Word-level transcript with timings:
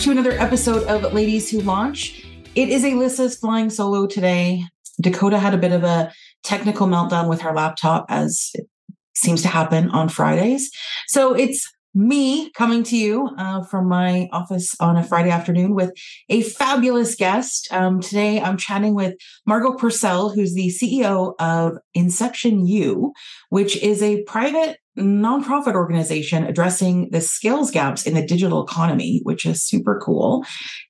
To 0.00 0.10
another 0.10 0.32
episode 0.32 0.82
of 0.84 1.12
Ladies 1.12 1.50
Who 1.50 1.60
Launch. 1.60 2.24
It 2.54 2.70
is 2.70 2.84
Alyssa's 2.84 3.36
flying 3.36 3.68
solo 3.68 4.06
today. 4.06 4.64
Dakota 4.98 5.38
had 5.38 5.52
a 5.52 5.58
bit 5.58 5.72
of 5.72 5.84
a 5.84 6.10
technical 6.42 6.86
meltdown 6.86 7.28
with 7.28 7.42
her 7.42 7.52
laptop, 7.52 8.06
as 8.08 8.50
it 8.54 8.66
seems 9.14 9.42
to 9.42 9.48
happen 9.48 9.90
on 9.90 10.08
Fridays. 10.08 10.70
So 11.06 11.34
it's 11.34 11.70
me 11.94 12.50
coming 12.52 12.82
to 12.84 12.96
you 12.96 13.28
uh, 13.36 13.62
from 13.64 13.88
my 13.88 14.28
office 14.32 14.74
on 14.80 14.96
a 14.96 15.02
Friday 15.02 15.30
afternoon 15.30 15.74
with 15.74 15.92
a 16.28 16.42
fabulous 16.42 17.14
guest. 17.14 17.68
Um, 17.72 18.00
today, 18.00 18.40
I'm 18.40 18.56
chatting 18.56 18.94
with 18.94 19.14
Margo 19.46 19.74
Purcell, 19.74 20.30
who's 20.30 20.54
the 20.54 20.68
CEO 20.68 21.34
of 21.40 21.78
Inception 21.94 22.66
U, 22.66 23.12
which 23.48 23.76
is 23.78 24.02
a 24.02 24.22
private 24.22 24.78
nonprofit 24.98 25.74
organization 25.74 26.44
addressing 26.44 27.10
the 27.10 27.20
skills 27.20 27.70
gaps 27.70 28.06
in 28.06 28.14
the 28.14 28.26
digital 28.26 28.64
economy, 28.64 29.20
which 29.24 29.46
is 29.46 29.62
super 29.62 30.00
cool. 30.04 30.44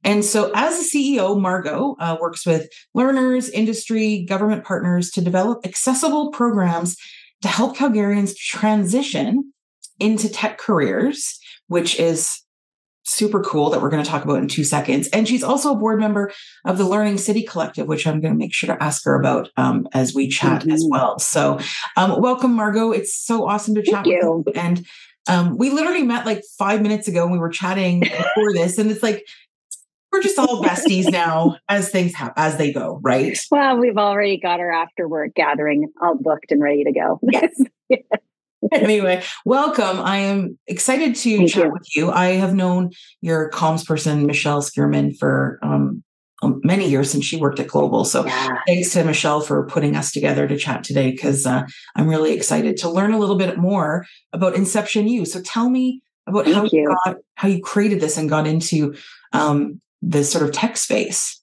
And 0.04 0.24
so, 0.24 0.50
as 0.54 0.78
a 0.78 0.96
CEO, 0.96 1.40
Margo 1.40 1.96
uh, 1.98 2.16
works 2.20 2.44
with 2.44 2.68
learners, 2.94 3.48
industry, 3.48 4.24
government 4.28 4.64
partners 4.64 5.10
to 5.12 5.22
develop 5.22 5.64
accessible 5.64 6.30
programs 6.30 6.96
to 7.42 7.48
help 7.48 7.76
Calgarians 7.76 8.36
transition 8.36 9.52
into 10.00 10.28
tech 10.28 10.58
careers, 10.58 11.38
which 11.68 11.98
is 11.98 12.42
super 13.04 13.40
cool 13.42 13.70
that 13.70 13.80
we're 13.80 13.90
going 13.90 14.02
to 14.02 14.08
talk 14.08 14.24
about 14.24 14.38
in 14.38 14.48
two 14.48 14.64
seconds. 14.64 15.08
And 15.08 15.26
she's 15.26 15.42
also 15.42 15.72
a 15.72 15.76
board 15.76 15.98
member 15.98 16.32
of 16.64 16.78
the 16.78 16.84
Learning 16.84 17.18
City 17.18 17.42
Collective, 17.42 17.86
which 17.88 18.06
I'm 18.06 18.20
going 18.20 18.32
to 18.32 18.38
make 18.38 18.54
sure 18.54 18.74
to 18.74 18.82
ask 18.82 19.04
her 19.04 19.18
about 19.18 19.50
um, 19.56 19.88
as 19.92 20.14
we 20.14 20.28
chat 20.28 20.62
mm-hmm. 20.62 20.70
as 20.70 20.86
well. 20.88 21.18
So, 21.18 21.58
um, 21.96 22.20
welcome, 22.20 22.54
Margo. 22.54 22.92
It's 22.92 23.16
so 23.16 23.46
awesome 23.46 23.74
to 23.74 23.82
chat 23.82 24.04
Thank 24.04 24.06
with 24.06 24.14
you. 24.16 24.44
you. 24.46 24.52
And 24.54 24.86
um, 25.28 25.56
we 25.56 25.70
literally 25.70 26.02
met 26.02 26.26
like 26.26 26.42
five 26.58 26.82
minutes 26.82 27.08
ago 27.08 27.22
and 27.24 27.32
we 27.32 27.38
were 27.38 27.50
chatting 27.50 28.00
before 28.00 28.52
this, 28.52 28.78
and 28.78 28.90
it's 28.90 29.02
like 29.02 29.24
we're 30.12 30.22
just 30.22 30.38
all 30.38 30.62
besties 30.62 31.10
now 31.10 31.56
as 31.68 31.90
things 31.90 32.14
happen 32.14 32.34
as 32.36 32.56
they 32.56 32.72
go, 32.72 32.98
right? 33.02 33.38
Well, 33.50 33.78
we've 33.78 33.96
already 33.96 34.38
got 34.38 34.58
our 34.58 34.72
after 34.72 35.06
work 35.08 35.34
gathering 35.34 35.92
all 36.00 36.16
booked 36.18 36.50
and 36.50 36.60
ready 36.60 36.84
to 36.84 36.92
go. 36.92 37.20
Yes. 37.22 37.54
yes. 37.88 38.02
anyway, 38.72 39.22
welcome. 39.44 39.98
I 40.00 40.18
am 40.18 40.58
excited 40.66 41.16
to 41.16 41.36
Thank 41.38 41.50
chat 41.50 41.64
you. 41.64 41.72
with 41.72 41.96
you. 41.96 42.10
I 42.10 42.32
have 42.32 42.54
known 42.54 42.90
your 43.20 43.50
comms 43.50 43.84
person, 43.86 44.26
Michelle 44.26 44.62
Skierman, 44.62 45.16
for 45.18 45.58
um, 45.62 46.04
um, 46.42 46.60
many 46.62 46.88
years 46.88 47.10
since 47.10 47.24
she 47.24 47.36
worked 47.36 47.58
at 47.58 47.66
Global. 47.66 48.04
So 48.04 48.24
yeah. 48.24 48.48
thanks 48.66 48.92
to 48.92 49.04
Michelle 49.04 49.40
for 49.40 49.66
putting 49.66 49.96
us 49.96 50.12
together 50.12 50.46
to 50.46 50.56
chat 50.56 50.84
today 50.84 51.10
because 51.10 51.46
uh, 51.46 51.64
I'm 51.96 52.08
really 52.08 52.32
excited 52.32 52.76
to 52.78 52.88
learn 52.88 53.12
a 53.12 53.18
little 53.18 53.36
bit 53.36 53.58
more 53.58 54.06
about 54.32 54.54
Inception 54.54 55.08
U. 55.08 55.24
So 55.24 55.40
tell 55.42 55.68
me 55.68 56.02
about 56.26 56.44
Thank 56.44 56.56
how 56.56 56.62
you, 56.64 56.70
you 56.72 56.96
got, 57.04 57.16
how 57.34 57.48
you 57.48 57.60
created 57.60 58.00
this 58.00 58.16
and 58.16 58.28
got 58.28 58.46
into 58.46 58.94
um, 59.32 59.80
this 60.00 60.30
sort 60.30 60.44
of 60.44 60.52
tech 60.52 60.76
space. 60.76 61.40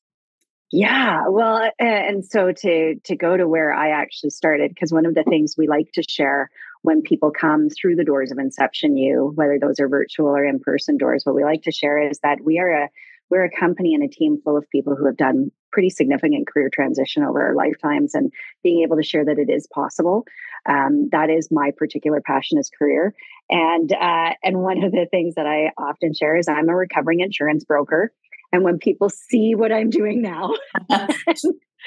Yeah, 0.69 1.29
well, 1.29 1.69
and 1.79 2.25
so 2.25 2.51
to 2.51 2.95
to 3.05 3.15
go 3.15 3.37
to 3.37 3.47
where 3.47 3.71
I 3.71 3.89
actually 3.89 4.31
started, 4.31 4.71
because 4.71 4.91
one 4.91 5.05
of 5.05 5.15
the 5.15 5.23
things 5.23 5.55
we 5.57 5.65
like 5.65 5.93
to 5.93 6.03
share 6.09 6.49
when 6.81 7.01
people 7.01 7.31
come 7.31 7.69
through 7.69 7.95
the 7.95 8.05
doors 8.05 8.31
of 8.31 8.37
Inception 8.37 8.97
U, 8.97 9.31
whether 9.35 9.57
those 9.59 9.79
are 9.79 9.89
virtual 9.89 10.27
or 10.27 10.45
in 10.45 10.59
person 10.59 10.97
doors, 10.97 11.23
what 11.25 11.35
we 11.35 11.43
like 11.43 11.63
to 11.63 11.71
share 11.71 12.09
is 12.09 12.19
that 12.19 12.39
we 12.43 12.59
are 12.59 12.83
a 12.83 12.89
we're 13.29 13.43
a 13.43 13.51
company 13.51 13.93
and 13.93 14.03
a 14.03 14.07
team 14.07 14.39
full 14.41 14.55
of 14.55 14.69
people 14.69 14.95
who 14.95 15.05
have 15.05 15.17
done 15.17 15.51
pretty 15.69 15.89
significant 15.89 16.47
career 16.47 16.69
transition 16.73 17.23
over 17.23 17.45
our 17.45 17.55
lifetimes 17.55 18.15
and 18.15 18.31
being 18.63 18.83
able 18.83 18.95
to 18.95 19.03
share 19.03 19.25
that 19.25 19.37
it 19.37 19.49
is 19.49 19.67
possible 19.67 20.25
um, 20.67 21.09
that 21.11 21.29
is 21.29 21.49
my 21.49 21.71
particular 21.75 22.21
passion 22.21 22.57
is 22.57 22.69
career. 22.69 23.13
And 23.49 23.91
uh, 23.93 24.33
and 24.43 24.59
one 24.59 24.83
of 24.83 24.91
the 24.91 25.07
things 25.09 25.35
that 25.35 25.47
i 25.47 25.71
often 25.77 26.13
share 26.13 26.35
is 26.35 26.49
i'm 26.49 26.67
a 26.67 26.75
recovering 26.75 27.21
insurance 27.21 27.63
broker 27.63 28.11
and 28.51 28.63
when 28.63 28.77
people 28.77 29.09
see 29.09 29.55
what 29.55 29.71
i'm 29.71 29.89
doing 29.89 30.21
now 30.21 30.53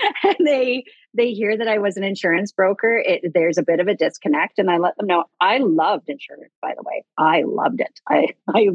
and 0.23 0.37
they 0.47 0.85
they 1.15 1.33
hear 1.33 1.57
that 1.57 1.69
I 1.69 1.79
was 1.79 1.97
an 1.97 2.05
insurance 2.05 2.53
broker, 2.53 3.03
it, 3.05 3.33
there's 3.35 3.59
a 3.59 3.65
bit 3.65 3.81
of 3.81 3.89
a 3.89 3.95
disconnect. 3.95 4.59
And 4.59 4.71
I 4.71 4.79
let 4.79 4.97
them 4.97 5.07
know 5.07 5.25
I 5.41 5.59
loved 5.59 6.09
insurance, 6.09 6.55
by 6.63 6.75
the 6.77 6.85
way. 6.85 7.05
I 7.19 7.43
loved 7.47 7.81
it. 7.81 8.01
I, 8.09 8.29
I 8.49 8.69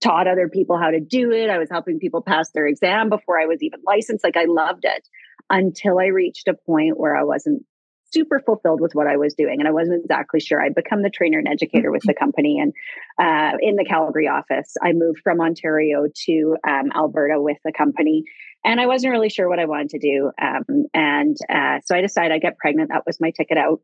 taught 0.00 0.26
other 0.26 0.48
people 0.48 0.78
how 0.78 0.90
to 0.90 1.00
do 1.00 1.30
it. 1.32 1.48
I 1.48 1.58
was 1.58 1.70
helping 1.70 1.98
people 1.98 2.22
pass 2.22 2.50
their 2.50 2.66
exam 2.66 3.08
before 3.08 3.40
I 3.40 3.46
was 3.46 3.62
even 3.62 3.80
licensed. 3.86 4.24
Like 4.24 4.36
I 4.36 4.46
loved 4.46 4.84
it 4.84 5.08
until 5.48 5.98
I 5.98 6.06
reached 6.06 6.48
a 6.48 6.54
point 6.54 6.98
where 6.98 7.16
I 7.16 7.22
wasn't 7.22 7.64
super 8.12 8.40
fulfilled 8.40 8.80
with 8.80 8.94
what 8.94 9.06
I 9.06 9.16
was 9.16 9.34
doing. 9.34 9.56
And 9.58 9.68
I 9.68 9.72
wasn't 9.72 10.02
exactly 10.02 10.40
sure. 10.40 10.62
I'd 10.62 10.74
become 10.74 11.02
the 11.02 11.10
trainer 11.10 11.38
and 11.38 11.48
educator 11.48 11.90
with 11.90 12.02
the 12.02 12.14
company 12.14 12.58
and 12.58 12.72
uh, 13.20 13.56
in 13.60 13.76
the 13.76 13.84
Calgary 13.84 14.28
office. 14.28 14.74
I 14.82 14.92
moved 14.92 15.20
from 15.22 15.40
Ontario 15.40 16.06
to 16.26 16.56
um, 16.66 16.92
Alberta 16.94 17.40
with 17.40 17.58
the 17.64 17.72
company 17.72 18.24
and 18.66 18.80
I 18.80 18.86
wasn't 18.86 19.12
really 19.12 19.30
sure 19.30 19.48
what 19.48 19.60
I 19.60 19.66
wanted 19.66 19.90
to 19.90 19.98
do. 20.00 20.32
Um, 20.42 20.86
and 20.92 21.36
uh, 21.48 21.78
so 21.84 21.94
I 21.94 22.00
decided 22.00 22.32
I'd 22.32 22.42
get 22.42 22.58
pregnant. 22.58 22.90
That 22.90 23.04
was 23.06 23.20
my 23.20 23.30
ticket 23.30 23.56
out. 23.56 23.80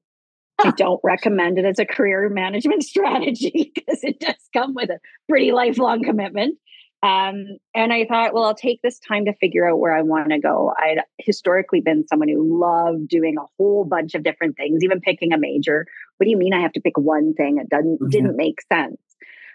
I 0.59 0.73
don't 0.73 1.01
recommend 1.03 1.59
it 1.59 1.65
as 1.65 1.79
a 1.79 1.87
career 1.87 2.29
management 2.29 2.83
strategy 2.85 3.73
because 3.75 4.03
it 4.03 4.21
does 4.21 4.35
come 4.53 4.75
with 4.75 4.91
a 4.91 4.99
pretty 5.29 5.53
lifelong 5.53 6.03
commitment. 6.03 6.59
Um, 7.03 7.59
and 7.75 7.93
I 7.93 8.07
thought, 8.07 8.33
well, 8.33 8.45
I'll 8.45 8.55
take 8.55 8.81
this 8.81 9.01
time 9.01 9.25
to 9.25 9.35
figure 9.35 9.69
out 9.69 9.81
where 9.81 9.95
I 9.95 10.03
want 10.03 10.31
to 10.31 10.39
go. 10.39 10.73
I'd 10.77 11.03
historically 11.19 11.81
been 11.81 12.07
someone 12.07 12.29
who 12.29 12.61
loved 12.61 13.09
doing 13.09 13.37
a 13.39 13.47
whole 13.59 13.85
bunch 13.85 14.15
of 14.15 14.23
different 14.23 14.57
things, 14.57 14.85
even 14.85 15.01
picking 15.01 15.33
a 15.33 15.39
major. 15.39 15.87
What 16.17 16.25
do 16.25 16.31
you 16.31 16.37
mean 16.37 16.55
I 16.55 16.61
have 16.61 16.75
to 16.75 16.81
pick 16.81 16.97
one 16.97 17.35
thing? 17.35 17.59
It 17.59 17.69
doesn't 17.69 18.01
mm-hmm. 18.01 18.09
didn't 18.09 18.37
make 18.37 18.63
sense. 18.73 18.99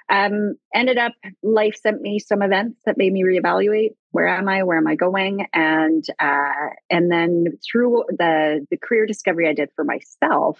Um, 0.10 0.56
ended 0.74 0.98
up 0.98 1.14
life 1.44 1.76
sent 1.82 2.02
me 2.02 2.20
some 2.20 2.42
events 2.42 2.82
that 2.86 2.98
made 2.98 3.12
me 3.12 3.24
reevaluate 3.24 3.92
where 4.12 4.28
am 4.28 4.48
I, 4.48 4.64
where 4.64 4.78
am 4.78 4.88
I 4.88 4.96
going, 4.96 5.46
and 5.54 6.04
uh, 6.20 6.70
and 6.90 7.12
then 7.12 7.46
through 7.64 8.06
the 8.10 8.66
the 8.72 8.78
career 8.78 9.06
discovery 9.06 9.48
I 9.48 9.54
did 9.54 9.70
for 9.76 9.84
myself, 9.84 10.60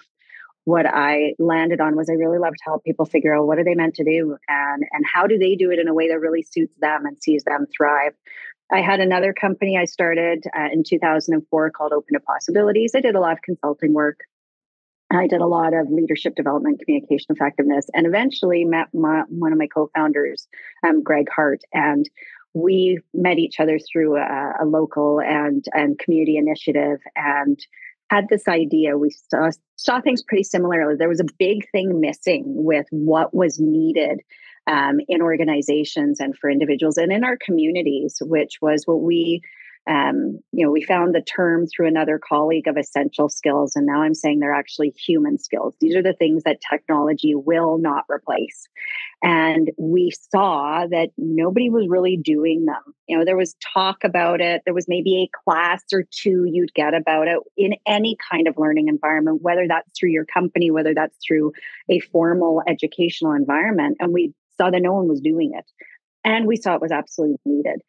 what 0.68 0.86
I 0.86 1.34
landed 1.40 1.80
on 1.80 1.96
was 1.96 2.10
I 2.10 2.14
really 2.14 2.40
love 2.40 2.54
to 2.54 2.64
help 2.66 2.84
people 2.84 3.06
figure 3.06 3.34
out 3.34 3.48
what 3.48 3.58
are 3.58 3.64
they 3.64 3.74
meant 3.74 3.96
to 3.96 4.04
do 4.04 4.36
and 4.50 4.84
and 4.92 5.06
how 5.12 5.26
do 5.26 5.38
they 5.38 5.56
do 5.56 5.72
it 5.72 5.80
in 5.80 5.88
a 5.88 5.94
way 5.94 6.10
that 6.10 6.20
really 6.20 6.44
suits 6.44 6.76
them 6.80 7.06
and 7.06 7.18
sees 7.24 7.44
them 7.46 7.68
thrive. 7.76 8.14
I 8.70 8.82
had 8.82 9.00
another 9.00 9.34
company 9.34 9.78
I 9.78 9.86
started 9.86 10.44
uh, 10.54 10.68
in 10.74 10.84
2004 10.84 11.72
called 11.72 11.94
Open 11.94 12.14
to 12.14 12.20
Possibilities. 12.20 12.92
I 12.96 13.00
did 13.00 13.16
a 13.16 13.22
lot 13.22 13.32
of 13.32 13.42
consulting 13.42 13.94
work 13.94 14.20
I 15.12 15.28
did 15.28 15.40
a 15.40 15.48
lot 15.48 15.74
of 15.74 15.90
leadership 15.90 16.36
development, 16.36 16.82
communication 16.84 17.28
effectiveness, 17.30 17.88
and 17.94 18.06
eventually 18.06 18.66
met 18.66 18.88
my, 18.94 19.24
one 19.30 19.54
of 19.54 19.58
my 19.58 19.68
co-founders, 19.68 20.48
um, 20.86 21.02
Greg 21.02 21.28
Hart, 21.34 21.62
and 21.74 22.10
we 22.54 23.00
met 23.14 23.38
each 23.38 23.60
other 23.60 23.80
through 23.80 24.18
a, 24.18 24.54
a, 24.62 24.66
local 24.66 25.22
and 25.22 25.64
and 25.74 25.98
community 26.00 26.38
initiative, 26.38 27.00
and 27.16 27.58
had 28.10 28.30
this 28.30 28.48
idea. 28.48 28.98
We 28.98 29.12
saw 29.30 29.50
saw 29.76 30.02
things 30.02 30.24
pretty 30.24 30.44
similarly. 30.44 30.96
There 30.98 31.10
was 31.10 31.20
a 31.20 31.34
big 31.38 31.70
thing 31.72 32.00
missing 32.00 32.44
with 32.46 32.86
what 32.92 33.34
was 33.34 33.60
needed 33.60 34.22
um, 34.68 35.00
in 35.08 35.22
organizations 35.22 36.20
and 36.20 36.38
for 36.38 36.50
individuals 36.50 36.98
and 36.98 37.12
in 37.12 37.24
our 37.24 37.38
communities, 37.38 38.18
which 38.22 38.58
was 38.62 38.84
what 38.86 39.02
we 39.02 39.42
um, 39.88 40.40
you 40.52 40.66
know, 40.66 40.72
we 40.72 40.84
found 40.84 41.16
the 41.16 41.22
term 41.22 41.66
through 41.66 41.88
another 41.88 42.20
colleague 42.20 42.68
of 42.68 42.76
essential 42.76 43.30
skills, 43.30 43.74
and 43.76 43.86
now 43.86 44.02
I'm 44.02 44.14
saying 44.14 44.40
they're 44.40 44.54
actually 44.54 44.94
human 44.98 45.38
skills. 45.38 45.76
These 45.80 45.96
are 45.96 46.04
the 46.04 46.14
things 46.14 46.44
that 46.44 46.60
technology 46.70 47.34
will 47.36 47.78
not 47.78 48.04
replace. 48.10 48.68
And 49.24 49.72
we 49.78 50.12
saw 50.32 50.86
that 50.88 51.10
nobody 51.18 51.70
was 51.70 51.88
really 51.88 52.18
doing 52.18 52.66
them. 52.66 52.94
You 53.08 53.18
know, 53.18 53.26
there 53.26 53.38
was 53.38 53.56
talk 53.74 54.04
about 54.04 54.42
it, 54.42 54.62
there 54.66 54.74
was 54.74 54.88
maybe 54.90 55.24
a 55.24 55.38
class 55.44 55.84
or 55.94 56.04
two 56.12 56.46
you'd 56.46 56.74
get 56.74 56.94
about 56.94 57.28
it 57.28 57.40
in 57.56 57.76
any 57.88 58.18
kind 58.30 58.48
of 58.48 58.58
learning 58.58 58.90
environment, 58.90 59.42
whether 59.42 59.68
that's 59.68 59.90
through 59.98 60.10
your 60.10 60.26
company, 60.26 60.70
whether 60.70 60.94
that's 60.94 61.18
through 61.26 61.54
a 61.90 62.00
formal 62.00 62.62
educational 62.68 63.32
environment. 63.32 63.98
And 64.00 64.14
we 64.14 64.34
saw 64.58 64.70
that 64.70 64.82
no 64.82 64.94
one 64.94 65.08
was 65.08 65.22
doing 65.22 65.54
it. 65.58 65.66
And 66.26 66.46
we 66.46 66.58
saw 66.58 66.76
it 66.76 66.82
was 66.82 66.92
absolutely 66.92 67.38
needed. 67.46 67.82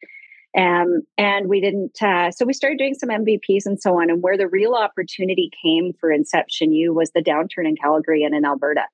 Um, 0.57 1.01
and 1.17 1.47
we 1.47 1.61
didn't, 1.61 2.01
uh, 2.01 2.31
so 2.31 2.45
we 2.45 2.53
started 2.53 2.79
doing 2.79 2.95
some 2.95 3.09
MVPs 3.09 3.65
and 3.65 3.79
so 3.79 3.99
on. 4.01 4.09
And 4.09 4.21
where 4.21 4.37
the 4.37 4.47
real 4.47 4.73
opportunity 4.73 5.51
came 5.63 5.93
for 5.99 6.11
Inception 6.11 6.73
U 6.73 6.93
was 6.93 7.11
the 7.11 7.21
downturn 7.21 7.67
in 7.67 7.75
Calgary 7.75 8.23
and 8.23 8.33
in 8.33 8.45
Alberta. 8.45 8.85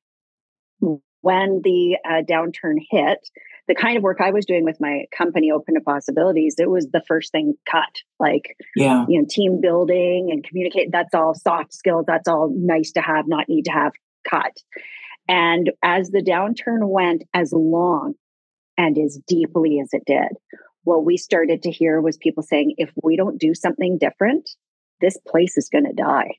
when 1.21 1.61
the 1.63 1.97
uh, 2.05 2.21
downturn 2.29 2.75
hit, 2.91 3.29
the 3.67 3.75
kind 3.75 3.97
of 3.97 4.03
work 4.03 4.21
I 4.21 4.31
was 4.31 4.45
doing 4.45 4.63
with 4.63 4.77
my 4.79 5.05
company, 5.17 5.51
Open 5.51 5.75
to 5.75 5.81
Possibilities, 5.81 6.55
it 6.59 6.69
was 6.69 6.87
the 6.91 7.01
first 7.07 7.31
thing 7.31 7.55
cut. 7.69 8.01
Like, 8.19 8.55
yeah, 8.75 9.05
you 9.07 9.19
know, 9.19 9.27
team 9.27 9.59
building 9.59 10.29
and 10.31 10.43
communicate. 10.43 10.91
That's 10.91 11.15
all 11.15 11.33
soft 11.33 11.73
skills. 11.73 12.05
That's 12.07 12.27
all 12.27 12.53
nice 12.55 12.91
to 12.91 13.01
have, 13.01 13.27
not 13.27 13.49
need 13.49 13.65
to 13.65 13.71
have. 13.71 13.93
Cut. 14.29 14.57
And 15.27 15.71
as 15.83 16.09
the 16.09 16.21
downturn 16.21 16.87
went 16.87 17.23
as 17.33 17.51
long 17.53 18.13
and 18.77 18.97
as 18.97 19.19
deeply 19.27 19.79
as 19.79 19.89
it 19.93 20.03
did, 20.05 20.29
what 20.85 21.03
we 21.03 21.17
started 21.17 21.63
to 21.63 21.71
hear 21.71 21.99
was 21.99 22.15
people 22.15 22.43
saying, 22.43 22.75
if 22.77 22.91
we 23.03 23.17
don't 23.17 23.39
do 23.39 23.53
something 23.53 23.97
different, 23.97 24.49
this 25.01 25.17
place 25.27 25.57
is 25.57 25.69
going 25.69 25.85
to 25.85 25.93
die. 25.93 26.35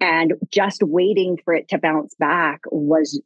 And 0.00 0.34
just 0.50 0.82
waiting 0.82 1.38
for 1.44 1.52
it 1.52 1.68
to 1.68 1.78
bounce 1.78 2.14
back 2.18 2.60
was 2.70 3.20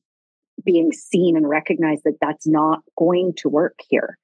being 0.64 0.92
seen 0.92 1.36
and 1.36 1.48
recognized 1.48 2.02
that 2.04 2.18
that's 2.20 2.46
not 2.46 2.80
going 2.98 3.34
to 3.38 3.48
work 3.48 3.78
here. 3.88 4.18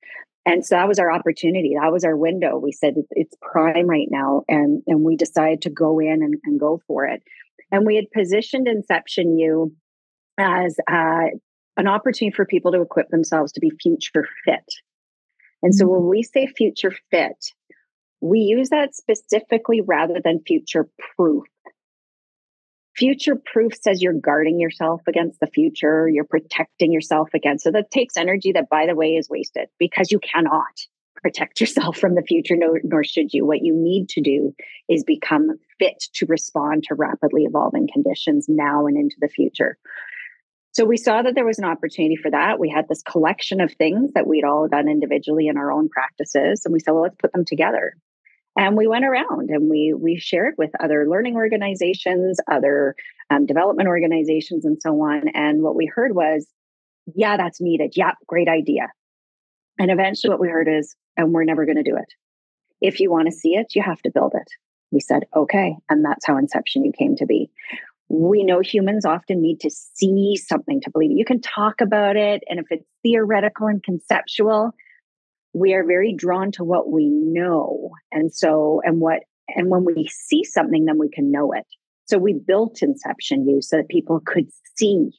And 0.44 0.64
so 0.64 0.76
that 0.76 0.88
was 0.88 0.98
our 0.98 1.10
opportunity. 1.10 1.74
That 1.80 1.92
was 1.92 2.04
our 2.04 2.16
window. 2.16 2.58
We 2.58 2.72
said 2.72 2.94
it's 3.10 3.36
prime 3.40 3.88
right 3.88 4.08
now. 4.10 4.42
And, 4.48 4.82
and 4.86 5.02
we 5.02 5.16
decided 5.16 5.62
to 5.62 5.70
go 5.70 5.98
in 5.98 6.22
and, 6.22 6.34
and 6.44 6.60
go 6.60 6.80
for 6.86 7.04
it. 7.04 7.22
And 7.72 7.84
we 7.84 7.96
had 7.96 8.10
positioned 8.12 8.68
Inception 8.68 9.38
U 9.38 9.74
as 10.38 10.76
uh, 10.90 11.26
an 11.76 11.88
opportunity 11.88 12.34
for 12.34 12.46
people 12.46 12.72
to 12.72 12.80
equip 12.80 13.08
themselves 13.08 13.52
to 13.52 13.60
be 13.60 13.70
future 13.82 14.26
fit. 14.44 14.64
And 15.62 15.74
so 15.74 15.84
mm-hmm. 15.84 15.94
when 15.94 16.08
we 16.08 16.22
say 16.22 16.46
future 16.46 16.92
fit, 17.10 17.52
we 18.20 18.40
use 18.40 18.70
that 18.70 18.94
specifically 18.94 19.80
rather 19.80 20.20
than 20.22 20.40
future 20.46 20.88
proof. 21.16 21.44
Future 22.96 23.36
proof 23.36 23.74
says 23.78 24.00
you're 24.00 24.14
guarding 24.14 24.58
yourself 24.58 25.02
against 25.06 25.38
the 25.38 25.46
future 25.46 26.08
you're 26.08 26.24
protecting 26.24 26.92
yourself 26.92 27.28
against 27.34 27.64
so 27.64 27.70
that 27.70 27.90
takes 27.90 28.16
energy 28.16 28.52
that 28.52 28.70
by 28.70 28.86
the 28.86 28.94
way 28.94 29.16
is 29.16 29.28
wasted 29.28 29.68
because 29.78 30.10
you 30.10 30.18
cannot 30.18 30.72
protect 31.26 31.60
yourself 31.60 31.96
from 31.98 32.14
the 32.14 32.22
future 32.22 32.54
nor, 32.56 32.80
nor 32.84 33.02
should 33.02 33.32
you. 33.32 33.44
What 33.44 33.62
you 33.62 33.74
need 33.74 34.08
to 34.10 34.20
do 34.20 34.54
is 34.88 35.04
become 35.04 35.58
fit 35.78 36.04
to 36.14 36.26
respond 36.26 36.84
to 36.84 36.94
rapidly 36.94 37.42
evolving 37.42 37.88
conditions 37.92 38.46
now 38.48 38.86
and 38.86 38.96
into 38.96 39.16
the 39.20 39.28
future 39.28 39.76
so 40.76 40.84
we 40.84 40.98
saw 40.98 41.22
that 41.22 41.34
there 41.34 41.46
was 41.46 41.58
an 41.58 41.64
opportunity 41.64 42.16
for 42.16 42.30
that. 42.30 42.60
We 42.60 42.68
had 42.68 42.86
this 42.86 43.00
collection 43.00 43.62
of 43.62 43.72
things 43.72 44.12
that 44.12 44.26
we'd 44.26 44.44
all 44.44 44.68
done 44.68 44.90
individually 44.90 45.46
in 45.46 45.56
our 45.56 45.72
own 45.72 45.88
practices 45.88 46.66
and 46.66 46.72
we 46.74 46.80
said 46.80 46.90
well 46.90 47.04
let's 47.04 47.16
put 47.16 47.32
them 47.32 47.46
together. 47.46 47.94
And 48.58 48.76
we 48.76 48.86
went 48.86 49.06
around 49.06 49.48
and 49.48 49.70
we 49.70 49.94
we 49.98 50.18
shared 50.18 50.52
with 50.58 50.70
other 50.78 51.08
learning 51.08 51.36
organizations 51.36 52.40
other 52.46 52.94
um, 53.30 53.46
development 53.46 53.88
organizations 53.88 54.66
and 54.66 54.76
so 54.78 54.90
on. 55.00 55.28
And 55.32 55.62
what 55.62 55.76
we 55.76 55.86
heard 55.86 56.14
was 56.14 56.46
yeah 57.14 57.38
that's 57.38 57.58
needed. 57.58 57.94
Yeah 57.96 58.12
great 58.26 58.48
idea. 58.48 58.88
And 59.78 59.90
eventually 59.90 60.28
what 60.28 60.40
we 60.40 60.48
heard 60.48 60.68
is 60.68 60.94
and 61.16 61.32
we're 61.32 61.44
never 61.44 61.64
going 61.64 61.82
to 61.82 61.90
do 61.90 61.96
it. 61.96 62.12
If 62.82 63.00
you 63.00 63.10
want 63.10 63.28
to 63.28 63.32
see 63.32 63.54
it 63.54 63.74
you 63.74 63.80
have 63.80 64.02
to 64.02 64.10
build 64.10 64.34
it. 64.34 64.48
We 64.90 65.00
said 65.00 65.24
okay. 65.34 65.76
And 65.88 66.04
that's 66.04 66.26
how 66.26 66.36
inception 66.36 66.84
U 66.84 66.92
came 66.92 67.16
to 67.16 67.24
be 67.24 67.50
we 68.08 68.44
know 68.44 68.60
humans 68.60 69.04
often 69.04 69.42
need 69.42 69.60
to 69.60 69.70
see 69.70 70.36
something 70.36 70.80
to 70.82 70.90
believe. 70.90 71.10
It. 71.10 71.18
You 71.18 71.24
can 71.24 71.40
talk 71.40 71.80
about 71.80 72.16
it, 72.16 72.42
and 72.48 72.60
if 72.60 72.66
it's 72.70 72.86
theoretical 73.02 73.66
and 73.66 73.82
conceptual, 73.82 74.72
we 75.52 75.72
are 75.74 75.84
very 75.84 76.14
drawn 76.14 76.52
to 76.52 76.64
what 76.64 76.90
we 76.90 77.08
know. 77.08 77.90
And 78.12 78.32
so 78.32 78.80
and 78.84 79.00
what 79.00 79.20
and 79.48 79.70
when 79.70 79.84
we 79.84 80.08
see 80.08 80.44
something 80.44 80.84
then 80.84 80.98
we 80.98 81.08
can 81.08 81.30
know 81.30 81.52
it. 81.52 81.64
So 82.04 82.18
we 82.18 82.34
built 82.34 82.82
inception 82.82 83.48
U 83.48 83.62
so 83.62 83.78
that 83.78 83.88
people 83.88 84.20
could 84.24 84.48
see 84.76 85.10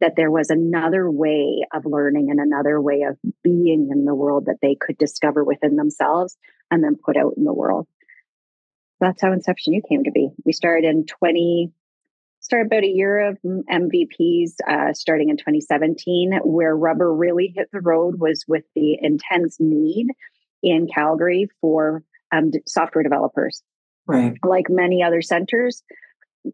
that 0.00 0.14
there 0.16 0.30
was 0.30 0.50
another 0.50 1.10
way 1.10 1.64
of 1.72 1.84
learning 1.86 2.28
and 2.30 2.40
another 2.40 2.80
way 2.80 3.02
of 3.02 3.16
being 3.44 3.90
in 3.92 4.04
the 4.04 4.14
world 4.14 4.46
that 4.46 4.56
they 4.60 4.76
could 4.78 4.98
discover 4.98 5.44
within 5.44 5.76
themselves 5.76 6.36
and 6.70 6.82
then 6.82 6.96
put 6.96 7.16
out 7.16 7.34
in 7.36 7.44
the 7.44 7.52
world. 7.52 7.86
That's 8.98 9.22
how 9.22 9.32
inception 9.32 9.74
U 9.74 9.82
came 9.88 10.04
to 10.04 10.10
be. 10.10 10.30
We 10.44 10.52
started 10.52 10.84
in 10.84 11.06
20 11.06 11.72
started 12.50 12.66
about 12.66 12.82
a 12.82 12.88
year 12.88 13.28
of 13.28 13.38
MVPs 13.44 14.54
uh, 14.68 14.92
starting 14.92 15.28
in 15.28 15.36
2017. 15.36 16.40
Where 16.42 16.76
rubber 16.76 17.14
really 17.14 17.52
hit 17.54 17.68
the 17.72 17.80
road 17.80 18.18
was 18.18 18.44
with 18.48 18.64
the 18.74 18.98
intense 19.00 19.58
need 19.60 20.08
in 20.60 20.88
Calgary 20.92 21.48
for 21.60 22.02
um, 22.32 22.50
software 22.66 23.04
developers. 23.04 23.62
Right. 24.04 24.34
Like 24.42 24.66
many 24.68 25.00
other 25.00 25.22
centers, 25.22 25.84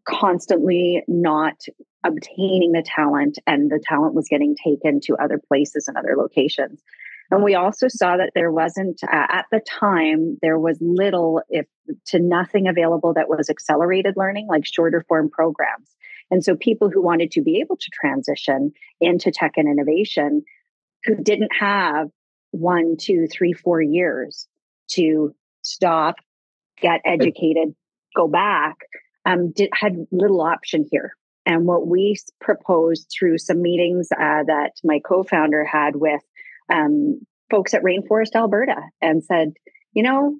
constantly 0.06 1.02
not 1.08 1.62
obtaining 2.04 2.72
the 2.72 2.84
talent, 2.84 3.38
and 3.46 3.70
the 3.70 3.82
talent 3.82 4.12
was 4.14 4.28
getting 4.28 4.54
taken 4.54 5.00
to 5.04 5.16
other 5.16 5.40
places 5.48 5.88
and 5.88 5.96
other 5.96 6.14
locations. 6.18 6.82
And 7.30 7.42
we 7.42 7.54
also 7.54 7.88
saw 7.88 8.16
that 8.16 8.32
there 8.34 8.52
wasn't, 8.52 9.00
uh, 9.02 9.26
at 9.28 9.46
the 9.50 9.60
time, 9.60 10.38
there 10.42 10.58
was 10.58 10.78
little, 10.80 11.42
if 11.48 11.66
to 12.06 12.20
nothing 12.20 12.68
available 12.68 13.14
that 13.14 13.28
was 13.28 13.50
accelerated 13.50 14.14
learning, 14.16 14.46
like 14.48 14.64
shorter 14.64 15.04
form 15.08 15.28
programs. 15.30 15.90
And 16.30 16.44
so 16.44 16.56
people 16.56 16.90
who 16.90 17.02
wanted 17.02 17.30
to 17.32 17.42
be 17.42 17.60
able 17.60 17.76
to 17.76 17.90
transition 17.92 18.72
into 19.00 19.30
tech 19.30 19.52
and 19.56 19.68
innovation 19.68 20.42
who 21.04 21.16
didn't 21.16 21.52
have 21.58 22.08
one, 22.50 22.96
two, 22.98 23.26
three, 23.26 23.52
four 23.52 23.80
years 23.80 24.48
to 24.92 25.34
stop, 25.62 26.16
get 26.80 27.00
educated, 27.04 27.74
go 28.14 28.28
back, 28.28 28.76
um, 29.24 29.52
did, 29.52 29.70
had 29.72 30.06
little 30.10 30.40
option 30.40 30.86
here. 30.90 31.16
And 31.44 31.64
what 31.64 31.86
we 31.86 32.16
proposed 32.40 33.12
through 33.16 33.38
some 33.38 33.62
meetings 33.62 34.08
uh, 34.12 34.42
that 34.46 34.72
my 34.82 35.00
co 35.04 35.22
founder 35.22 35.64
had 35.64 35.96
with 35.96 36.22
um, 36.72 37.20
folks 37.50 37.74
at 37.74 37.82
Rainforest 37.82 38.34
Alberta 38.34 38.76
and 39.00 39.22
said, 39.22 39.52
you 39.92 40.02
know, 40.02 40.36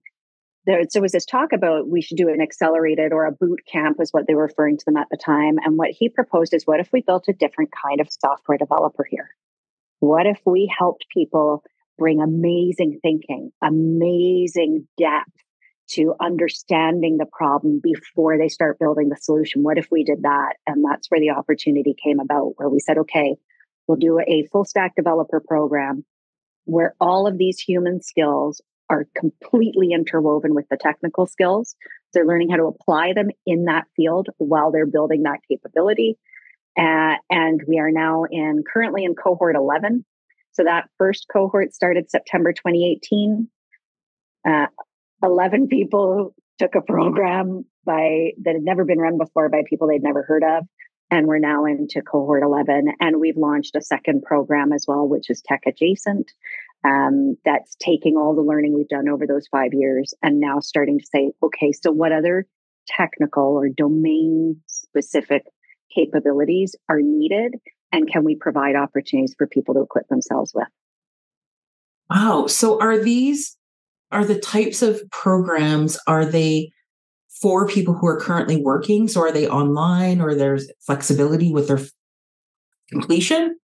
there, 0.66 0.82
there 0.92 1.02
was 1.02 1.12
this 1.12 1.24
talk 1.24 1.52
about 1.52 1.88
we 1.88 2.02
should 2.02 2.16
do 2.16 2.28
an 2.28 2.40
accelerated 2.40 3.12
or 3.12 3.24
a 3.24 3.32
boot 3.32 3.60
camp 3.70 3.98
was 3.98 4.10
what 4.10 4.26
they 4.26 4.34
were 4.34 4.42
referring 4.42 4.76
to 4.76 4.84
them 4.84 4.96
at 4.96 5.06
the 5.10 5.16
time. 5.16 5.56
And 5.64 5.78
what 5.78 5.90
he 5.90 6.08
proposed 6.08 6.52
is 6.52 6.64
what 6.64 6.80
if 6.80 6.90
we 6.92 7.02
built 7.02 7.28
a 7.28 7.32
different 7.32 7.70
kind 7.70 8.00
of 8.00 8.08
software 8.10 8.58
developer 8.58 9.06
here? 9.08 9.30
What 10.00 10.26
if 10.26 10.40
we 10.44 10.72
helped 10.76 11.06
people 11.12 11.62
bring 11.98 12.20
amazing 12.20 12.98
thinking, 13.00 13.52
amazing 13.62 14.86
depth 14.98 15.30
to 15.88 16.14
understanding 16.20 17.16
the 17.16 17.26
problem 17.26 17.80
before 17.82 18.36
they 18.36 18.48
start 18.48 18.78
building 18.78 19.08
the 19.08 19.16
solution? 19.16 19.62
What 19.62 19.78
if 19.78 19.86
we 19.90 20.02
did 20.02 20.22
that? 20.22 20.54
And 20.66 20.84
that's 20.84 21.08
where 21.10 21.20
the 21.20 21.30
opportunity 21.30 21.94
came 22.02 22.18
about, 22.18 22.54
where 22.56 22.68
we 22.68 22.80
said, 22.80 22.98
okay, 22.98 23.36
we'll 23.86 23.98
do 23.98 24.18
a 24.18 24.48
full 24.50 24.64
stack 24.64 24.96
developer 24.96 25.40
program 25.40 26.04
where 26.66 26.94
all 27.00 27.26
of 27.26 27.38
these 27.38 27.58
human 27.58 28.02
skills 28.02 28.60
are 28.88 29.06
completely 29.16 29.92
interwoven 29.92 30.54
with 30.54 30.66
the 30.68 30.76
technical 30.76 31.26
skills. 31.26 31.74
They're 32.12 32.26
learning 32.26 32.50
how 32.50 32.56
to 32.56 32.66
apply 32.66 33.14
them 33.14 33.28
in 33.44 33.64
that 33.64 33.86
field 33.96 34.28
while 34.38 34.70
they're 34.70 34.86
building 34.86 35.22
that 35.22 35.40
capability. 35.48 36.18
Uh, 36.78 37.16
and 37.30 37.62
we 37.66 37.78
are 37.78 37.90
now 37.90 38.24
in 38.30 38.62
currently 38.70 39.04
in 39.04 39.14
cohort 39.14 39.56
11. 39.56 40.04
So 40.52 40.64
that 40.64 40.88
first 40.98 41.26
cohort 41.32 41.74
started 41.74 42.10
September 42.10 42.52
2018. 42.52 43.48
Uh, 44.46 44.66
11 45.22 45.68
people 45.68 46.34
took 46.58 46.74
a 46.74 46.80
program 46.80 47.64
by 47.84 48.30
that 48.42 48.54
had 48.54 48.62
never 48.62 48.84
been 48.84 48.98
run 48.98 49.18
before 49.18 49.48
by 49.48 49.62
people 49.68 49.88
they'd 49.88 50.02
never 50.02 50.22
heard 50.22 50.44
of 50.44 50.66
and 51.10 51.26
we're 51.26 51.38
now 51.38 51.64
into 51.64 52.02
cohort 52.02 52.42
11 52.42 52.88
and 53.00 53.20
we've 53.20 53.36
launched 53.36 53.76
a 53.76 53.80
second 53.80 54.22
program 54.22 54.72
as 54.72 54.84
well 54.86 55.08
which 55.08 55.30
is 55.30 55.42
tech 55.42 55.62
adjacent 55.66 56.32
um, 56.84 57.36
that's 57.44 57.76
taking 57.80 58.16
all 58.16 58.34
the 58.34 58.42
learning 58.42 58.74
we've 58.74 58.88
done 58.88 59.08
over 59.08 59.26
those 59.26 59.46
five 59.48 59.72
years 59.72 60.14
and 60.22 60.40
now 60.40 60.60
starting 60.60 60.98
to 60.98 61.06
say 61.06 61.32
okay 61.42 61.72
so 61.72 61.90
what 61.90 62.12
other 62.12 62.46
technical 62.86 63.44
or 63.44 63.68
domain 63.68 64.60
specific 64.66 65.44
capabilities 65.94 66.76
are 66.88 67.00
needed 67.00 67.54
and 67.92 68.10
can 68.10 68.24
we 68.24 68.36
provide 68.36 68.76
opportunities 68.76 69.34
for 69.36 69.46
people 69.46 69.74
to 69.74 69.80
equip 69.80 70.08
themselves 70.08 70.52
with? 70.54 70.68
Wow. 72.10 72.46
So 72.46 72.80
are 72.80 72.98
these 72.98 73.56
are 74.12 74.24
the 74.24 74.38
types 74.38 74.82
of 74.82 75.02
programs 75.10 75.98
are 76.06 76.24
they 76.24 76.70
for 77.40 77.66
people 77.66 77.94
who 77.94 78.06
are 78.06 78.18
currently 78.18 78.56
working? 78.56 79.08
So 79.08 79.20
are 79.20 79.32
they 79.32 79.48
online 79.48 80.20
or 80.20 80.34
there's 80.34 80.70
flexibility 80.80 81.52
with 81.52 81.68
their 81.68 81.80
completion? 82.90 83.58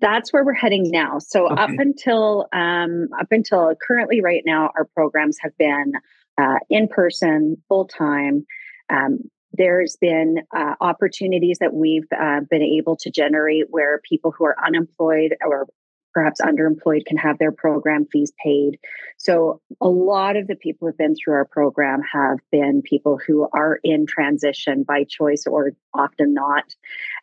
That's 0.00 0.32
where 0.32 0.44
we're 0.44 0.52
heading 0.52 0.90
now. 0.90 1.18
So 1.20 1.50
okay. 1.50 1.62
up 1.62 1.70
until 1.70 2.46
um, 2.52 3.08
up 3.18 3.28
until 3.30 3.74
currently, 3.86 4.20
right 4.20 4.42
now, 4.44 4.70
our 4.76 4.84
programs 4.84 5.38
have 5.40 5.56
been 5.56 5.92
uh, 6.38 6.58
in 6.68 6.88
person, 6.88 7.56
full 7.68 7.86
time. 7.86 8.44
Um, 8.90 9.20
there's 9.52 9.96
been 10.00 10.38
uh, 10.54 10.74
opportunities 10.80 11.58
that 11.60 11.72
we've 11.72 12.08
uh, 12.18 12.40
been 12.50 12.62
able 12.62 12.96
to 12.96 13.10
generate 13.10 13.66
where 13.70 14.00
people 14.08 14.32
who 14.36 14.44
are 14.44 14.56
unemployed 14.66 15.36
or 15.46 15.68
perhaps 16.14 16.40
underemployed 16.40 17.04
can 17.04 17.16
have 17.16 17.38
their 17.38 17.52
program 17.52 18.06
fees 18.10 18.32
paid. 18.42 18.78
So 19.18 19.60
a 19.80 19.88
lot 19.88 20.36
of 20.36 20.46
the 20.46 20.54
people 20.54 20.88
who've 20.88 20.96
been 20.96 21.16
through 21.16 21.34
our 21.34 21.44
program 21.44 22.00
have 22.12 22.38
been 22.50 22.82
people 22.82 23.18
who 23.26 23.48
are 23.52 23.80
in 23.82 24.06
transition 24.06 24.84
by 24.84 25.04
choice 25.04 25.44
or 25.46 25.72
often 25.92 26.32
not. 26.32 26.64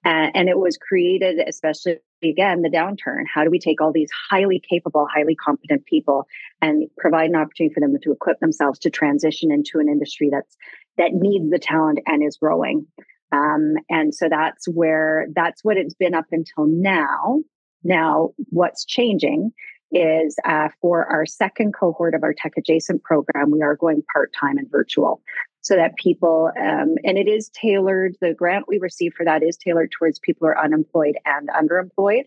Uh, 0.06 0.30
and 0.34 0.50
it 0.50 0.58
was 0.58 0.78
created, 0.78 1.40
especially 1.48 1.98
again, 2.24 2.62
the 2.62 2.70
downturn. 2.70 3.24
How 3.34 3.44
do 3.44 3.50
we 3.50 3.60
take 3.60 3.82
all 3.82 3.92
these 3.92 4.12
highly 4.30 4.62
capable, 4.68 5.08
highly 5.12 5.36
competent 5.36 5.86
people 5.86 6.28
and 6.62 6.90
provide 6.98 7.30
an 7.30 7.36
opportunity 7.36 7.74
for 7.74 7.80
them 7.80 7.96
to 8.04 8.12
equip 8.12 8.40
themselves 8.40 8.80
to 8.80 8.90
transition 8.90 9.52
into 9.52 9.80
an 9.80 9.88
industry 9.90 10.30
that's 10.32 10.56
that 10.98 11.14
needs 11.14 11.50
the 11.50 11.60
talent 11.60 12.00
and 12.06 12.24
is 12.24 12.38
growing? 12.38 12.86
Um, 13.32 13.76
and 13.90 14.14
so 14.14 14.28
that's 14.30 14.68
where 14.68 15.28
that's 15.34 15.64
what 15.64 15.78
it's 15.78 15.94
been 15.94 16.14
up 16.14 16.26
until 16.32 16.66
now. 16.68 17.40
Now, 17.84 18.32
what's 18.50 18.86
changing 18.86 19.52
is 19.92 20.38
uh, 20.46 20.70
for 20.80 21.06
our 21.06 21.26
second 21.26 21.74
cohort 21.74 22.16
of 22.16 22.24
our 22.24 22.34
tech 22.34 22.54
adjacent 22.58 23.04
program, 23.04 23.52
we 23.52 23.62
are 23.62 23.76
going 23.76 24.04
part 24.14 24.32
time 24.40 24.58
and 24.58 24.72
virtual 24.72 25.22
so 25.62 25.76
that 25.76 25.96
people, 25.96 26.52
um, 26.60 26.96
and 27.04 27.18
it 27.18 27.28
is 27.28 27.50
tailored, 27.50 28.16
the 28.20 28.34
grant 28.34 28.66
we 28.68 28.80
receive 28.80 29.14
for 29.16 29.26
that 29.26 29.44
is 29.44 29.58
tailored 29.58 29.92
towards 29.92 30.20
people 30.20 30.48
who 30.48 30.52
are 30.52 30.64
unemployed 30.64 31.16
and 31.26 31.50
underemployed. 31.50 32.24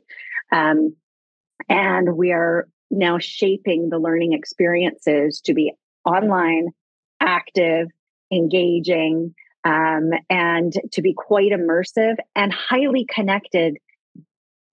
Um, 0.53 0.95
and 1.69 2.17
we 2.17 2.33
are 2.33 2.69
now 2.91 3.19
shaping 3.19 3.89
the 3.89 3.99
learning 3.99 4.35
experiences 4.35 5.41
to 5.47 5.55
be 5.55 5.73
online, 6.05 6.69
active, 7.21 7.89
engaging, 8.31 9.35
um, 9.65 10.11
and 10.29 10.73
to 10.93 11.03
be 11.03 11.15
quite 11.15 11.51
immersive 11.51 12.17
and 12.37 12.53
highly 12.53 13.07
connected 13.13 13.79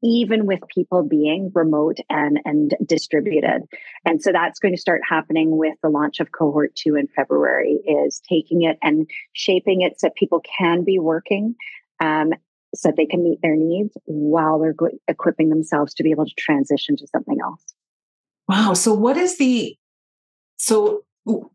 even 0.04 0.46
with 0.46 0.60
people 0.74 1.04
being 1.04 1.52
remote 1.54 1.98
and 2.10 2.40
and 2.46 2.76
distributed 2.86 3.62
and 4.06 4.22
so 4.22 4.32
that's 4.32 4.60
going 4.60 4.74
to 4.74 4.82
start 4.82 5.02
happening 5.08 5.58
with 5.58 5.76
the 5.84 5.90
launch 5.90 6.20
of 6.20 6.32
cohort 6.32 6.76
2 6.76 6.96
in 6.96 7.08
february 7.16 7.80
is 7.86 8.22
taking 8.28 8.64
it 8.64 8.78
and 8.82 9.10
shaping 9.34 9.82
it 9.82 10.00
so 10.00 10.10
people 10.18 10.42
can 10.58 10.84
be 10.84 11.00
working 11.00 11.56
um, 12.00 12.32
so 12.74 12.90
that 12.90 12.96
they 12.96 13.06
can 13.06 13.24
meet 13.24 13.40
their 13.42 13.56
needs 13.56 13.96
while 14.06 14.60
they're 14.60 14.74
go- 14.74 14.98
equipping 15.08 15.50
themselves 15.50 15.94
to 15.94 16.04
be 16.04 16.12
able 16.12 16.26
to 16.26 16.34
transition 16.38 16.96
to 16.96 17.08
something 17.08 17.38
else 17.42 17.74
wow 18.48 18.74
so 18.74 18.94
what 18.94 19.18
is 19.18 19.38
the 19.38 19.76
so 20.58 21.04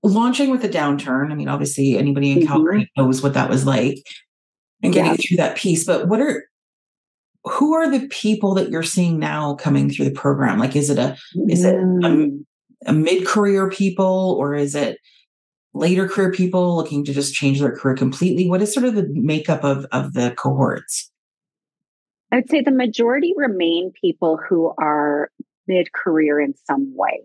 launching 0.02 0.50
with 0.50 0.64
a 0.64 0.68
downturn 0.68 1.32
i 1.32 1.34
mean 1.34 1.48
obviously 1.48 1.98
anybody 1.98 2.30
in 2.30 2.38
mm-hmm. 2.38 2.46
calgary 2.46 2.90
knows 2.96 3.22
what 3.22 3.34
that 3.34 3.50
was 3.50 3.66
like 3.66 3.98
and 4.82 4.92
getting 4.92 5.12
yeah. 5.12 5.16
through 5.16 5.36
that 5.36 5.56
piece 5.56 5.84
but 5.84 6.06
what 6.06 6.20
are 6.20 6.44
who 7.46 7.74
are 7.74 7.88
the 7.88 8.06
people 8.08 8.54
that 8.54 8.70
you're 8.70 8.82
seeing 8.82 9.18
now 9.18 9.54
coming 9.54 9.88
through 9.88 10.06
the 10.06 10.10
program? 10.10 10.58
Like, 10.58 10.74
is 10.74 10.90
it 10.90 10.98
a 10.98 11.16
is 11.48 11.64
it 11.64 11.74
a, 11.74 11.78
mm. 11.78 12.44
a 12.86 12.92
mid 12.92 13.26
career 13.26 13.70
people 13.70 14.36
or 14.38 14.54
is 14.54 14.74
it 14.74 14.98
later 15.72 16.08
career 16.08 16.32
people 16.32 16.76
looking 16.76 17.04
to 17.04 17.12
just 17.12 17.34
change 17.34 17.60
their 17.60 17.74
career 17.74 17.94
completely? 17.94 18.48
What 18.48 18.62
is 18.62 18.74
sort 18.74 18.86
of 18.86 18.94
the 18.94 19.08
makeup 19.10 19.62
of 19.64 19.86
of 19.92 20.12
the 20.12 20.34
cohorts? 20.36 21.10
I 22.32 22.36
would 22.36 22.50
say 22.50 22.62
the 22.62 22.72
majority 22.72 23.32
remain 23.36 23.92
people 24.00 24.38
who 24.48 24.72
are 24.78 25.30
mid 25.68 25.92
career 25.92 26.40
in 26.40 26.54
some 26.66 26.92
way. 26.96 27.22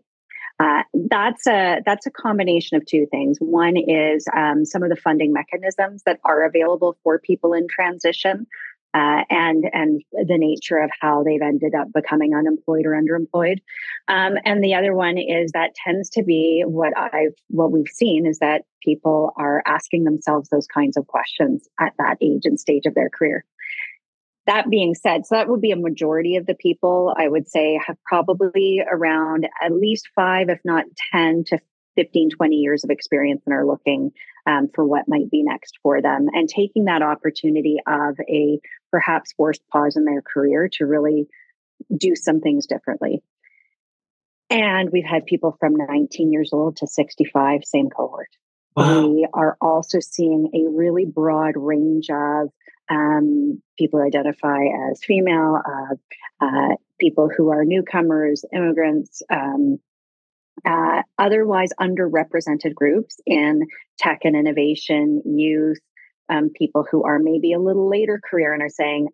Uh, 0.59 0.83
that's 1.09 1.47
a 1.47 1.81
that's 1.83 2.05
a 2.05 2.11
combination 2.11 2.77
of 2.77 2.85
two 2.85 3.07
things. 3.09 3.39
One 3.39 3.75
is 3.75 4.27
um, 4.35 4.65
some 4.65 4.83
of 4.83 4.89
the 4.89 4.95
funding 4.95 5.33
mechanisms 5.33 6.03
that 6.05 6.19
are 6.23 6.45
available 6.45 6.95
for 7.03 7.17
people 7.17 7.53
in 7.53 7.67
transition 7.67 8.45
uh, 8.93 9.23
and 9.29 9.63
and 9.71 10.01
the 10.11 10.37
nature 10.37 10.77
of 10.77 10.89
how 10.99 11.23
they've 11.23 11.41
ended 11.41 11.73
up 11.73 11.87
becoming 11.93 12.35
unemployed 12.35 12.85
or 12.85 12.91
underemployed. 12.91 13.59
Um, 14.07 14.33
and 14.43 14.63
the 14.63 14.73
other 14.73 14.93
one 14.93 15.17
is 15.17 15.51
that 15.53 15.75
tends 15.75 16.09
to 16.11 16.23
be 16.23 16.63
what 16.65 16.97
I've 16.97 17.35
what 17.47 17.71
we've 17.71 17.87
seen 17.87 18.25
is 18.25 18.39
that 18.39 18.63
people 18.83 19.31
are 19.37 19.63
asking 19.65 20.03
themselves 20.03 20.49
those 20.49 20.67
kinds 20.67 20.97
of 20.97 21.07
questions 21.07 21.67
at 21.79 21.93
that 21.97 22.17
age 22.21 22.41
and 22.45 22.59
stage 22.59 22.85
of 22.85 22.95
their 22.95 23.09
career. 23.09 23.45
That 24.47 24.69
being 24.69 24.95
said, 24.95 25.25
so 25.25 25.35
that 25.35 25.47
would 25.47 25.61
be 25.61 25.71
a 25.71 25.77
majority 25.77 26.35
of 26.35 26.45
the 26.45 26.55
people 26.55 27.15
I 27.17 27.27
would 27.27 27.47
say 27.47 27.79
have 27.85 27.97
probably 28.05 28.81
around 28.91 29.47
at 29.63 29.71
least 29.71 30.09
five, 30.15 30.49
if 30.49 30.59
not 30.65 30.85
10 31.13 31.45
to 31.47 31.59
15, 31.95 32.31
20 32.31 32.55
years 32.55 32.83
of 32.83 32.89
experience 32.89 33.43
and 33.45 33.53
are 33.53 33.65
looking 33.65 34.11
um, 34.45 34.69
for 34.73 34.85
what 34.85 35.07
might 35.07 35.29
be 35.29 35.43
next 35.43 35.79
for 35.83 36.01
them 36.01 36.27
and 36.33 36.49
taking 36.49 36.85
that 36.85 37.01
opportunity 37.01 37.77
of 37.87 38.17
a 38.29 38.59
perhaps 38.91 39.33
forced 39.33 39.61
pause 39.69 39.95
in 39.95 40.05
their 40.05 40.21
career 40.21 40.69
to 40.73 40.85
really 40.85 41.27
do 41.95 42.15
some 42.15 42.41
things 42.41 42.67
differently. 42.67 43.23
And 44.49 44.89
we've 44.91 45.05
had 45.05 45.25
people 45.25 45.55
from 45.59 45.75
19 45.75 46.31
years 46.31 46.51
old 46.51 46.77
to 46.77 46.87
65, 46.87 47.61
same 47.63 47.89
cohort. 47.89 48.27
Wow. 48.75 49.07
We 49.07 49.27
are 49.33 49.57
also 49.61 49.99
seeing 49.99 50.49
a 50.53 50.69
really 50.69 51.05
broad 51.05 51.53
range 51.55 52.09
of 52.09 52.49
um, 52.89 53.61
people 53.77 53.99
who 53.99 54.05
identify 54.05 54.59
as 54.91 55.01
female, 55.03 55.61
uh, 55.65 55.95
uh, 56.45 56.75
people 56.99 57.29
who 57.35 57.49
are 57.51 57.63
newcomers, 57.63 58.43
immigrants, 58.53 59.23
um, 59.29 59.79
uh, 60.65 61.01
otherwise 61.17 61.69
underrepresented 61.79 62.73
groups 62.75 63.19
in 63.25 63.67
tech 63.97 64.19
and 64.23 64.35
innovation, 64.35 65.21
youth, 65.25 65.79
um, 66.29 66.49
people 66.49 66.85
who 66.89 67.03
are 67.03 67.19
maybe 67.19 67.53
a 67.53 67.59
little 67.59 67.89
later 67.89 68.19
career 68.29 68.53
and 68.53 68.61
are 68.61 68.69
saying, 68.69 69.07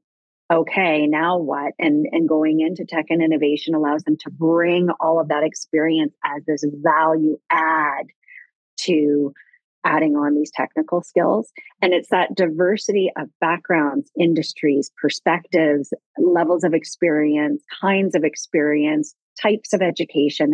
okay, 0.52 1.08
now 1.08 1.38
what? 1.38 1.74
And 1.80 2.06
and 2.12 2.28
going 2.28 2.62
into 2.62 2.86
tech 2.86 3.06
and 3.10 3.22
innovation 3.22 3.76
allows 3.76 4.04
them 4.04 4.18
to 4.22 4.30
bring 4.30 4.90
all 5.00 5.20
of 5.20 5.28
that 5.30 5.44
experience 5.44 6.14
as 6.24 6.44
this 6.46 6.64
value 6.84 7.38
add 7.50 8.06
to 8.82 9.34
adding 9.86 10.16
on 10.16 10.36
these 10.36 10.52
technical 10.54 11.02
skills. 11.02 11.52
And 11.82 11.94
it's 11.94 12.10
that 12.10 12.36
diversity 12.36 13.10
of 13.18 13.30
backgrounds, 13.40 14.12
industries, 14.20 14.92
perspectives, 15.02 15.94
levels 16.18 16.64
of 16.64 16.74
experience, 16.74 17.64
kinds 17.82 18.14
of 18.14 18.24
experience, 18.24 19.16
types 19.42 19.74
of 19.74 19.82
education 19.82 20.54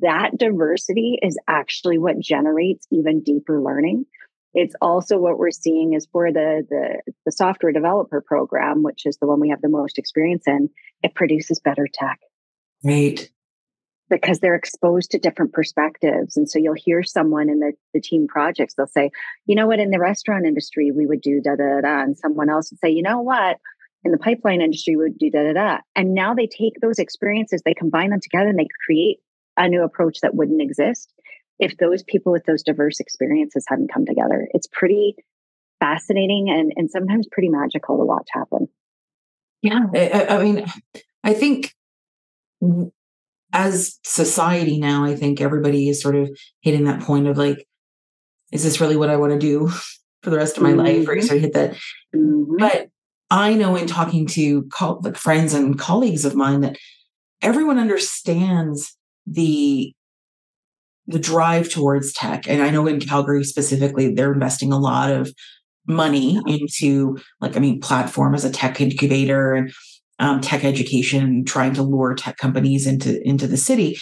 that 0.00 0.38
diversity 0.38 1.18
is 1.22 1.38
actually 1.48 1.98
what 1.98 2.18
generates 2.18 2.86
even 2.90 3.22
deeper 3.22 3.60
learning. 3.60 4.04
It's 4.54 4.74
also 4.80 5.18
what 5.18 5.38
we're 5.38 5.50
seeing 5.50 5.92
is 5.92 6.08
for 6.10 6.32
the, 6.32 6.66
the, 6.68 7.12
the 7.26 7.32
software 7.32 7.72
developer 7.72 8.20
program, 8.20 8.82
which 8.82 9.04
is 9.04 9.18
the 9.18 9.26
one 9.26 9.40
we 9.40 9.50
have 9.50 9.60
the 9.60 9.68
most 9.68 9.98
experience 9.98 10.44
in, 10.46 10.70
it 11.02 11.14
produces 11.14 11.60
better 11.60 11.86
tech. 11.92 12.18
Right. 12.82 13.30
Because 14.08 14.40
they're 14.40 14.54
exposed 14.54 15.10
to 15.10 15.18
different 15.18 15.52
perspectives. 15.52 16.36
And 16.36 16.48
so 16.48 16.58
you'll 16.58 16.74
hear 16.74 17.02
someone 17.02 17.50
in 17.50 17.58
the, 17.58 17.72
the 17.92 18.00
team 18.00 18.26
projects, 18.26 18.74
they'll 18.74 18.86
say, 18.86 19.10
you 19.44 19.54
know 19.54 19.66
what, 19.66 19.80
in 19.80 19.90
the 19.90 20.00
restaurant 20.00 20.46
industry, 20.46 20.90
we 20.90 21.06
would 21.06 21.20
do 21.20 21.42
da 21.42 21.56
da 21.56 21.82
da. 21.82 22.02
And 22.02 22.16
someone 22.16 22.48
else 22.48 22.70
would 22.72 22.80
say, 22.80 22.88
you 22.88 23.02
know 23.02 23.20
what, 23.20 23.58
in 24.04 24.12
the 24.12 24.18
pipeline 24.18 24.62
industry, 24.62 24.96
we 24.96 25.04
would 25.04 25.18
do 25.18 25.30
da 25.30 25.42
da 25.42 25.52
da. 25.52 25.78
And 25.94 26.14
now 26.14 26.32
they 26.32 26.46
take 26.46 26.80
those 26.80 26.98
experiences, 26.98 27.60
they 27.64 27.74
combine 27.74 28.10
them 28.10 28.20
together 28.20 28.48
and 28.48 28.58
they 28.58 28.68
create 28.86 29.18
a 29.58 29.68
new 29.68 29.82
approach 29.82 30.20
that 30.22 30.34
wouldn't 30.34 30.62
exist 30.62 31.12
if 31.58 31.76
those 31.76 32.02
people 32.04 32.32
with 32.32 32.44
those 32.44 32.62
diverse 32.62 33.00
experiences 33.00 33.64
hadn't 33.68 33.92
come 33.92 34.06
together. 34.06 34.48
It's 34.52 34.68
pretty 34.70 35.16
fascinating 35.80 36.48
and, 36.50 36.72
and 36.76 36.90
sometimes 36.90 37.26
pretty 37.30 37.48
magical 37.48 37.98
to 37.98 38.04
watch 38.04 38.28
happen. 38.32 38.68
Yeah. 39.62 39.86
I, 39.92 40.26
I 40.28 40.42
mean, 40.42 40.66
I 41.24 41.34
think 41.34 41.74
as 43.52 43.98
society 44.04 44.78
now, 44.78 45.04
I 45.04 45.16
think 45.16 45.40
everybody 45.40 45.88
is 45.88 46.00
sort 46.00 46.14
of 46.14 46.30
hitting 46.60 46.84
that 46.84 47.02
point 47.02 47.26
of 47.26 47.36
like, 47.36 47.66
is 48.52 48.62
this 48.62 48.80
really 48.80 48.96
what 48.96 49.10
I 49.10 49.16
want 49.16 49.32
to 49.32 49.38
do 49.38 49.68
for 50.22 50.30
the 50.30 50.36
rest 50.36 50.56
of 50.56 50.62
my 50.62 50.70
mm-hmm. 50.70 50.80
life? 50.80 51.08
Or 51.08 51.16
you 51.16 51.22
sort 51.22 51.38
of 51.38 51.42
hit 51.42 51.54
that. 51.54 51.72
Mm-hmm. 52.14 52.56
But 52.58 52.88
I 53.30 53.54
know 53.54 53.76
in 53.76 53.86
talking 53.86 54.26
to 54.28 54.62
co- 54.64 55.00
like 55.02 55.16
friends 55.16 55.54
and 55.54 55.78
colleagues 55.78 56.24
of 56.24 56.34
mine 56.34 56.60
that 56.60 56.76
everyone 57.42 57.78
understands 57.78 58.96
the 59.30 59.92
the 61.06 61.18
drive 61.18 61.70
towards 61.70 62.12
tech 62.12 62.48
and 62.48 62.62
i 62.62 62.70
know 62.70 62.86
in 62.86 63.00
calgary 63.00 63.44
specifically 63.44 64.14
they're 64.14 64.32
investing 64.32 64.72
a 64.72 64.78
lot 64.78 65.10
of 65.10 65.32
money 65.86 66.40
into 66.46 67.16
like 67.40 67.56
i 67.56 67.60
mean 67.60 67.80
platform 67.80 68.34
as 68.34 68.44
a 68.44 68.50
tech 68.50 68.80
incubator 68.80 69.54
and 69.54 69.72
um, 70.18 70.40
tech 70.40 70.64
education 70.64 71.44
trying 71.44 71.74
to 71.74 71.82
lure 71.82 72.14
tech 72.14 72.36
companies 72.36 72.86
into 72.86 73.22
into 73.26 73.46
the 73.46 73.56
city. 73.56 73.98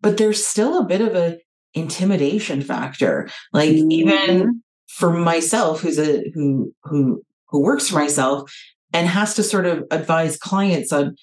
But 0.00 0.16
there's 0.16 0.44
still 0.44 0.78
a 0.78 0.84
bit 0.84 1.00
of 1.00 1.14
a 1.14 1.38
intimidation 1.74 2.62
factor. 2.62 3.28
Like 3.52 3.70
mm-hmm. 3.70 3.90
even 3.90 4.62
for 4.88 5.12
myself 5.12 5.80
who's 5.80 5.98
a 5.98 6.30
who 6.34 6.74
who 6.84 7.22
who 7.48 7.62
works 7.62 7.88
for 7.88 7.96
myself 7.96 8.52
and 8.92 9.06
has 9.06 9.34
to 9.34 9.42
sort 9.42 9.66
of 9.66 9.84
advise 9.90 10.36
clients 10.36 10.92
on 10.92 11.16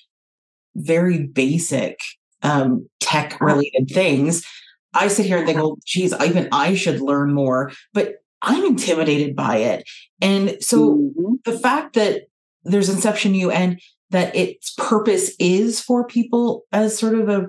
very 0.75 1.27
basic 1.27 1.99
um, 2.41 2.87
tech 2.99 3.39
related 3.41 3.89
things, 3.89 4.45
I 4.93 5.07
sit 5.07 5.25
here 5.25 5.37
and 5.37 5.45
think, 5.45 5.57
well, 5.59 5.77
geez, 5.85 6.13
even 6.13 6.49
I 6.51 6.73
should 6.75 7.01
learn 7.01 7.33
more, 7.33 7.71
but 7.93 8.15
I'm 8.41 8.65
intimidated 8.65 9.35
by 9.35 9.57
it. 9.57 9.89
And 10.21 10.57
so 10.61 10.95
mm-hmm. 10.95 11.33
the 11.45 11.57
fact 11.57 11.95
that 11.95 12.23
there's 12.63 12.89
Inception 12.89 13.35
U 13.35 13.51
and 13.51 13.79
that 14.11 14.35
its 14.35 14.73
purpose 14.77 15.31
is 15.39 15.79
for 15.79 16.05
people 16.05 16.63
as 16.71 16.97
sort 16.97 17.15
of 17.15 17.29
a, 17.29 17.47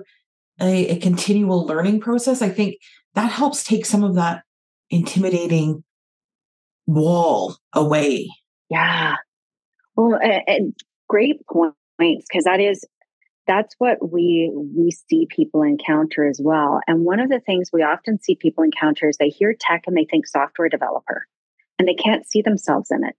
a, 0.59 0.89
a 0.89 0.99
continual 0.99 1.65
learning 1.65 1.99
process, 2.01 2.41
I 2.41 2.49
think 2.49 2.75
that 3.15 3.31
helps 3.31 3.63
take 3.63 3.85
some 3.85 4.03
of 4.03 4.15
that 4.15 4.43
intimidating 4.89 5.83
wall 6.85 7.57
away. 7.73 8.29
Yeah. 8.69 9.15
Well, 9.95 10.19
and 10.47 10.75
great 11.09 11.37
points 11.47 11.75
because 11.99 12.43
that 12.45 12.59
is 12.59 12.85
that's 13.51 13.75
what 13.79 13.97
we 14.11 14.49
we 14.55 14.91
see 14.91 15.27
people 15.29 15.61
encounter 15.61 16.25
as 16.25 16.39
well. 16.41 16.79
And 16.87 17.03
one 17.03 17.19
of 17.19 17.29
the 17.29 17.41
things 17.41 17.69
we 17.73 17.83
often 17.83 18.17
see 18.21 18.35
people 18.35 18.63
encounter 18.63 19.09
is 19.09 19.17
they 19.17 19.27
hear 19.27 19.53
tech 19.59 19.83
and 19.87 19.97
they 19.97 20.05
think 20.05 20.25
software 20.25 20.69
developer, 20.69 21.27
and 21.77 21.85
they 21.85 21.93
can't 21.93 22.25
see 22.25 22.41
themselves 22.41 22.89
in 22.91 23.03
it. 23.03 23.15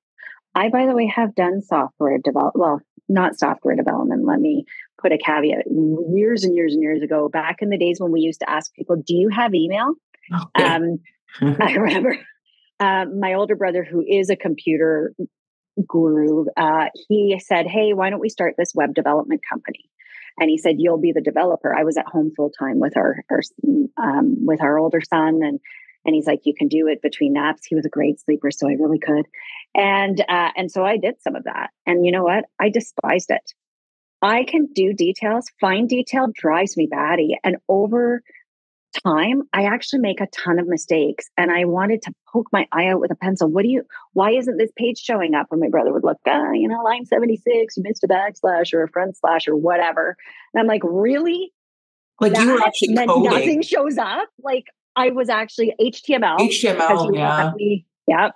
I, 0.54 0.70
by 0.70 0.86
the 0.86 0.94
way, 0.94 1.06
have 1.14 1.34
done 1.34 1.60
software 1.60 2.18
develop. 2.22 2.54
Well, 2.54 2.80
not 3.08 3.38
software 3.38 3.76
development. 3.76 4.24
Let 4.24 4.40
me 4.40 4.64
put 5.00 5.12
a 5.12 5.18
caveat. 5.18 5.66
Years 6.14 6.44
and 6.44 6.54
years 6.56 6.72
and 6.72 6.82
years 6.82 7.02
ago, 7.02 7.28
back 7.28 7.56
in 7.60 7.68
the 7.68 7.78
days 7.78 8.00
when 8.00 8.12
we 8.12 8.20
used 8.20 8.40
to 8.40 8.48
ask 8.48 8.72
people, 8.74 8.96
"Do 8.96 9.14
you 9.14 9.28
have 9.28 9.54
email?" 9.54 9.94
Okay. 10.34 10.64
Um, 10.64 10.98
I 11.60 11.72
remember 11.76 12.16
uh, 12.80 13.04
my 13.04 13.34
older 13.34 13.54
brother, 13.54 13.84
who 13.84 14.02
is 14.08 14.30
a 14.30 14.36
computer 14.36 15.14
guru, 15.86 16.46
uh, 16.56 16.86
he 17.08 17.40
said, 17.44 17.66
Hey, 17.66 17.92
why 17.92 18.10
don't 18.10 18.20
we 18.20 18.28
start 18.28 18.54
this 18.58 18.72
web 18.74 18.94
development 18.94 19.40
company? 19.48 19.88
And 20.38 20.50
he 20.50 20.58
said, 20.58 20.76
You'll 20.78 21.00
be 21.00 21.12
the 21.12 21.20
developer. 21.20 21.74
I 21.74 21.84
was 21.84 21.96
at 21.96 22.06
home 22.06 22.32
full 22.36 22.50
time 22.50 22.80
with 22.80 22.96
our, 22.96 23.24
our 23.30 23.40
um, 23.98 24.44
with 24.44 24.62
our 24.62 24.78
older 24.78 25.00
son 25.00 25.40
and 25.42 25.60
and 26.04 26.14
he's 26.14 26.26
like, 26.26 26.40
you 26.44 26.54
can 26.54 26.68
do 26.68 26.88
it 26.88 27.00
between 27.00 27.34
naps. 27.34 27.64
He 27.64 27.74
was 27.74 27.86
a 27.86 27.90
great 27.90 28.20
sleeper, 28.20 28.50
so 28.50 28.68
I 28.68 28.72
really 28.72 28.98
could. 28.98 29.26
And 29.74 30.20
uh, 30.20 30.50
and 30.56 30.70
so 30.70 30.84
I 30.84 30.96
did 30.96 31.22
some 31.22 31.36
of 31.36 31.44
that. 31.44 31.70
And 31.86 32.04
you 32.04 32.12
know 32.12 32.24
what? 32.24 32.44
I 32.60 32.70
despised 32.70 33.30
it. 33.30 33.52
I 34.20 34.44
can 34.44 34.68
do 34.72 34.92
details. 34.94 35.50
Fine 35.60 35.86
detail 35.86 36.28
drives 36.34 36.76
me 36.76 36.88
batty. 36.90 37.36
And 37.42 37.56
over 37.68 38.22
time, 39.04 39.42
I 39.52 39.64
actually 39.64 40.00
make 40.00 40.20
a 40.20 40.26
ton 40.26 40.58
of 40.58 40.66
mistakes. 40.68 41.30
And 41.36 41.50
I 41.50 41.64
wanted 41.64 42.02
to 42.02 42.12
poke 42.32 42.48
my 42.52 42.66
eye 42.72 42.88
out 42.88 43.00
with 43.00 43.10
a 43.10 43.16
pencil. 43.16 43.48
What 43.50 43.62
do 43.62 43.68
you, 43.68 43.82
why 44.12 44.32
isn't 44.32 44.56
this 44.56 44.70
page 44.76 44.98
showing 44.98 45.34
up? 45.34 45.46
And 45.50 45.60
my 45.60 45.68
brother 45.68 45.92
would 45.92 46.04
look, 46.04 46.18
ah, 46.26 46.52
you 46.52 46.68
know, 46.68 46.82
line 46.82 47.04
76, 47.06 47.76
you 47.76 47.82
missed 47.82 48.04
a 48.04 48.08
backslash 48.08 48.72
or 48.72 48.82
a 48.82 48.88
front 48.88 49.16
slash 49.16 49.48
or 49.48 49.56
whatever. 49.56 50.16
And 50.54 50.60
I'm 50.60 50.66
like, 50.66 50.82
really? 50.84 51.52
Like 52.20 52.34
that? 52.34 52.42
you 52.42 52.52
were 52.52 52.60
actually 52.64 52.94
coding. 52.94 53.22
Nothing 53.24 53.62
shows 53.62 53.98
up. 53.98 54.28
Like 54.42 54.66
I 54.96 55.10
was 55.10 55.28
actually 55.28 55.74
HTML. 55.80 56.38
HTML, 56.38 57.14
yeah. 57.14 57.52
Me, 57.56 57.84
yeah. 58.06 58.30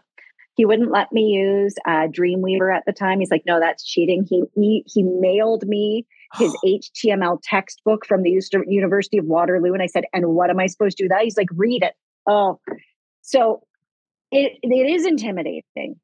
He 0.57 0.65
wouldn't 0.65 0.91
let 0.91 1.13
me 1.13 1.23
use 1.23 1.75
uh, 1.87 2.09
Dreamweaver 2.09 2.75
at 2.75 2.85
the 2.87 2.93
time. 2.93 3.21
He's 3.21 3.31
like, 3.31 3.43
no, 3.47 3.61
that's 3.61 3.85
cheating. 3.85 4.27
He, 4.29 4.43
he, 4.55 4.85
he 4.87 5.03
mailed 5.03 5.65
me 5.67 6.07
his 6.35 6.55
HTML 6.65 7.39
textbook 7.43 8.07
from 8.07 8.23
the 8.23 8.31
University 8.67 9.19
of 9.19 9.25
Waterloo. 9.25 9.73
And 9.73 9.83
I 9.83 9.87
said, 9.87 10.05
and 10.13 10.29
what 10.29 10.51
am 10.51 10.61
I 10.61 10.67
supposed 10.67 10.97
to 10.99 11.05
do 11.05 11.09
that? 11.09 11.23
He's 11.23 11.37
like, 11.37 11.49
read 11.55 11.83
it. 11.83 11.95
Oh, 12.27 12.61
so 13.23 13.63
it, 14.31 14.59
it 14.63 14.91
is 14.91 15.07
intimidating. 15.07 15.97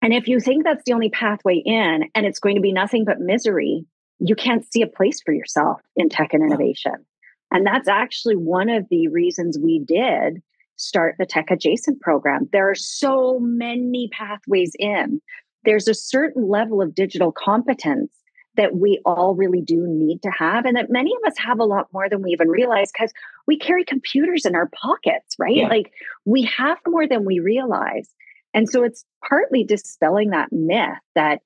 And 0.00 0.14
if 0.14 0.28
you 0.28 0.40
think 0.40 0.64
that's 0.64 0.82
the 0.86 0.92
only 0.92 1.10
pathway 1.10 1.56
in 1.64 2.04
and 2.14 2.24
it's 2.24 2.38
going 2.38 2.54
to 2.54 2.60
be 2.60 2.72
nothing 2.72 3.04
but 3.04 3.20
misery, 3.20 3.84
you 4.20 4.34
can't 4.34 4.70
see 4.72 4.82
a 4.82 4.86
place 4.86 5.20
for 5.24 5.32
yourself 5.32 5.80
in 5.96 6.08
tech 6.08 6.32
and 6.32 6.44
innovation. 6.44 7.04
And 7.50 7.66
that's 7.66 7.88
actually 7.88 8.36
one 8.36 8.68
of 8.68 8.86
the 8.90 9.08
reasons 9.08 9.58
we 9.58 9.80
did 9.84 10.42
start 10.76 11.16
the 11.18 11.26
tech 11.26 11.50
adjacent 11.50 12.00
program. 12.00 12.48
There 12.52 12.70
are 12.70 12.74
so 12.74 13.38
many 13.40 14.08
pathways 14.12 14.72
in. 14.78 15.20
There's 15.64 15.88
a 15.88 15.94
certain 15.94 16.48
level 16.48 16.80
of 16.80 16.94
digital 16.94 17.32
competence 17.32 18.12
that 18.58 18.76
we 18.76 19.00
all 19.06 19.34
really 19.34 19.62
do 19.62 19.86
need 19.88 20.20
to 20.22 20.30
have 20.30 20.66
and 20.66 20.76
that 20.76 20.90
many 20.90 21.12
of 21.12 21.26
us 21.26 21.38
have 21.38 21.60
a 21.60 21.64
lot 21.64 21.86
more 21.92 22.08
than 22.10 22.22
we 22.22 22.30
even 22.30 22.48
realize 22.48 22.90
because 22.92 23.12
we 23.46 23.56
carry 23.56 23.84
computers 23.84 24.44
in 24.44 24.54
our 24.54 24.68
pockets 24.74 25.36
right? 25.38 25.56
Yeah. 25.56 25.68
like 25.68 25.92
we 26.26 26.42
have 26.42 26.76
more 26.86 27.06
than 27.06 27.24
we 27.24 27.38
realize. 27.38 28.10
And 28.52 28.68
so 28.68 28.82
it's 28.82 29.04
partly 29.26 29.64
dispelling 29.64 30.30
that 30.30 30.48
myth 30.52 30.98
that 31.14 31.40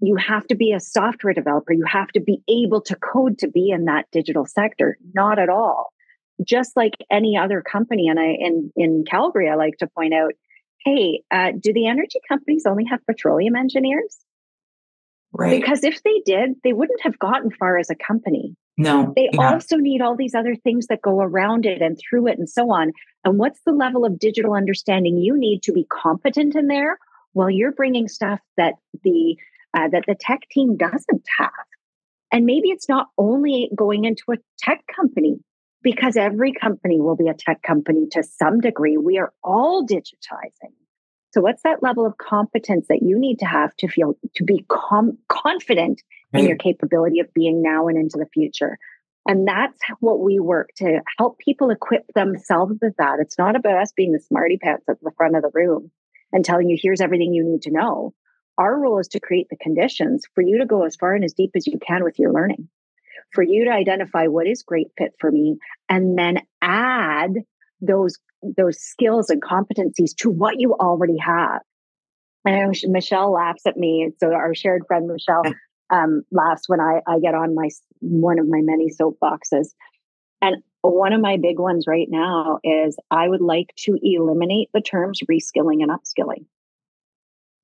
you 0.00 0.16
have 0.16 0.46
to 0.46 0.54
be 0.54 0.72
a 0.72 0.80
software 0.80 1.34
developer 1.34 1.72
you 1.72 1.84
have 1.86 2.08
to 2.08 2.20
be 2.20 2.40
able 2.48 2.80
to 2.82 2.96
code 2.96 3.38
to 3.38 3.48
be 3.48 3.70
in 3.70 3.84
that 3.86 4.06
digital 4.12 4.46
sector. 4.46 4.96
Not 5.12 5.38
at 5.38 5.48
all. 5.48 5.92
Just 6.46 6.76
like 6.76 6.94
any 7.10 7.36
other 7.36 7.60
company 7.60 8.08
and 8.08 8.18
i 8.18 8.36
in 8.38 8.72
in 8.76 9.04
calgary 9.08 9.48
i 9.50 9.54
like 9.54 9.76
to 9.78 9.86
point 9.86 10.14
out 10.14 10.32
hey 10.84 11.22
uh, 11.30 11.52
do 11.60 11.72
the 11.72 11.86
energy 11.86 12.18
companies 12.28 12.64
only 12.66 12.84
have 12.84 13.04
petroleum 13.06 13.54
engineers 13.54 14.16
Right. 15.32 15.60
Because 15.60 15.82
if 15.82 16.02
they 16.02 16.20
did, 16.26 16.56
they 16.62 16.72
wouldn't 16.72 17.02
have 17.02 17.18
gotten 17.18 17.50
far 17.50 17.78
as 17.78 17.88
a 17.88 17.94
company. 17.94 18.54
No. 18.76 19.12
They 19.16 19.30
yeah. 19.32 19.52
also 19.52 19.76
need 19.76 20.02
all 20.02 20.16
these 20.16 20.34
other 20.34 20.54
things 20.56 20.86
that 20.88 21.02
go 21.02 21.20
around 21.20 21.66
it 21.66 21.80
and 21.80 21.98
through 21.98 22.28
it 22.28 22.38
and 22.38 22.48
so 22.48 22.70
on. 22.70 22.92
And 23.24 23.38
what's 23.38 23.60
the 23.64 23.72
level 23.72 24.04
of 24.04 24.18
digital 24.18 24.54
understanding 24.54 25.16
you 25.16 25.38
need 25.38 25.62
to 25.64 25.72
be 25.72 25.86
competent 25.90 26.54
in 26.54 26.66
there? 26.66 26.98
Well, 27.34 27.50
you're 27.50 27.72
bringing 27.72 28.08
stuff 28.08 28.40
that 28.56 28.74
the 29.02 29.36
uh, 29.74 29.88
that 29.88 30.04
the 30.06 30.16
tech 30.18 30.40
team 30.50 30.76
doesn't 30.76 31.24
have. 31.38 31.50
And 32.30 32.44
maybe 32.44 32.68
it's 32.68 32.88
not 32.88 33.08
only 33.16 33.70
going 33.74 34.04
into 34.04 34.24
a 34.32 34.36
tech 34.58 34.84
company 34.94 35.36
because 35.82 36.16
every 36.16 36.52
company 36.52 37.00
will 37.00 37.16
be 37.16 37.28
a 37.28 37.34
tech 37.34 37.62
company 37.62 38.06
to 38.12 38.22
some 38.22 38.60
degree. 38.60 38.96
We 38.96 39.18
are 39.18 39.32
all 39.42 39.86
digitizing. 39.86 40.74
So, 41.32 41.40
what's 41.40 41.62
that 41.62 41.82
level 41.82 42.06
of 42.06 42.18
competence 42.18 42.86
that 42.88 43.02
you 43.02 43.18
need 43.18 43.38
to 43.38 43.46
have 43.46 43.74
to 43.76 43.88
feel 43.88 44.16
to 44.36 44.44
be 44.44 44.64
com- 44.68 45.18
confident 45.28 46.02
in 46.32 46.40
mm-hmm. 46.40 46.48
your 46.48 46.56
capability 46.56 47.20
of 47.20 47.32
being 47.32 47.62
now 47.62 47.88
and 47.88 47.98
into 47.98 48.18
the 48.18 48.28
future? 48.32 48.78
And 49.26 49.46
that's 49.46 49.78
what 50.00 50.20
we 50.20 50.40
work 50.40 50.70
to 50.76 51.00
help 51.18 51.38
people 51.38 51.70
equip 51.70 52.06
themselves 52.14 52.76
with 52.82 52.96
that. 52.98 53.18
It's 53.20 53.38
not 53.38 53.56
about 53.56 53.80
us 53.80 53.92
being 53.96 54.12
the 54.12 54.18
smarty 54.18 54.58
pants 54.58 54.84
at 54.88 55.00
the 55.00 55.12
front 55.16 55.36
of 55.36 55.42
the 55.42 55.50
room 55.54 55.90
and 56.32 56.44
telling 56.44 56.68
you, 56.68 56.76
here's 56.80 57.00
everything 57.00 57.32
you 57.32 57.44
need 57.44 57.62
to 57.62 57.70
know. 57.70 58.14
Our 58.58 58.78
role 58.78 58.98
is 58.98 59.08
to 59.08 59.20
create 59.20 59.46
the 59.48 59.56
conditions 59.56 60.24
for 60.34 60.42
you 60.42 60.58
to 60.58 60.66
go 60.66 60.84
as 60.84 60.96
far 60.96 61.14
and 61.14 61.24
as 61.24 61.34
deep 61.34 61.52
as 61.56 61.66
you 61.66 61.78
can 61.78 62.04
with 62.04 62.18
your 62.18 62.32
learning, 62.32 62.68
for 63.32 63.42
you 63.42 63.64
to 63.66 63.70
identify 63.70 64.26
what 64.26 64.46
is 64.46 64.64
great 64.64 64.88
fit 64.98 65.14
for 65.18 65.30
me, 65.30 65.58
and 65.88 66.18
then 66.18 66.38
add 66.60 67.32
those 67.82 68.18
those 68.56 68.78
skills 68.80 69.28
and 69.28 69.42
competencies 69.42 70.14
to 70.18 70.30
what 70.30 70.58
you 70.58 70.74
already 70.74 71.18
have. 71.18 71.60
And 72.44 72.74
Michelle 72.88 73.32
laughs 73.32 73.62
at 73.66 73.76
me. 73.76 74.10
So 74.18 74.32
our 74.32 74.54
shared 74.54 74.82
friend 74.88 75.06
Michelle 75.06 75.42
um, 75.90 76.22
laughs 76.32 76.64
when 76.66 76.80
I, 76.80 77.00
I 77.06 77.20
get 77.20 77.34
on 77.34 77.54
my 77.54 77.68
one 78.00 78.38
of 78.38 78.48
my 78.48 78.60
many 78.62 78.88
soapboxes. 78.90 79.68
And 80.40 80.56
one 80.80 81.12
of 81.12 81.20
my 81.20 81.36
big 81.40 81.60
ones 81.60 81.84
right 81.86 82.08
now 82.10 82.58
is 82.64 82.96
I 83.10 83.28
would 83.28 83.40
like 83.40 83.72
to 83.84 83.96
eliminate 84.02 84.70
the 84.74 84.80
terms 84.80 85.20
reskilling 85.30 85.82
and 85.82 85.90
upskilling. 85.90 86.46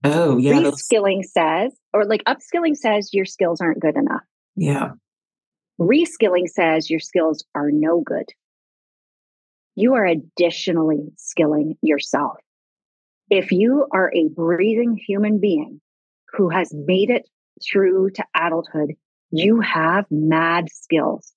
Oh, 0.04 0.38
yeah. 0.38 0.52
Reskilling 0.52 1.24
says, 1.24 1.72
or 1.92 2.04
like 2.04 2.22
upskilling 2.24 2.76
says 2.76 3.12
your 3.12 3.24
skills 3.24 3.60
aren't 3.60 3.80
good 3.80 3.96
enough. 3.96 4.22
Yeah. 4.54 4.90
Reskilling 5.80 6.48
says 6.48 6.88
your 6.88 7.00
skills 7.00 7.44
are 7.56 7.70
no 7.72 8.00
good 8.00 8.26
you 9.78 9.94
are 9.94 10.04
additionally 10.04 11.12
skilling 11.16 11.76
yourself. 11.82 12.36
If 13.30 13.52
you 13.52 13.86
are 13.92 14.10
a 14.12 14.28
breathing 14.28 14.96
human 14.96 15.38
being 15.38 15.80
who 16.32 16.48
has 16.48 16.74
made 16.74 17.10
it 17.10 17.28
through 17.64 18.10
to 18.10 18.24
adulthood, 18.36 18.94
you 19.30 19.60
have 19.60 20.04
mad 20.10 20.66
skills. 20.72 21.32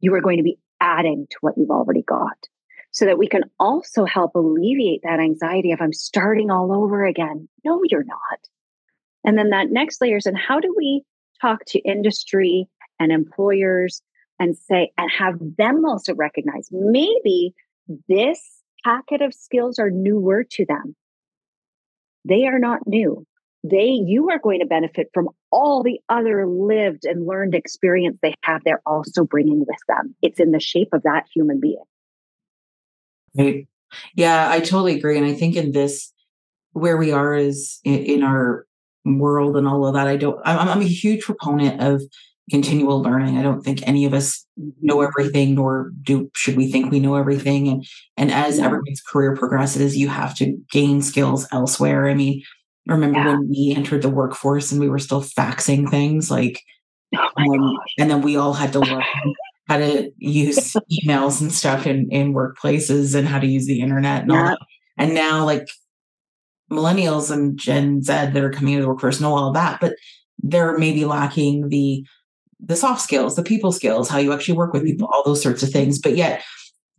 You 0.00 0.14
are 0.14 0.20
going 0.20 0.38
to 0.38 0.42
be 0.42 0.58
adding 0.80 1.28
to 1.30 1.36
what 1.42 1.54
you've 1.56 1.70
already 1.70 2.02
got 2.02 2.36
so 2.90 3.04
that 3.04 3.18
we 3.18 3.28
can 3.28 3.42
also 3.60 4.04
help 4.04 4.34
alleviate 4.34 5.02
that 5.04 5.20
anxiety 5.20 5.70
of 5.70 5.80
I'm 5.80 5.92
starting 5.92 6.50
all 6.50 6.72
over 6.72 7.04
again. 7.04 7.48
No, 7.64 7.82
you're 7.88 8.02
not. 8.02 8.38
And 9.24 9.38
then 9.38 9.50
that 9.50 9.70
next 9.70 10.00
layer 10.00 10.16
is, 10.16 10.26
and 10.26 10.36
how 10.36 10.58
do 10.58 10.74
we 10.76 11.04
talk 11.40 11.64
to 11.68 11.78
industry 11.78 12.66
and 12.98 13.12
employers 13.12 14.02
and 14.44 14.56
say, 14.58 14.92
and 14.98 15.10
have 15.10 15.38
them 15.56 15.84
also 15.86 16.14
recognize 16.14 16.68
maybe 16.70 17.54
this 18.08 18.40
packet 18.84 19.22
of 19.22 19.32
skills 19.32 19.78
are 19.78 19.90
newer 19.90 20.44
to 20.44 20.66
them. 20.66 20.94
They 22.26 22.46
are 22.46 22.58
not 22.58 22.86
new. 22.86 23.26
They, 23.62 23.86
you 23.86 24.28
are 24.30 24.38
going 24.38 24.60
to 24.60 24.66
benefit 24.66 25.08
from 25.14 25.30
all 25.50 25.82
the 25.82 25.98
other 26.10 26.46
lived 26.46 27.06
and 27.06 27.26
learned 27.26 27.54
experience 27.54 28.18
they 28.20 28.34
have. 28.42 28.60
They're 28.62 28.82
also 28.84 29.24
bringing 29.24 29.60
with 29.60 29.78
them. 29.88 30.14
It's 30.20 30.38
in 30.38 30.50
the 30.50 30.60
shape 30.60 30.88
of 30.92 31.02
that 31.04 31.24
human 31.34 31.60
being. 31.60 31.82
Right. 33.34 33.66
Yeah, 34.14 34.50
I 34.50 34.60
totally 34.60 34.96
agree. 34.98 35.16
And 35.16 35.26
I 35.26 35.32
think 35.32 35.56
in 35.56 35.72
this, 35.72 36.12
where 36.72 36.98
we 36.98 37.12
are 37.12 37.34
is 37.34 37.80
in, 37.84 38.04
in 38.04 38.22
our 38.22 38.66
world 39.06 39.56
and 39.56 39.66
all 39.66 39.86
of 39.86 39.94
that, 39.94 40.08
I 40.08 40.16
don't, 40.16 40.38
I'm, 40.44 40.68
I'm 40.68 40.80
a 40.82 40.84
huge 40.84 41.22
proponent 41.22 41.80
of 41.80 42.02
continual 42.50 43.02
learning. 43.02 43.38
I 43.38 43.42
don't 43.42 43.62
think 43.62 43.86
any 43.86 44.04
of 44.04 44.14
us 44.14 44.44
know 44.80 44.98
mm-hmm. 44.98 45.06
everything, 45.06 45.54
nor 45.54 45.92
do 46.02 46.30
should 46.36 46.56
we 46.56 46.70
think 46.70 46.90
we 46.90 47.00
know 47.00 47.14
everything. 47.14 47.68
And 47.68 47.86
and 48.16 48.30
as 48.30 48.58
everyone's 48.58 49.00
career 49.00 49.36
progresses, 49.36 49.96
you 49.96 50.08
have 50.08 50.34
to 50.36 50.56
gain 50.70 51.02
skills 51.02 51.46
elsewhere. 51.52 52.08
I 52.08 52.14
mean, 52.14 52.42
remember 52.86 53.18
yeah. 53.18 53.28
when 53.28 53.48
we 53.48 53.74
entered 53.76 54.02
the 54.02 54.10
workforce 54.10 54.70
and 54.70 54.80
we 54.80 54.88
were 54.88 54.98
still 54.98 55.22
faxing 55.22 55.90
things 55.90 56.30
like 56.30 56.60
oh 57.16 57.28
um, 57.36 57.78
and 57.98 58.10
then 58.10 58.20
we 58.22 58.36
all 58.36 58.52
had 58.52 58.72
to 58.72 58.80
learn 58.80 59.02
how 59.68 59.78
to 59.78 60.10
use 60.18 60.76
emails 60.92 61.40
and 61.40 61.52
stuff 61.52 61.86
in, 61.86 62.08
in 62.10 62.34
workplaces 62.34 63.14
and 63.14 63.26
how 63.26 63.38
to 63.38 63.46
use 63.46 63.66
the 63.66 63.80
internet 63.80 64.22
and 64.22 64.32
yeah. 64.32 64.38
all 64.38 64.46
that. 64.48 64.58
And 64.98 65.14
now 65.14 65.44
like 65.44 65.66
millennials 66.70 67.30
and 67.30 67.58
Gen 67.58 68.02
Z 68.02 68.12
that 68.12 68.36
are 68.36 68.50
coming 68.50 68.74
into 68.74 68.82
the 68.82 68.88
workforce 68.88 69.20
know 69.20 69.34
all 69.34 69.52
that, 69.52 69.80
but 69.80 69.94
they're 70.42 70.76
maybe 70.76 71.04
lacking 71.04 71.68
the 71.68 72.04
the 72.66 72.76
soft 72.76 73.02
skills, 73.02 73.36
the 73.36 73.42
people 73.42 73.72
skills, 73.72 74.08
how 74.08 74.18
you 74.18 74.32
actually 74.32 74.56
work 74.56 74.72
with 74.72 74.82
mm-hmm. 74.82 74.92
people, 74.92 75.10
all 75.12 75.22
those 75.24 75.42
sorts 75.42 75.62
of 75.62 75.70
things. 75.70 75.98
But 75.98 76.16
yet, 76.16 76.42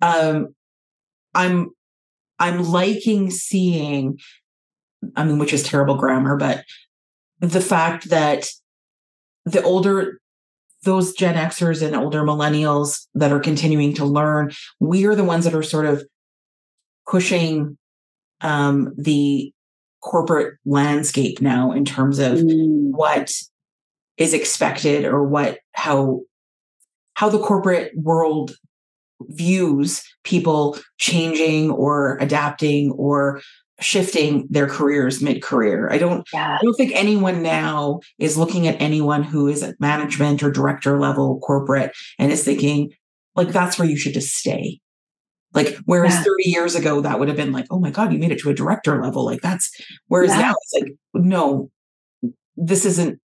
um, 0.01 0.56
I'm 1.34 1.71
I'm 2.39 2.63
liking 2.63 3.32
seeing, 3.32 4.19
I 5.15 5.23
mean, 5.23 5.39
which 5.39 5.54
is 5.54 5.63
terrible 5.63 5.95
grammar, 5.95 6.36
but 6.36 6.63
the 7.39 7.62
fact 7.62 8.10
that 8.10 8.47
the 9.45 9.62
older 9.63 10.19
those 10.84 11.13
Gen 11.13 11.36
Xers 11.36 11.82
and 11.82 11.95
older 11.95 12.21
millennials 12.21 13.08
that 13.15 13.32
are 13.32 13.39
continuing 13.39 13.93
to 13.95 14.06
learn, 14.06 14.51
we 14.80 15.06
are 15.06 15.15
the 15.15 15.23
ones 15.23 15.43
that 15.45 15.56
are 15.56 15.63
sort 15.63 15.88
of 15.88 16.04
pushing 17.10 17.78
um, 18.41 18.93
the 18.95 19.51
corporate 20.01 20.60
landscape 20.65 21.41
now 21.41 21.71
in 21.71 21.84
terms 21.84 22.19
of 22.19 22.34
mm. 22.34 22.91
what 22.91 23.34
is 24.17 24.34
expected 24.34 25.06
or 25.06 25.23
what 25.23 25.60
how 25.73 26.21
how 27.15 27.30
the 27.30 27.39
corporate 27.39 27.91
world 27.95 28.56
views 29.21 30.04
people 30.23 30.78
changing 30.97 31.71
or 31.71 32.17
adapting 32.19 32.91
or 32.91 33.41
shifting 33.80 34.47
their 34.49 34.67
careers 34.67 35.21
mid-career. 35.21 35.89
I 35.91 35.97
don't 35.97 36.28
yeah. 36.34 36.58
I 36.60 36.63
don't 36.63 36.75
think 36.75 36.93
anyone 36.93 37.41
now 37.41 37.99
is 38.19 38.38
looking 38.38 38.67
at 38.67 38.82
anyone 38.82 39.23
who 39.23 39.47
is 39.47 39.63
at 39.63 39.80
management 39.80 40.43
or 40.43 40.51
director 40.51 40.99
level 40.99 41.39
corporate 41.39 41.91
and 42.17 42.32
is 42.32 42.43
thinking 42.43 42.91
like 43.36 43.49
that's 43.49 43.78
where 43.78 43.88
you 43.88 43.97
should 43.97 44.13
just 44.13 44.34
stay. 44.34 44.80
Like 45.54 45.78
whereas 45.86 46.13
yeah. 46.13 46.23
30 46.23 46.49
years 46.49 46.75
ago 46.75 47.01
that 47.01 47.19
would 47.19 47.28
have 47.28 47.38
been 47.38 47.54
like, 47.54 47.65
"Oh 47.69 47.80
my 47.80 47.89
god, 47.89 48.12
you 48.12 48.19
made 48.19 48.32
it 48.32 48.39
to 48.39 48.49
a 48.49 48.54
director 48.54 49.01
level." 49.01 49.25
Like 49.25 49.41
that's 49.41 49.71
whereas 50.08 50.32
yeah. 50.32 50.41
now 50.41 50.56
it's 50.62 50.73
like, 50.82 50.93
"No, 51.13 51.71
this 52.58 52.86
isn't 52.86 53.19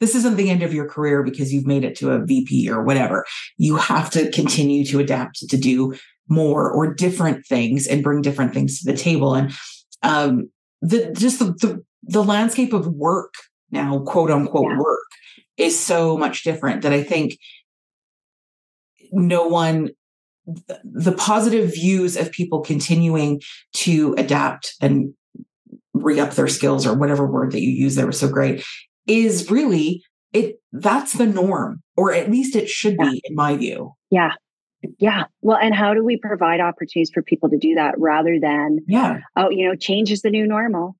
this 0.00 0.14
isn't 0.14 0.36
the 0.36 0.50
end 0.50 0.62
of 0.62 0.74
your 0.74 0.88
career 0.88 1.22
because 1.22 1.52
you've 1.52 1.66
made 1.66 1.84
it 1.84 1.96
to 1.96 2.10
a 2.10 2.24
VP 2.24 2.68
or 2.70 2.82
whatever. 2.82 3.24
You 3.56 3.76
have 3.76 4.10
to 4.10 4.30
continue 4.30 4.84
to 4.86 5.00
adapt 5.00 5.48
to 5.48 5.56
do 5.56 5.94
more 6.28 6.70
or 6.70 6.92
different 6.92 7.46
things 7.46 7.86
and 7.86 8.02
bring 8.02 8.22
different 8.22 8.54
things 8.54 8.80
to 8.80 8.90
the 8.90 8.96
table. 8.96 9.34
And 9.34 9.52
um, 10.02 10.50
the 10.82 11.12
just 11.12 11.38
the, 11.38 11.46
the, 11.46 11.84
the 12.02 12.24
landscape 12.24 12.72
of 12.72 12.86
work 12.86 13.34
now, 13.70 14.00
quote 14.00 14.30
unquote 14.30 14.72
yeah. 14.72 14.78
work, 14.78 15.08
is 15.56 15.78
so 15.78 16.16
much 16.16 16.44
different 16.44 16.82
that 16.82 16.92
I 16.92 17.02
think 17.02 17.38
no 19.12 19.46
one 19.46 19.90
the 20.84 21.12
positive 21.12 21.72
views 21.72 22.16
of 22.16 22.30
people 22.30 22.60
continuing 22.60 23.40
to 23.72 24.14
adapt 24.18 24.74
and 24.82 25.14
re-up 25.94 26.32
their 26.32 26.48
skills 26.48 26.86
or 26.86 26.94
whatever 26.94 27.26
word 27.26 27.52
that 27.52 27.62
you 27.62 27.70
use 27.70 27.94
there 27.94 28.06
was 28.06 28.18
so 28.18 28.28
great 28.28 28.62
is 29.06 29.50
really 29.50 30.02
it 30.32 30.56
that's 30.72 31.14
the 31.14 31.26
norm 31.26 31.82
or 31.96 32.12
at 32.12 32.30
least 32.30 32.56
it 32.56 32.68
should 32.68 32.96
yeah. 32.98 33.10
be 33.10 33.22
in 33.24 33.34
my 33.34 33.56
view. 33.56 33.92
Yeah. 34.10 34.32
Yeah. 34.98 35.24
Well 35.40 35.56
and 35.56 35.74
how 35.74 35.94
do 35.94 36.04
we 36.04 36.18
provide 36.18 36.60
opportunities 36.60 37.10
for 37.12 37.22
people 37.22 37.48
to 37.50 37.58
do 37.58 37.74
that 37.76 37.94
rather 37.98 38.38
than 38.40 38.80
yeah. 38.86 39.20
oh 39.36 39.50
you 39.50 39.66
know 39.66 39.76
change 39.76 40.10
is 40.10 40.22
the 40.22 40.30
new 40.30 40.46
normal? 40.46 40.96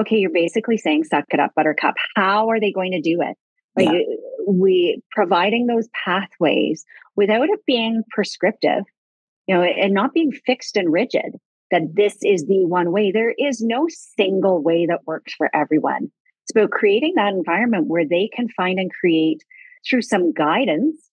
Okay 0.00 0.16
you're 0.16 0.30
basically 0.30 0.76
saying 0.76 1.04
suck 1.04 1.24
it 1.30 1.40
up 1.40 1.52
buttercup. 1.54 1.94
How 2.16 2.50
are 2.50 2.60
they 2.60 2.72
going 2.72 2.92
to 2.92 3.00
do 3.00 3.22
it? 3.22 3.36
Like 3.76 3.92
yeah. 3.92 4.16
we 4.48 5.02
providing 5.12 5.66
those 5.66 5.88
pathways 6.04 6.84
without 7.14 7.48
it 7.48 7.60
being 7.66 8.02
prescriptive 8.10 8.84
you 9.46 9.54
know 9.54 9.62
and 9.62 9.94
not 9.94 10.12
being 10.12 10.32
fixed 10.32 10.76
and 10.76 10.92
rigid 10.92 11.36
that 11.70 11.82
this 11.94 12.16
is 12.22 12.46
the 12.46 12.64
one 12.66 12.92
way. 12.92 13.10
There 13.10 13.34
is 13.38 13.60
no 13.60 13.86
single 13.88 14.62
way 14.62 14.86
that 14.86 15.06
works 15.06 15.34
for 15.34 15.50
everyone 15.54 16.10
it's 16.46 16.52
about 16.56 16.70
creating 16.70 17.14
that 17.16 17.32
environment 17.32 17.88
where 17.88 18.06
they 18.06 18.30
can 18.32 18.48
find 18.48 18.78
and 18.78 18.90
create 18.92 19.42
through 19.88 20.02
some 20.02 20.32
guidance 20.32 21.10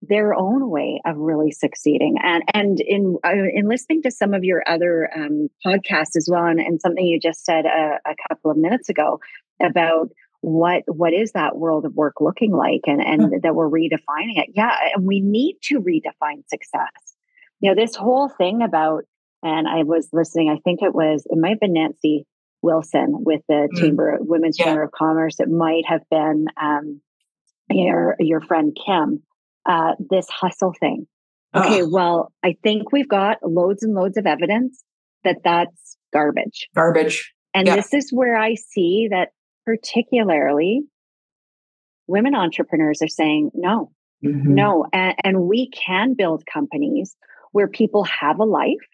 their 0.00 0.34
own 0.34 0.68
way 0.70 1.00
of 1.04 1.16
really 1.18 1.52
succeeding. 1.52 2.16
And 2.22 2.42
and 2.54 2.80
in 2.80 3.18
uh, 3.22 3.32
in 3.52 3.68
listening 3.68 4.02
to 4.02 4.10
some 4.10 4.32
of 4.32 4.44
your 4.44 4.62
other 4.66 5.10
um, 5.14 5.48
podcasts 5.64 6.16
as 6.16 6.26
well, 6.30 6.46
and, 6.46 6.58
and 6.58 6.80
something 6.80 7.04
you 7.04 7.20
just 7.20 7.44
said 7.44 7.66
a, 7.66 7.98
a 8.06 8.14
couple 8.28 8.50
of 8.50 8.56
minutes 8.56 8.88
ago 8.88 9.20
about 9.62 10.08
what 10.40 10.82
what 10.86 11.12
is 11.12 11.32
that 11.32 11.56
world 11.56 11.84
of 11.84 11.94
work 11.94 12.14
looking 12.20 12.52
like 12.52 12.80
and 12.86 13.02
and 13.02 13.20
mm-hmm. 13.20 13.36
that 13.42 13.54
we're 13.54 13.70
redefining 13.70 14.38
it 14.38 14.48
yeah 14.56 14.76
and 14.92 15.06
we 15.06 15.20
need 15.20 15.56
to 15.62 15.80
redefine 15.80 16.42
success 16.48 16.90
you 17.60 17.70
know 17.70 17.80
this 17.80 17.94
whole 17.94 18.28
thing 18.28 18.60
about 18.60 19.04
and 19.44 19.68
i 19.68 19.84
was 19.84 20.08
listening 20.12 20.50
i 20.50 20.58
think 20.64 20.82
it 20.82 20.92
was 20.92 21.24
it 21.30 21.38
might 21.38 21.50
have 21.50 21.60
been 21.60 21.74
nancy 21.74 22.26
Wilson 22.62 23.24
with 23.24 23.42
the 23.48 23.68
mm. 23.72 23.78
Chamber 23.78 24.18
Women's 24.20 24.58
yeah. 24.58 24.66
Chamber 24.66 24.84
of 24.84 24.92
Commerce. 24.92 25.40
It 25.40 25.48
might 25.48 25.84
have 25.86 26.02
been 26.10 26.46
um, 26.60 27.00
your 27.70 28.16
your 28.18 28.40
friend 28.40 28.76
Kim. 28.86 29.22
Uh, 29.68 29.92
this 30.10 30.26
hustle 30.28 30.74
thing. 30.78 31.06
Okay, 31.54 31.82
oh. 31.82 31.88
well, 31.88 32.32
I 32.42 32.56
think 32.62 32.92
we've 32.92 33.08
got 33.08 33.38
loads 33.44 33.82
and 33.82 33.94
loads 33.94 34.16
of 34.16 34.26
evidence 34.26 34.82
that 35.22 35.38
that's 35.44 35.96
garbage. 36.12 36.68
Garbage. 36.74 37.32
And 37.54 37.66
yeah. 37.66 37.76
this 37.76 37.92
is 37.92 38.10
where 38.10 38.36
I 38.36 38.54
see 38.54 39.08
that 39.10 39.28
particularly 39.64 40.82
women 42.06 42.34
entrepreneurs 42.34 43.02
are 43.02 43.08
saying 43.08 43.50
no, 43.54 43.92
mm-hmm. 44.24 44.54
no, 44.54 44.86
and, 44.92 45.14
and 45.22 45.42
we 45.42 45.70
can 45.70 46.14
build 46.14 46.44
companies 46.52 47.14
where 47.52 47.68
people 47.68 48.04
have 48.04 48.38
a 48.38 48.44
life 48.44 48.88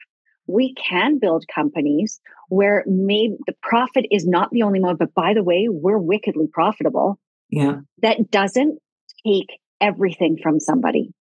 we 0.48 0.74
can 0.74 1.18
build 1.18 1.44
companies 1.54 2.20
where 2.48 2.84
maybe 2.86 3.36
the 3.46 3.54
profit 3.62 4.06
is 4.10 4.26
not 4.26 4.50
the 4.50 4.62
only 4.62 4.80
mode, 4.80 4.98
but 4.98 5.14
by 5.14 5.34
the 5.34 5.44
way, 5.44 5.68
we're 5.70 5.98
wickedly 5.98 6.48
profitable. 6.50 7.18
Yeah. 7.50 7.80
That 8.02 8.30
doesn't 8.30 8.78
take 9.26 9.60
everything 9.80 10.38
from 10.42 10.58
somebody. 10.60 11.12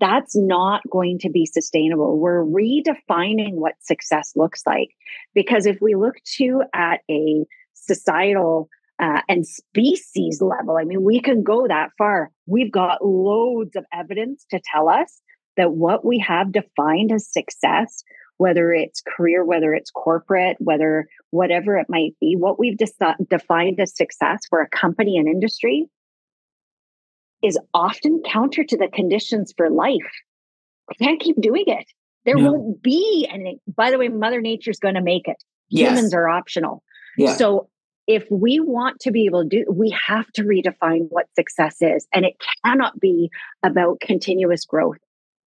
That's 0.00 0.36
not 0.36 0.82
going 0.88 1.18
to 1.20 1.30
be 1.30 1.46
sustainable. 1.46 2.18
We're 2.18 2.44
redefining 2.44 3.54
what 3.54 3.74
success 3.80 4.32
looks 4.36 4.62
like. 4.66 4.90
Because 5.34 5.66
if 5.66 5.78
we 5.80 5.96
look 5.96 6.14
to 6.36 6.62
at 6.72 7.00
a 7.10 7.44
societal 7.74 8.68
uh, 9.00 9.22
and 9.28 9.46
species 9.46 10.40
level, 10.40 10.76
I 10.76 10.84
mean, 10.84 11.02
we 11.02 11.20
can 11.20 11.42
go 11.42 11.66
that 11.66 11.90
far. 11.98 12.30
We've 12.46 12.70
got 12.70 13.04
loads 13.04 13.74
of 13.74 13.84
evidence 13.92 14.44
to 14.50 14.60
tell 14.72 14.88
us 14.88 15.20
that 15.56 15.72
what 15.72 16.04
we 16.04 16.18
have 16.20 16.52
defined 16.52 17.10
as 17.10 17.30
success 17.30 18.04
whether 18.38 18.72
it's 18.72 19.02
career, 19.02 19.44
whether 19.44 19.74
it's 19.74 19.90
corporate, 19.90 20.56
whether 20.58 21.06
whatever 21.30 21.76
it 21.76 21.86
might 21.88 22.14
be, 22.20 22.36
what 22.36 22.58
we've 22.58 22.78
defined 22.78 23.78
as 23.80 23.96
success 23.96 24.40
for 24.48 24.60
a 24.60 24.68
company 24.68 25.18
and 25.18 25.28
industry 25.28 25.86
is 27.42 27.58
often 27.74 28.22
counter 28.24 28.64
to 28.64 28.76
the 28.76 28.88
conditions 28.88 29.52
for 29.56 29.68
life. 29.68 30.10
We 30.88 31.04
can't 31.04 31.20
keep 31.20 31.40
doing 31.40 31.64
it. 31.66 31.86
There 32.24 32.36
no. 32.36 32.52
won't 32.52 32.82
be 32.82 33.28
anything. 33.30 33.58
By 33.66 33.90
the 33.90 33.98
way, 33.98 34.08
Mother 34.08 34.40
Nature's 34.40 34.78
going 34.78 34.94
to 34.94 35.02
make 35.02 35.28
it. 35.28 35.42
Yes. 35.68 35.90
Humans 35.90 36.14
are 36.14 36.28
optional. 36.28 36.82
Yeah. 37.16 37.34
So 37.34 37.68
if 38.06 38.24
we 38.30 38.58
want 38.58 39.00
to 39.00 39.10
be 39.10 39.26
able 39.26 39.42
to 39.42 39.48
do, 39.48 39.64
we 39.70 39.94
have 40.06 40.26
to 40.32 40.42
redefine 40.42 41.06
what 41.10 41.26
success 41.36 41.76
is. 41.80 42.06
And 42.12 42.24
it 42.24 42.34
cannot 42.64 42.98
be 42.98 43.30
about 43.62 44.00
continuous 44.00 44.64
growth 44.64 44.98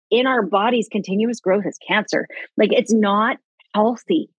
in 0.10 0.28
our 0.28 0.42
bodies 0.42 0.88
continuous 0.92 1.40
growth 1.40 1.66
is 1.66 1.78
cancer. 1.88 2.28
Like 2.56 2.72
it's 2.72 2.94
not 2.94 3.38
healthy. 3.74 4.30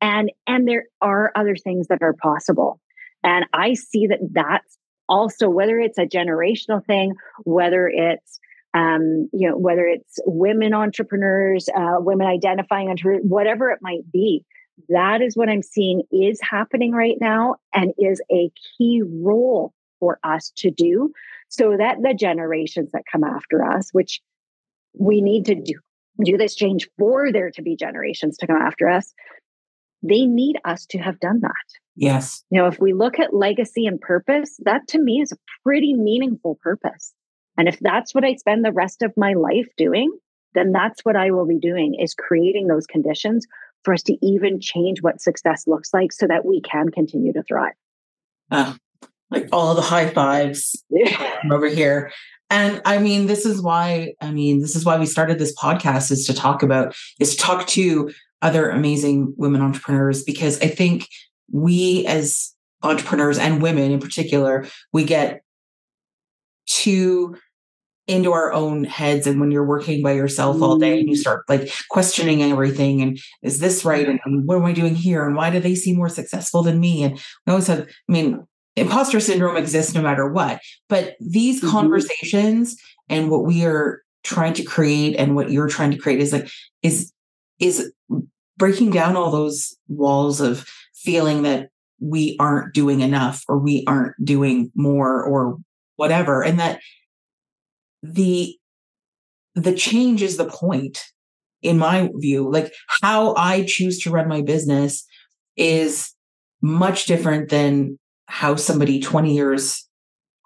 And 0.00 0.30
and 0.46 0.66
there 0.66 0.86
are 1.00 1.32
other 1.34 1.56
things 1.56 1.88
that 1.88 2.02
are 2.02 2.14
possible. 2.14 2.80
And 3.24 3.46
i 3.52 3.74
see 3.74 4.08
that 4.08 4.18
that's 4.32 4.78
also 5.08 5.48
whether 5.48 5.78
it's 5.78 5.98
a 5.98 6.06
generational 6.06 6.84
thing 6.84 7.14
whether 7.44 7.86
it's 7.86 8.40
um, 8.74 9.28
you 9.32 9.50
know 9.50 9.56
whether 9.56 9.86
it's 9.86 10.18
women 10.24 10.72
entrepreneurs 10.72 11.68
uh, 11.76 11.96
women 11.98 12.26
identifying 12.26 12.88
entre- 12.88 13.18
whatever 13.18 13.70
it 13.70 13.80
might 13.82 14.10
be 14.10 14.44
that 14.88 15.20
is 15.20 15.36
what 15.36 15.48
i'm 15.48 15.62
seeing 15.62 16.02
is 16.10 16.40
happening 16.40 16.92
right 16.92 17.18
now 17.20 17.56
and 17.74 17.92
is 17.98 18.22
a 18.32 18.50
key 18.78 19.02
role 19.22 19.74
for 20.00 20.18
us 20.24 20.50
to 20.56 20.70
do 20.70 21.12
so 21.48 21.76
that 21.76 21.98
the 22.02 22.14
generations 22.14 22.90
that 22.92 23.02
come 23.10 23.22
after 23.22 23.62
us 23.64 23.90
which 23.92 24.20
we 24.98 25.20
need 25.20 25.46
to 25.46 25.54
do, 25.54 25.74
do 26.24 26.36
this 26.36 26.54
change 26.54 26.88
for 26.98 27.32
there 27.32 27.50
to 27.52 27.62
be 27.62 27.76
generations 27.76 28.36
to 28.38 28.46
come 28.46 28.56
after 28.56 28.88
us. 28.88 29.12
They 30.02 30.26
need 30.26 30.56
us 30.64 30.86
to 30.86 30.98
have 30.98 31.20
done 31.20 31.40
that. 31.42 31.52
Yes. 31.94 32.44
You 32.50 32.60
know, 32.60 32.66
if 32.66 32.80
we 32.80 32.92
look 32.92 33.18
at 33.18 33.34
legacy 33.34 33.86
and 33.86 34.00
purpose, 34.00 34.56
that 34.64 34.88
to 34.88 34.98
me 34.98 35.20
is 35.20 35.32
a 35.32 35.36
pretty 35.62 35.94
meaningful 35.94 36.58
purpose. 36.62 37.12
And 37.56 37.68
if 37.68 37.78
that's 37.80 38.14
what 38.14 38.24
I 38.24 38.34
spend 38.34 38.64
the 38.64 38.72
rest 38.72 39.02
of 39.02 39.12
my 39.16 39.34
life 39.34 39.68
doing, 39.76 40.10
then 40.54 40.72
that's 40.72 41.00
what 41.02 41.16
I 41.16 41.30
will 41.30 41.46
be 41.46 41.58
doing 41.58 41.96
is 42.00 42.14
creating 42.14 42.66
those 42.66 42.86
conditions 42.86 43.46
for 43.84 43.94
us 43.94 44.02
to 44.04 44.16
even 44.22 44.60
change 44.60 45.02
what 45.02 45.20
success 45.20 45.64
looks 45.66 45.90
like 45.92 46.12
so 46.12 46.26
that 46.26 46.44
we 46.44 46.60
can 46.60 46.88
continue 46.88 47.32
to 47.32 47.42
thrive. 47.42 47.74
Uh, 48.50 48.74
like 49.30 49.48
all 49.52 49.74
the 49.74 49.82
high 49.82 50.08
fives 50.08 50.84
over 51.50 51.66
here. 51.66 52.12
And 52.52 52.82
I 52.84 52.98
mean, 52.98 53.28
this 53.28 53.46
is 53.46 53.62
why, 53.62 54.12
I 54.20 54.30
mean, 54.30 54.60
this 54.60 54.76
is 54.76 54.84
why 54.84 54.98
we 54.98 55.06
started 55.06 55.38
this 55.38 55.54
podcast 55.54 56.10
is 56.12 56.26
to 56.26 56.34
talk 56.34 56.62
about, 56.62 56.94
is 57.18 57.34
to 57.34 57.42
talk 57.42 57.66
to 57.68 58.12
other 58.42 58.68
amazing 58.68 59.32
women 59.38 59.62
entrepreneurs 59.62 60.22
because 60.22 60.60
I 60.60 60.66
think 60.66 61.08
we 61.50 62.04
as 62.06 62.54
entrepreneurs 62.82 63.38
and 63.38 63.62
women 63.62 63.90
in 63.90 64.00
particular, 64.00 64.66
we 64.92 65.04
get 65.04 65.40
too 66.66 67.36
into 68.06 68.32
our 68.32 68.52
own 68.52 68.84
heads 68.84 69.26
and 69.26 69.40
when 69.40 69.50
you're 69.50 69.64
working 69.64 70.02
by 70.02 70.12
yourself 70.12 70.60
all 70.60 70.76
day 70.76 71.00
and 71.00 71.08
you 71.08 71.16
start 71.16 71.44
like 71.48 71.72
questioning 71.88 72.42
everything 72.42 73.00
and 73.00 73.18
is 73.40 73.60
this 73.60 73.82
right? 73.82 74.06
And, 74.06 74.20
and, 74.26 74.46
what 74.46 74.58
am 74.58 74.64
i 74.66 74.72
doing 74.72 74.94
here? 74.94 75.24
And 75.24 75.36
why 75.36 75.48
do 75.48 75.58
they 75.58 75.74
seem 75.74 75.96
more 75.96 76.10
successful 76.10 76.62
than 76.62 76.80
me? 76.80 77.04
And 77.04 77.18
we 77.46 77.52
always 77.52 77.68
have 77.68 77.88
i 77.88 78.12
mean 78.12 78.46
imposter 78.76 79.20
syndrome 79.20 79.56
exists 79.56 79.94
no 79.94 80.02
matter 80.02 80.30
what. 80.30 80.60
But 80.88 81.16
these 81.20 81.60
mm-hmm. 81.60 81.70
conversations 81.70 82.76
and 83.08 83.30
what 83.30 83.44
we 83.44 83.64
are 83.64 84.02
trying 84.24 84.54
to 84.54 84.62
create 84.62 85.16
and 85.16 85.34
what 85.34 85.50
you're 85.50 85.68
trying 85.68 85.90
to 85.90 85.98
create 85.98 86.20
is 86.20 86.32
like 86.32 86.48
is 86.82 87.12
is 87.58 87.92
breaking 88.56 88.90
down 88.90 89.16
all 89.16 89.30
those 89.30 89.76
walls 89.88 90.40
of 90.40 90.66
feeling 90.94 91.42
that 91.42 91.68
we 92.00 92.36
aren't 92.40 92.74
doing 92.74 93.00
enough 93.00 93.44
or 93.48 93.58
we 93.58 93.84
aren't 93.86 94.14
doing 94.24 94.70
more 94.74 95.22
or 95.22 95.56
whatever. 95.96 96.42
And 96.42 96.58
that 96.58 96.80
the 98.02 98.56
the 99.54 99.74
change 99.74 100.22
is 100.22 100.36
the 100.36 100.46
point 100.46 101.00
in 101.60 101.78
my 101.78 102.08
view. 102.16 102.50
Like 102.50 102.72
how 103.02 103.34
i 103.36 103.64
choose 103.66 103.98
to 104.00 104.10
run 104.10 104.28
my 104.28 104.42
business 104.42 105.04
is 105.56 106.12
much 106.60 107.06
different 107.06 107.50
than 107.50 107.98
how 108.32 108.56
somebody 108.56 108.98
20 108.98 109.34
years 109.34 109.86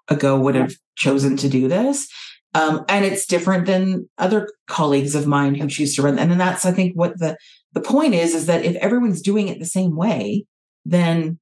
ago 0.09 0.37
would 0.37 0.55
have 0.55 0.73
chosen 0.95 1.37
to 1.37 1.47
do 1.47 1.69
this 1.69 2.09
um, 2.53 2.83
and 2.89 3.05
it's 3.05 3.25
different 3.25 3.65
than 3.65 4.09
other 4.17 4.49
colleagues 4.67 5.15
of 5.15 5.25
mine 5.25 5.55
who 5.55 5.69
choose 5.69 5.95
to 5.95 6.01
run 6.01 6.19
and 6.19 6.29
then 6.29 6.37
that's 6.37 6.65
i 6.65 6.71
think 6.71 6.93
what 6.95 7.17
the 7.17 7.37
the 7.71 7.79
point 7.79 8.13
is 8.13 8.35
is 8.35 8.45
that 8.45 8.65
if 8.65 8.75
everyone's 8.77 9.21
doing 9.21 9.47
it 9.47 9.57
the 9.57 9.65
same 9.65 9.95
way 9.95 10.45
then 10.85 11.39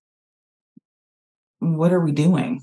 what 1.59 1.91
are 1.91 2.01
we 2.01 2.11
doing 2.11 2.61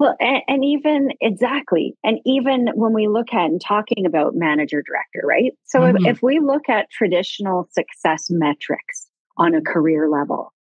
well, 0.00 0.16
and, 0.18 0.42
and, 0.48 0.64
even 0.64 1.10
exactly, 1.20 1.94
and 2.02 2.18
even 2.26 2.70
when 2.74 2.92
we 2.92 3.06
look 3.06 3.32
at 3.32 3.44
and 3.44 3.60
talking 3.60 4.04
about 4.04 4.34
manager 4.34 4.82
director, 4.84 5.24
right? 5.24 5.52
So 5.62 5.82
mm-hmm. 5.82 6.04
if, 6.04 6.16
if 6.16 6.22
we 6.24 6.40
look 6.40 6.68
at 6.68 6.90
traditional 6.90 7.68
success 7.70 8.28
metrics 8.28 9.06
on 9.36 9.54
a 9.54 9.60
career 9.60 10.08
level, 10.08 10.52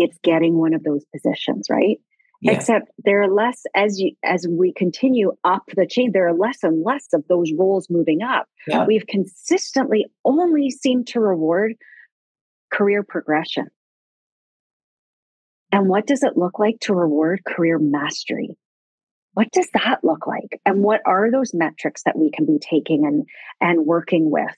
it's 0.00 0.18
getting 0.22 0.56
one 0.56 0.74
of 0.74 0.82
those 0.82 1.04
positions, 1.14 1.68
right? 1.70 1.98
Yeah. 2.42 2.52
Except 2.52 2.90
there 3.04 3.22
are 3.22 3.32
less 3.32 3.64
as 3.74 4.00
you 4.00 4.12
as 4.24 4.46
we 4.48 4.72
continue 4.72 5.32
up 5.44 5.64
the 5.76 5.86
chain, 5.86 6.12
there 6.12 6.26
are 6.26 6.34
less 6.34 6.62
and 6.62 6.82
less 6.82 7.08
of 7.12 7.22
those 7.28 7.52
roles 7.52 7.88
moving 7.90 8.22
up. 8.22 8.46
Yeah. 8.66 8.86
We've 8.86 9.06
consistently 9.06 10.06
only 10.24 10.70
seemed 10.70 11.08
to 11.08 11.20
reward 11.20 11.74
career 12.72 13.02
progression. 13.02 13.66
And 15.70 15.88
what 15.88 16.06
does 16.06 16.22
it 16.22 16.36
look 16.36 16.58
like 16.58 16.80
to 16.80 16.94
reward 16.94 17.42
career 17.44 17.78
mastery? 17.78 18.56
what 19.34 19.50
does 19.52 19.68
that 19.74 20.02
look 20.02 20.26
like 20.26 20.60
and 20.66 20.82
what 20.82 21.00
are 21.06 21.30
those 21.30 21.54
metrics 21.54 22.02
that 22.04 22.18
we 22.18 22.30
can 22.30 22.46
be 22.46 22.58
taking 22.58 23.06
and 23.06 23.26
and 23.60 23.86
working 23.86 24.30
with 24.30 24.54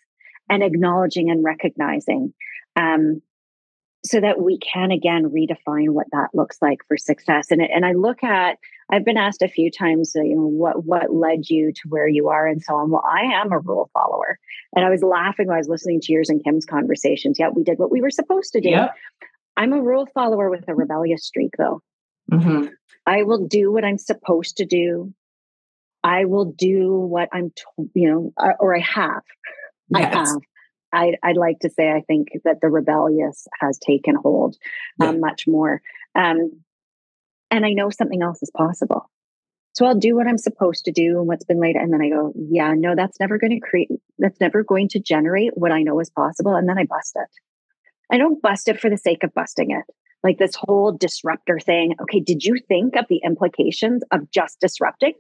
and 0.49 0.63
acknowledging 0.63 1.31
and 1.31 1.45
recognizing 1.45 2.33
um, 2.77 3.21
so 4.05 4.21
that 4.21 4.41
we 4.41 4.59
can 4.59 4.91
again 4.91 5.31
redefine 5.31 5.91
what 5.91 6.07
that 6.13 6.29
looks 6.35 6.59
like 6.61 6.79
for 6.87 6.97
success 6.97 7.51
and, 7.51 7.63
and 7.63 7.85
i 7.85 7.93
look 7.93 8.23
at 8.23 8.59
i've 8.91 9.05
been 9.05 9.17
asked 9.17 9.43
a 9.43 9.49
few 9.49 9.71
times 9.71 10.15
uh, 10.17 10.23
you 10.23 10.35
know 10.35 10.47
what 10.47 10.85
what 10.85 11.13
led 11.13 11.49
you 11.49 11.73
to 11.73 11.89
where 11.89 12.09
you 12.09 12.29
are 12.29 12.47
and 12.47 12.63
so 12.63 12.75
on 12.75 12.91
well 12.91 13.05
i 13.09 13.23
am 13.23 13.53
a 13.53 13.59
rule 13.59 13.91
follower 13.93 14.39
and 14.75 14.85
i 14.85 14.91
was 14.91 15.03
laughing 15.03 15.47
when 15.47 15.55
i 15.55 15.59
was 15.59 15.69
listening 15.69 16.01
to 16.01 16.13
yours 16.13 16.29
and 16.29 16.43
kim's 16.45 16.67
conversations 16.67 17.37
yeah 17.39 17.49
we 17.55 17.63
did 17.63 17.79
what 17.79 17.91
we 17.91 18.01
were 18.01 18.11
supposed 18.11 18.53
to 18.53 18.61
do 18.61 18.77
i'm 19.57 19.73
a 19.73 19.83
rule 19.83 20.07
follower 20.15 20.51
with 20.51 20.65
a 20.69 20.75
rebellious 20.75 21.25
streak 21.25 21.53
though 21.59 21.81
mm-hmm. 22.31 22.67
I 23.07 23.25
will 23.25 23.47
do 23.47 23.73
what 23.73 23.85
I'm 23.85 23.99
supposed 23.99 24.59
to 24.59 24.65
do. 24.65 25.13
I 26.05 26.25
will 26.25 26.47
do 26.47 26.93
what 26.93 27.29
I'm, 27.33 27.51
told, 27.51 27.91
you 27.95 28.11
know, 28.11 28.33
or 28.59 28.77
I 28.77 28.81
have. 28.81 29.23
Yes. 29.89 30.15
I 30.15 30.19
have. 30.19 30.43
I, 30.93 31.15
I'd 31.23 31.37
like 31.37 31.61
to 31.61 31.71
say 31.71 31.91
I 31.91 32.03
think 32.03 32.29
that 32.45 32.61
the 32.61 32.69
rebellious 32.69 33.47
has 33.61 33.79
taken 33.79 34.15
hold 34.15 34.57
um, 35.01 35.21
much 35.21 35.47
more. 35.47 35.81
Um, 36.15 36.61
and 37.51 37.65
I 37.65 37.73
know 37.73 37.91
something 37.91 38.23
else 38.23 38.43
is 38.43 38.51
possible. 38.57 39.11
So 39.75 39.87
I'll 39.87 39.99
do 39.99 40.15
what 40.15 40.27
I'm 40.27 40.39
supposed 40.39 40.85
to 40.85 40.93
do 40.93 41.19
and 41.19 41.27
what's 41.27 41.45
been 41.45 41.61
laid. 41.61 41.77
And 41.77 41.93
then 41.93 42.03
I 42.03 42.11
go, 42.11 42.33
yeah, 42.37 42.75
no, 42.77 42.95
that's 42.95 43.19
never 43.19 43.39
going 43.39 43.59
to 43.59 43.61
create, 43.61 43.89
that's 44.19 44.41
never 44.41 44.63
going 44.63 44.89
to 44.89 45.01
generate 45.01 45.57
what 45.57 45.73
I 45.73 45.83
know 45.83 45.99
is 46.01 46.11
possible. 46.11 46.55
And 46.55 46.69
then 46.69 46.79
I 46.79 46.85
bust 46.85 47.17
it. 47.17 47.29
I 48.11 48.19
don't 48.19 48.43
bust 48.43 48.69
it 48.69 48.79
for 48.79 48.91
the 48.91 48.99
sake 48.99 49.25
of 49.25 49.33
busting 49.33 49.71
it 49.71 49.85
like 50.23 50.39
this 50.39 50.55
whole 50.55 50.93
disruptor 50.93 51.59
thing. 51.59 51.95
Okay, 52.01 52.21
did 52.21 52.45
you 52.45 52.59
think 52.69 52.97
of 52.97 53.07
the 53.09 53.21
implications 53.25 54.03
of 54.13 54.31
just 54.31 54.61
disrupting? 54.61 55.15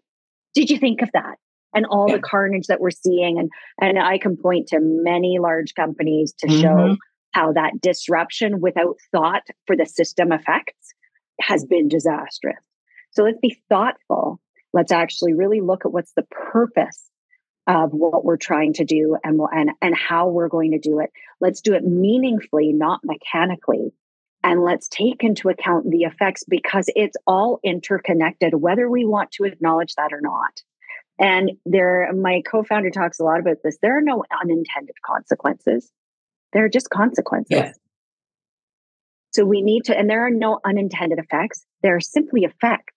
Did 0.55 0.71
you 0.71 0.79
think 0.79 1.03
of 1.03 1.11
that? 1.13 1.37
And 1.75 1.87
all 1.87 2.07
yeah. 2.09 2.17
the 2.17 2.23
carnage 2.23 2.67
that 2.67 2.81
we're 2.81 2.91
seeing. 2.91 3.39
And, 3.39 3.51
and 3.81 3.99
I 3.99 4.19
can 4.19 4.37
point 4.37 4.69
to 4.69 4.79
many 4.81 5.39
large 5.41 5.75
companies 5.75 6.35
to 6.39 6.47
mm-hmm. 6.47 6.61
show 6.61 6.97
how 7.33 7.53
that 7.53 7.81
disruption 7.81 8.61
without 8.61 8.97
thought 9.11 9.47
for 9.67 9.77
the 9.77 9.87
system 9.87 10.33
effects 10.33 10.95
has 11.41 11.65
been 11.65 11.89
disastrous. 11.89 12.63
So 13.13 13.25
let's 13.25 13.41
be 13.41 13.59
thoughtful. 13.69 14.39
Let's 14.75 14.93
actually 14.93 15.33
really 15.33 15.61
look 15.61 15.85
at 15.87 15.93
what's 15.93 16.13
the 16.13 16.27
purpose 16.31 17.07
of 17.67 17.93
what 17.93 18.25
we're 18.25 18.37
trying 18.37 18.75
to 18.75 18.85
do 18.85 19.17
and, 19.25 19.41
and, 19.53 19.71
and 19.81 19.97
how 19.97 20.29
we're 20.29 20.49
going 20.49 20.73
to 20.73 20.79
do 20.79 21.01
it. 21.01 21.11
Let's 21.41 21.61
do 21.61 21.75
it 21.75 21.85
meaningfully, 21.85 22.73
not 22.73 23.01
mechanically 23.03 23.93
and 24.45 24.65
let's 24.65 24.89
take 24.89 25.23
into 25.23 25.49
account 25.49 25.91
the 25.91 26.03
effects 26.03 26.45
because 26.49 26.87
it's 26.95 27.17
all 27.27 27.61
interconnected 27.63 28.55
whether 28.55 28.89
we 28.89 29.05
want 29.05 29.31
to 29.33 29.45
acknowledge 29.45 29.95
that 29.95 30.13
or 30.13 30.21
not 30.21 30.63
and 31.23 31.53
there 31.65 32.13
my 32.13 32.43
co-founder 32.51 32.91
talks 32.91 33.21
a 33.21 33.23
lot 33.23 33.39
about 33.39 33.59
this. 33.63 33.79
There 33.81 33.97
are 33.97 34.03
no 34.03 34.25
unintended 34.43 34.97
consequences. 35.07 35.91
There 36.53 36.65
are 36.65 36.69
just 36.69 36.91
consequences. 36.91 37.57
Yeah. 37.57 37.73
so 39.31 39.45
we 39.45 39.63
need 39.63 39.85
to 39.85 39.97
and 39.97 40.11
there 40.11 40.27
are 40.27 40.31
no 40.31 40.59
unintended 40.67 41.19
effects. 41.19 41.65
There 41.83 41.97
are 41.97 42.01
simply 42.01 42.43
effects. 42.43 42.95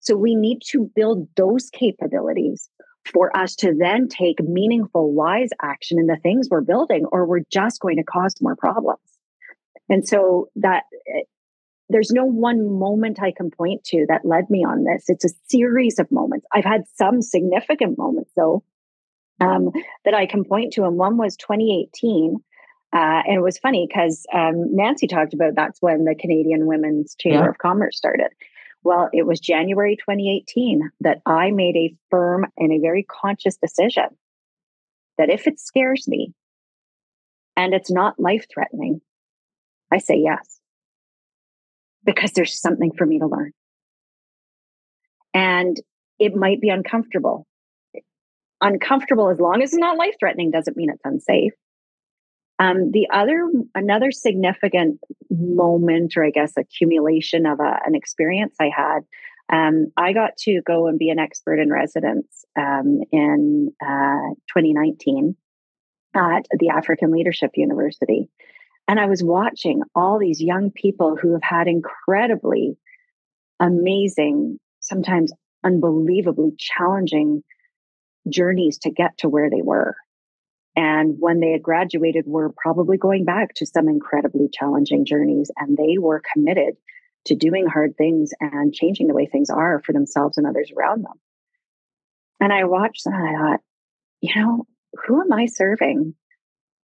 So 0.00 0.16
we 0.16 0.34
need 0.34 0.60
to 0.70 0.90
build 0.94 1.28
those 1.36 1.70
capabilities 1.70 2.68
for 3.12 3.34
us 3.36 3.54
to 3.56 3.74
then 3.78 4.08
take 4.08 4.40
meaningful 4.40 5.12
wise 5.12 5.50
action 5.60 5.98
in 5.98 6.06
the 6.06 6.16
things 6.22 6.48
we're 6.50 6.62
building 6.62 7.04
or 7.12 7.26
we're 7.26 7.44
just 7.50 7.80
going 7.80 7.96
to 7.96 8.04
cause 8.04 8.34
more 8.40 8.56
problems. 8.56 9.00
And 9.90 10.06
so 10.08 10.48
that 10.56 10.84
there's 11.88 12.10
no 12.10 12.24
one 12.24 12.78
moment 12.78 13.20
I 13.22 13.32
can 13.32 13.50
point 13.50 13.84
to 13.84 14.06
that 14.08 14.24
led 14.24 14.48
me 14.48 14.64
on 14.64 14.84
this. 14.84 15.04
It's 15.08 15.24
a 15.24 15.34
series 15.48 15.98
of 15.98 16.10
moments. 16.10 16.46
I've 16.52 16.64
had 16.64 16.84
some 16.94 17.20
significant 17.20 17.98
moments 17.98 18.30
though 18.36 18.64
um, 19.40 19.70
that 20.04 20.14
I 20.14 20.26
can 20.26 20.44
point 20.44 20.72
to, 20.74 20.84
and 20.84 20.96
one 20.96 21.16
was 21.16 21.36
2018. 21.36 22.36
Uh, 22.92 23.22
and 23.26 23.36
it 23.36 23.42
was 23.42 23.58
funny 23.58 23.86
because 23.88 24.24
um, 24.32 24.74
Nancy 24.74 25.06
talked 25.06 25.34
about 25.34 25.56
that's 25.56 25.82
when 25.82 26.04
the 26.04 26.14
Canadian 26.14 26.66
Women's 26.66 27.16
Chamber 27.16 27.44
yeah. 27.44 27.48
of 27.48 27.58
Commerce 27.58 27.96
started. 27.96 28.28
Well, 28.84 29.08
it 29.12 29.26
was 29.26 29.40
January 29.40 29.96
2018 29.96 30.90
that 31.00 31.20
I 31.26 31.50
made 31.50 31.76
a 31.76 31.94
firm 32.10 32.46
and 32.56 32.72
a 32.72 32.80
very 32.80 33.02
conscious 33.02 33.56
decision 33.56 34.04
that 35.18 35.30
if 35.30 35.46
it 35.46 35.58
scares 35.58 36.06
me 36.06 36.34
and 37.56 37.74
it's 37.74 37.90
not 37.90 38.20
life 38.20 38.46
threatening, 38.52 39.00
I 39.90 39.98
say 39.98 40.16
yes 40.16 40.53
because 42.04 42.32
there's 42.32 42.60
something 42.60 42.92
for 42.96 43.06
me 43.06 43.18
to 43.18 43.26
learn. 43.26 43.52
And 45.32 45.76
it 46.18 46.34
might 46.34 46.60
be 46.60 46.68
uncomfortable. 46.68 47.46
Uncomfortable, 48.60 49.30
as 49.30 49.40
long 49.40 49.62
as 49.62 49.72
it's 49.72 49.78
not 49.78 49.98
life 49.98 50.14
threatening, 50.18 50.50
doesn't 50.50 50.76
mean 50.76 50.90
it's 50.90 51.02
unsafe. 51.04 51.52
Um, 52.58 52.92
the 52.92 53.08
other, 53.12 53.50
another 53.74 54.12
significant 54.12 55.00
moment, 55.28 56.16
or 56.16 56.24
I 56.24 56.30
guess 56.30 56.52
accumulation 56.56 57.46
of 57.46 57.58
a, 57.58 57.80
an 57.84 57.96
experience 57.96 58.54
I 58.60 58.70
had, 58.74 59.00
um, 59.52 59.88
I 59.96 60.12
got 60.12 60.36
to 60.38 60.62
go 60.64 60.86
and 60.86 60.98
be 60.98 61.10
an 61.10 61.18
expert 61.18 61.58
in 61.58 61.70
residence 61.70 62.44
um, 62.56 63.00
in 63.10 63.72
uh, 63.82 64.34
2019 64.56 65.36
at 66.14 66.46
the 66.58 66.68
African 66.70 67.10
Leadership 67.10 67.50
University. 67.56 68.28
And 68.86 69.00
I 69.00 69.06
was 69.06 69.22
watching 69.22 69.82
all 69.94 70.18
these 70.18 70.40
young 70.40 70.70
people 70.70 71.16
who 71.16 71.32
have 71.32 71.42
had 71.42 71.68
incredibly 71.68 72.76
amazing, 73.58 74.58
sometimes 74.80 75.32
unbelievably 75.64 76.52
challenging 76.58 77.42
journeys 78.28 78.78
to 78.78 78.90
get 78.90 79.16
to 79.18 79.28
where 79.28 79.48
they 79.50 79.62
were. 79.62 79.96
And 80.76 81.16
when 81.18 81.40
they 81.40 81.52
had 81.52 81.62
graduated, 81.62 82.26
were 82.26 82.52
probably 82.56 82.98
going 82.98 83.24
back 83.24 83.54
to 83.54 83.66
some 83.66 83.88
incredibly 83.88 84.48
challenging 84.52 85.04
journeys. 85.04 85.50
And 85.56 85.76
they 85.76 85.98
were 85.98 86.22
committed 86.32 86.74
to 87.26 87.34
doing 87.34 87.66
hard 87.66 87.96
things 87.96 88.32
and 88.40 88.74
changing 88.74 89.06
the 89.06 89.14
way 89.14 89.26
things 89.26 89.50
are 89.50 89.80
for 89.84 89.92
themselves 89.92 90.36
and 90.36 90.46
others 90.46 90.70
around 90.76 91.04
them. 91.04 91.14
And 92.40 92.52
I 92.52 92.64
watched 92.64 93.04
that 93.04 93.14
and 93.14 93.28
I 93.28 93.40
thought, 93.40 93.60
you 94.20 94.34
know, 94.34 94.66
who 95.06 95.20
am 95.22 95.32
I 95.32 95.46
serving 95.46 96.14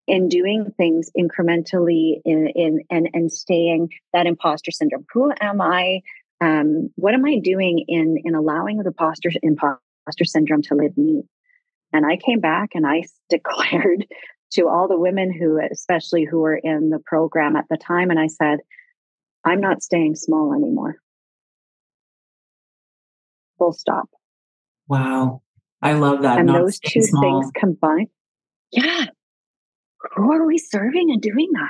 in 0.09 0.27
doing 0.27 0.73
things 0.75 1.09
incrementally 1.17 2.19
in, 2.25 2.47
in 2.55 2.79
and 2.89 3.09
and 3.13 3.31
staying 3.31 3.89
that 4.13 4.25
imposter 4.25 4.71
syndrome. 4.71 5.05
Who 5.13 5.31
am 5.39 5.61
I? 5.61 6.01
Um, 6.41 6.89
what 6.95 7.13
am 7.13 7.25
I 7.25 7.39
doing 7.43 7.85
in 7.87 8.17
in 8.23 8.35
allowing 8.35 8.77
the 8.77 8.87
imposter 8.87 9.31
imposter 9.41 10.25
syndrome 10.25 10.63
to 10.63 10.75
live 10.75 10.97
me? 10.97 11.23
And 11.93 12.05
I 12.05 12.17
came 12.17 12.39
back 12.39 12.71
and 12.73 12.85
I 12.85 13.03
declared 13.29 14.05
to 14.53 14.67
all 14.67 14.87
the 14.87 14.99
women 14.99 15.31
who, 15.31 15.59
especially 15.71 16.25
who 16.25 16.39
were 16.39 16.57
in 16.57 16.89
the 16.89 16.99
program 17.05 17.55
at 17.55 17.65
the 17.69 17.77
time, 17.77 18.09
and 18.09 18.19
I 18.19 18.27
said, 18.27 18.59
I'm 19.45 19.61
not 19.61 19.83
staying 19.83 20.15
small 20.15 20.53
anymore. 20.53 20.95
Full 23.59 23.73
stop. 23.73 24.09
Wow. 24.87 25.41
I 25.81 25.93
love 25.93 26.23
that. 26.23 26.39
And 26.39 26.47
Not 26.47 26.61
those 26.61 26.79
two 26.79 27.01
small. 27.01 27.21
things 27.21 27.51
combined. 27.55 28.07
Yeah. 28.71 29.05
Who 30.15 30.31
are 30.31 30.45
we 30.45 30.57
serving 30.57 31.11
and 31.11 31.21
doing 31.21 31.49
that? 31.53 31.69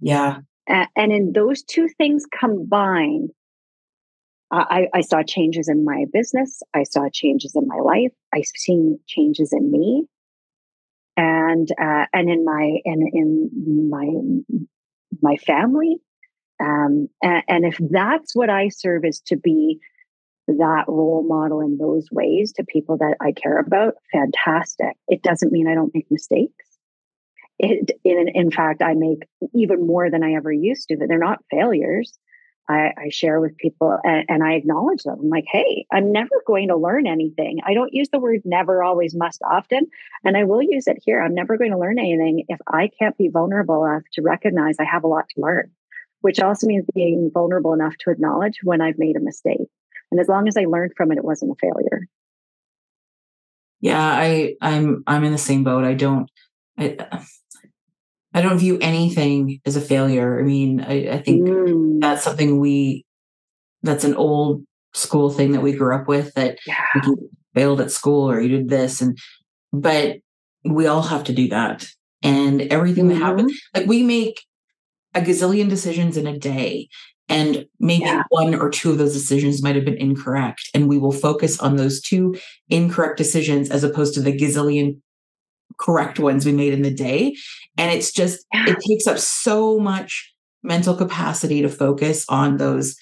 Yeah. 0.00 0.38
and 0.66 1.12
in 1.12 1.32
those 1.32 1.62
two 1.62 1.88
things 1.98 2.24
combined, 2.38 3.30
I, 4.52 4.88
I, 4.92 5.00
saw 5.02 5.22
changes 5.22 5.68
in 5.68 5.84
my 5.84 6.06
business. 6.12 6.60
I 6.74 6.82
saw 6.82 7.08
changes 7.12 7.54
in 7.54 7.68
my 7.68 7.78
life. 7.78 8.12
I've 8.34 8.42
seen 8.56 8.98
changes 9.06 9.52
in 9.52 9.70
me, 9.70 10.06
and 11.16 11.68
uh, 11.80 12.06
and 12.12 12.28
in 12.28 12.44
my 12.44 12.78
and 12.84 13.08
in 13.12 13.88
my 13.88 14.08
my 15.22 15.36
family. 15.36 15.98
Um, 16.60 17.08
and, 17.22 17.42
and 17.48 17.64
if 17.64 17.78
that's 17.90 18.34
what 18.34 18.50
I 18.50 18.68
serve 18.68 19.04
is 19.04 19.20
to 19.26 19.36
be 19.36 19.78
that 20.58 20.84
role 20.88 21.24
model 21.26 21.60
in 21.60 21.78
those 21.78 22.08
ways 22.10 22.52
to 22.52 22.64
people 22.64 22.98
that 22.98 23.16
I 23.20 23.32
care 23.32 23.58
about, 23.58 23.94
fantastic. 24.12 24.96
It 25.08 25.22
doesn't 25.22 25.52
mean 25.52 25.68
I 25.68 25.74
don't 25.74 25.94
make 25.94 26.10
mistakes. 26.10 26.66
It, 27.58 27.90
in, 28.04 28.28
in 28.28 28.50
fact, 28.50 28.82
I 28.82 28.94
make 28.94 29.28
even 29.54 29.86
more 29.86 30.10
than 30.10 30.24
I 30.24 30.32
ever 30.32 30.52
used 30.52 30.88
to, 30.88 30.96
but 30.96 31.08
they're 31.08 31.18
not 31.18 31.44
failures. 31.50 32.18
I, 32.70 32.92
I 32.96 33.08
share 33.10 33.40
with 33.40 33.56
people 33.58 33.98
and, 34.04 34.24
and, 34.28 34.44
I 34.44 34.52
acknowledge 34.52 35.02
them. 35.02 35.18
I'm 35.20 35.28
like, 35.28 35.46
hey, 35.50 35.86
I'm 35.92 36.12
never 36.12 36.30
going 36.46 36.68
to 36.68 36.76
learn 36.76 37.06
anything. 37.06 37.58
I 37.66 37.74
don't 37.74 37.92
use 37.92 38.08
the 38.10 38.20
word 38.20 38.42
never, 38.44 38.84
always, 38.84 39.14
must, 39.14 39.42
often. 39.42 39.88
And 40.24 40.36
I 40.36 40.44
will 40.44 40.62
use 40.62 40.86
it 40.86 40.98
here. 41.04 41.20
I'm 41.20 41.34
never 41.34 41.58
going 41.58 41.72
to 41.72 41.78
learn 41.78 41.98
anything 41.98 42.44
if 42.48 42.60
I 42.68 42.88
can't 42.98 43.18
be 43.18 43.28
vulnerable 43.28 43.84
enough 43.84 44.04
to 44.12 44.22
recognize 44.22 44.76
I 44.78 44.84
have 44.84 45.02
a 45.02 45.08
lot 45.08 45.24
to 45.34 45.40
learn, 45.40 45.72
which 46.20 46.38
also 46.38 46.66
means 46.68 46.86
being 46.94 47.30
vulnerable 47.34 47.74
enough 47.74 47.96
to 48.00 48.10
acknowledge 48.10 48.60
when 48.62 48.80
I've 48.80 48.98
made 48.98 49.16
a 49.16 49.20
mistake. 49.20 49.68
And 50.10 50.20
as 50.20 50.28
long 50.28 50.48
as 50.48 50.56
I 50.56 50.64
learned 50.64 50.92
from 50.96 51.12
it, 51.12 51.18
it 51.18 51.24
wasn't 51.24 51.52
a 51.52 51.54
failure. 51.60 52.06
Yeah, 53.80 54.00
I 54.00 54.54
I'm 54.60 55.02
I'm 55.06 55.24
in 55.24 55.32
the 55.32 55.38
same 55.38 55.64
boat. 55.64 55.84
I 55.84 55.94
don't 55.94 56.30
I 56.78 56.96
I 58.34 58.42
don't 58.42 58.58
view 58.58 58.78
anything 58.80 59.60
as 59.64 59.76
a 59.76 59.80
failure. 59.80 60.38
I 60.38 60.42
mean, 60.42 60.80
I, 60.80 61.08
I 61.10 61.18
think 61.18 61.48
mm. 61.48 62.00
that's 62.00 62.22
something 62.22 62.60
we 62.60 63.04
that's 63.82 64.04
an 64.04 64.14
old 64.14 64.64
school 64.92 65.30
thing 65.30 65.52
that 65.52 65.62
we 65.62 65.72
grew 65.72 65.94
up 65.94 66.08
with 66.08 66.34
that 66.34 66.58
yeah. 66.66 66.84
you 67.04 67.30
failed 67.54 67.80
at 67.80 67.90
school 67.90 68.30
or 68.30 68.40
you 68.40 68.48
did 68.48 68.68
this 68.68 69.00
and 69.00 69.18
but 69.72 70.18
we 70.64 70.86
all 70.86 71.02
have 71.02 71.24
to 71.24 71.32
do 71.32 71.48
that. 71.48 71.86
And 72.22 72.62
everything 72.62 73.08
mm-hmm. 73.08 73.18
that 73.18 73.24
happens, 73.24 73.60
like 73.74 73.86
we 73.86 74.02
make 74.02 74.42
a 75.14 75.20
gazillion 75.20 75.68
decisions 75.68 76.16
in 76.16 76.26
a 76.26 76.38
day 76.38 76.88
and 77.30 77.64
maybe 77.78 78.04
yeah. 78.04 78.24
one 78.30 78.56
or 78.56 78.68
two 78.68 78.90
of 78.90 78.98
those 78.98 79.14
decisions 79.14 79.62
might 79.62 79.76
have 79.76 79.84
been 79.84 79.96
incorrect. 79.96 80.68
And 80.74 80.88
we 80.88 80.98
will 80.98 81.12
focus 81.12 81.60
on 81.60 81.76
those 81.76 82.02
two 82.02 82.34
incorrect 82.68 83.16
decisions 83.16 83.70
as 83.70 83.84
opposed 83.84 84.14
to 84.14 84.20
the 84.20 84.36
gazillion 84.36 85.00
correct 85.78 86.18
ones 86.18 86.44
we 86.44 86.52
made 86.52 86.72
in 86.72 86.82
the 86.82 86.92
day. 86.92 87.36
And 87.78 87.92
it's 87.92 88.12
just, 88.12 88.44
yeah. 88.52 88.70
it 88.70 88.78
takes 88.86 89.06
up 89.06 89.18
so 89.18 89.78
much 89.78 90.34
mental 90.64 90.94
capacity 90.94 91.62
to 91.62 91.68
focus 91.68 92.26
on 92.28 92.56
those 92.56 92.96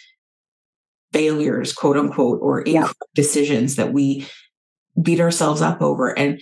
failures, 1.15 1.73
quote 1.73 1.97
unquote, 1.97 2.39
or 2.43 2.61
incorrect 2.61 2.95
yeah. 3.01 3.15
decisions 3.15 3.77
that 3.77 3.95
we 3.95 4.29
beat 5.01 5.21
ourselves 5.21 5.63
up 5.63 5.81
over. 5.81 6.17
And 6.17 6.39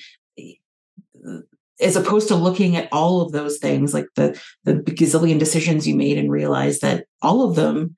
as 1.81 1.97
opposed 1.97 2.29
to 2.29 2.35
looking 2.35 2.77
at 2.77 2.89
all 2.93 3.21
of 3.21 3.33
those 3.33 3.59
things 3.59 3.93
like 3.93 4.07
the 4.15 4.41
the 4.65 4.75
gazillion 4.75 5.39
decisions 5.39 5.87
you 5.87 5.95
made 5.95 6.19
and 6.19 6.31
realize 6.31 6.81
that 6.81 7.07
all 7.23 7.49
of 7.49 7.57
them 7.57 7.97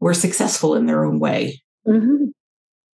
were 0.00 0.14
successful 0.14 0.74
in 0.74 0.86
their 0.86 1.04
own 1.04 1.18
way 1.18 1.60
mm-hmm. 1.86 2.26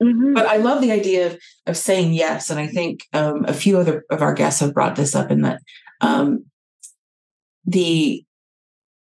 Mm-hmm. 0.02 0.34
but 0.34 0.46
i 0.46 0.56
love 0.56 0.80
the 0.80 0.92
idea 0.92 1.26
of 1.28 1.38
of 1.66 1.76
saying 1.76 2.12
yes 2.12 2.50
and 2.50 2.60
i 2.60 2.66
think 2.66 3.04
um, 3.12 3.44
a 3.46 3.54
few 3.54 3.78
other 3.78 4.04
of 4.10 4.22
our 4.22 4.34
guests 4.34 4.60
have 4.60 4.74
brought 4.74 4.96
this 4.96 5.14
up 5.14 5.30
in 5.30 5.42
that 5.42 5.60
um, 6.00 6.46
the 7.64 8.24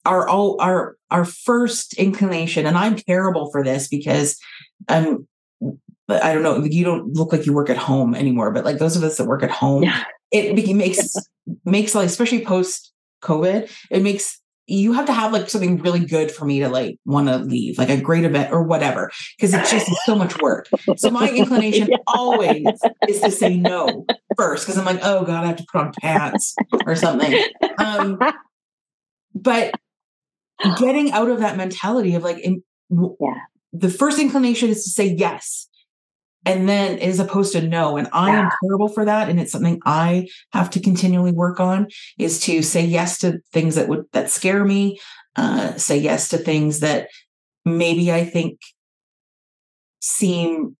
our 0.06 0.28
all 0.28 0.60
our 0.62 0.96
our 1.12 1.26
first 1.26 1.94
inclination 1.96 2.66
and 2.66 2.78
i'm 2.78 2.96
terrible 2.96 3.52
for 3.52 3.64
this 3.64 3.88
because 3.88 4.40
um 4.88 5.27
I 6.10 6.34
don't 6.34 6.44
know, 6.44 6.64
you 6.64 6.86
don't 6.86 7.14
look 7.14 7.34
like 7.34 7.46
you 7.46 7.54
work 7.54 7.70
at 7.70 7.78
home 7.78 8.16
anymore, 8.16 8.52
but 8.52 8.64
like 8.64 8.78
those 8.78 8.96
of 8.96 9.04
us 9.04 9.18
that 9.18 9.26
work 9.26 9.44
at 9.44 9.52
home, 9.52 9.84
yeah 9.84 10.04
it 10.32 10.76
makes 10.76 11.16
makes 11.66 11.96
like 11.96 12.06
especially 12.06 12.44
post 12.44 12.92
COVID, 13.24 13.72
it 13.90 14.04
makes 14.04 14.42
you 14.70 14.92
have 14.92 15.06
to 15.06 15.14
have 15.14 15.32
like 15.32 15.50
something 15.50 15.78
really 15.78 16.06
good 16.06 16.30
for 16.30 16.44
me 16.44 16.60
to 16.60 16.68
like 16.68 17.00
want 17.06 17.28
to 17.30 17.38
leave, 17.38 17.78
like 17.78 17.90
a 17.90 18.00
great 18.00 18.26
event 18.26 18.52
or 18.52 18.64
whatever, 18.64 19.10
because 19.38 19.54
it's 19.54 19.72
just 19.72 19.90
so 20.06 20.14
much 20.14 20.42
work. 20.42 20.68
So 20.98 21.10
my 21.10 21.30
inclination 21.30 21.88
yeah. 21.92 21.98
always 22.06 22.66
is 23.08 23.22
to 23.22 23.32
say 23.32 23.56
no 23.56 24.06
first, 24.36 24.66
because 24.66 24.78
I'm 24.78 24.86
like, 24.86 25.00
oh 25.04 25.24
god, 25.24 25.44
I 25.44 25.48
have 25.48 25.56
to 25.58 25.66
put 25.72 25.82
on 25.82 25.94
pants 26.02 26.56
or 26.86 26.96
something. 26.96 27.42
Um, 27.78 28.20
but 29.34 29.74
getting 30.78 31.12
out 31.12 31.30
of 31.30 31.40
that 31.40 31.56
mentality 31.56 32.16
of 32.16 32.24
like, 32.24 32.40
in, 32.40 32.62
yeah. 32.90 33.36
the 33.72 33.90
first 33.90 34.20
inclination 34.20 34.70
is 34.70 34.84
to 34.84 34.90
say 34.90 35.06
yes 35.06 35.68
and 36.48 36.68
then 36.68 36.98
as 37.00 37.20
opposed 37.20 37.52
to 37.52 37.62
no 37.62 37.98
and 37.98 38.08
i 38.14 38.32
yeah. 38.32 38.46
am 38.46 38.52
terrible 38.64 38.88
for 38.88 39.06
that 39.06 39.30
and 39.30 39.40
it's 39.40 39.52
something 39.52 39.80
i 39.86 40.28
have 40.54 40.70
to 40.70 40.80
continually 40.80 41.32
work 41.32 41.60
on 41.60 41.88
is 42.18 42.40
to 42.40 42.64
say 42.64 42.84
yes 42.84 43.20
to 43.20 43.40
things 43.52 43.76
that 43.76 43.88
would 43.88 44.06
that 44.14 44.30
scare 44.30 44.64
me 44.66 45.00
uh, 45.36 45.76
say 45.76 45.98
yes 45.98 46.30
to 46.30 46.38
things 46.38 46.80
that 46.80 47.10
maybe 47.66 48.12
i 48.12 48.26
think 48.26 48.60
seem 50.00 50.76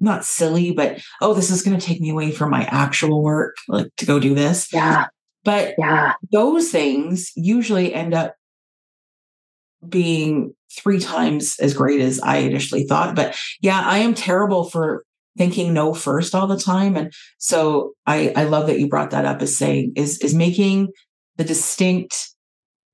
not 0.00 0.24
silly 0.24 0.72
but 0.72 1.00
oh 1.20 1.32
this 1.32 1.50
is 1.50 1.62
going 1.62 1.78
to 1.78 1.86
take 1.86 2.00
me 2.00 2.10
away 2.10 2.32
from 2.32 2.50
my 2.50 2.64
actual 2.64 3.22
work 3.22 3.56
like 3.68 3.86
to 3.96 4.04
go 4.04 4.18
do 4.18 4.34
this. 4.34 4.68
Yeah. 4.72 5.06
But 5.44 5.74
yeah. 5.78 6.14
those 6.30 6.70
things 6.70 7.32
usually 7.36 7.94
end 7.94 8.14
up 8.14 8.36
being 9.88 10.54
three 10.76 10.98
times 10.98 11.56
as 11.60 11.74
great 11.74 12.00
as 12.00 12.20
I 12.20 12.38
initially 12.38 12.84
thought. 12.84 13.14
But 13.14 13.36
yeah, 13.60 13.82
I 13.84 13.98
am 13.98 14.14
terrible 14.14 14.68
for 14.68 15.04
thinking 15.36 15.72
no 15.72 15.94
first 15.94 16.34
all 16.34 16.46
the 16.46 16.58
time. 16.58 16.96
And 16.96 17.12
so 17.38 17.92
I, 18.06 18.32
I 18.36 18.44
love 18.44 18.66
that 18.66 18.78
you 18.78 18.88
brought 18.88 19.10
that 19.10 19.24
up 19.24 19.40
as 19.42 19.56
saying 19.56 19.92
is 19.96 20.18
is 20.18 20.34
making 20.34 20.88
the 21.36 21.44
distinct 21.44 22.30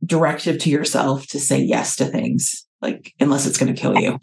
directive 0.05 0.59
to 0.59 0.71
yourself 0.71 1.27
to 1.29 1.41
say 1.41 1.59
yes 1.59 1.97
to 1.97 2.07
things, 2.07 2.67
like 2.81 3.13
unless 3.21 3.47
it's 3.47 3.59
going 3.59 3.75
to 3.75 3.81
kill 3.81 3.99
you. 3.99 4.19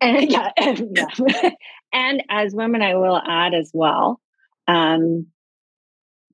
And 0.00 0.30
yeah, 0.30 0.50
and, 0.56 0.96
yeah. 0.96 1.50
and 1.92 2.22
as 2.28 2.54
women, 2.54 2.82
I 2.82 2.96
will 2.96 3.16
add 3.16 3.54
as 3.54 3.70
well, 3.72 4.20
um, 4.66 5.26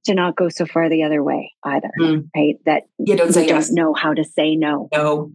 to 0.04 0.14
not 0.14 0.36
go 0.36 0.48
so 0.48 0.64
far 0.64 0.88
the 0.88 1.02
other 1.02 1.22
way 1.22 1.52
either, 1.64 1.90
mm. 2.00 2.28
right? 2.34 2.56
That 2.64 2.84
you 2.98 3.16
don't 3.16 3.32
say 3.32 3.46
yes. 3.46 3.66
don't 3.66 3.74
know 3.74 3.94
how 3.94 4.14
to 4.14 4.24
say 4.24 4.56
no. 4.56 4.88
No. 4.92 5.32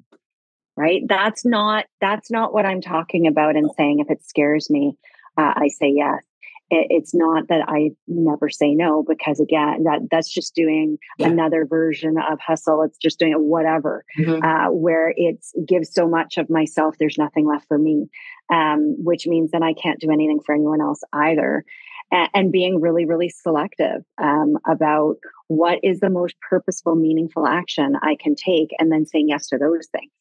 Right. 0.75 1.01
That's 1.07 1.45
not 1.45 1.85
that's 2.01 2.31
not 2.31 2.53
what 2.53 2.65
I'm 2.65 2.81
talking 2.81 3.27
about 3.27 3.55
and 3.55 3.69
saying 3.77 3.99
if 3.99 4.09
it 4.09 4.23
scares 4.23 4.69
me, 4.69 4.97
uh, 5.37 5.53
I 5.55 5.67
say 5.67 5.93
yes. 5.95 6.23
It, 6.71 6.87
it's 6.89 7.13
not 7.13 7.47
that 7.49 7.65
I 7.67 7.91
never 8.07 8.49
say 8.49 8.73
no 8.73 9.03
because 9.07 9.39
again, 9.39 9.83
that 9.83 9.99
that's 10.09 10.33
just 10.33 10.55
doing 10.55 10.97
yeah. 11.19 11.27
another 11.27 11.65
version 11.65 12.15
of 12.17 12.39
hustle. 12.39 12.81
It's 12.81 12.97
just 12.97 13.19
doing 13.19 13.33
whatever, 13.33 14.03
mm-hmm. 14.17 14.43
uh, 14.43 14.71
where 14.71 15.13
it 15.15 15.45
gives 15.67 15.93
so 15.93 16.07
much 16.07 16.39
of 16.39 16.49
myself. 16.49 16.95
There's 16.97 17.19
nothing 17.19 17.47
left 17.47 17.67
for 17.67 17.77
me, 17.77 18.07
um, 18.51 18.95
which 18.97 19.27
means 19.27 19.51
then 19.51 19.61
I 19.61 19.73
can't 19.73 19.99
do 19.99 20.09
anything 20.09 20.39
for 20.43 20.55
anyone 20.55 20.81
else 20.81 21.01
either 21.13 21.65
and, 22.13 22.29
and 22.33 22.51
being 22.51 22.79
really, 22.79 23.05
really 23.05 23.29
selective 23.29 24.03
um, 24.17 24.57
about 24.67 25.15
what 25.47 25.79
is 25.83 25.99
the 25.99 26.09
most 26.09 26.35
purposeful, 26.49 26.95
meaningful 26.95 27.45
action 27.45 27.95
I 28.01 28.15
can 28.19 28.35
take, 28.35 28.69
and 28.79 28.91
then 28.91 29.05
saying 29.05 29.29
yes 29.29 29.47
to 29.47 29.57
those 29.57 29.87
things. 29.91 30.11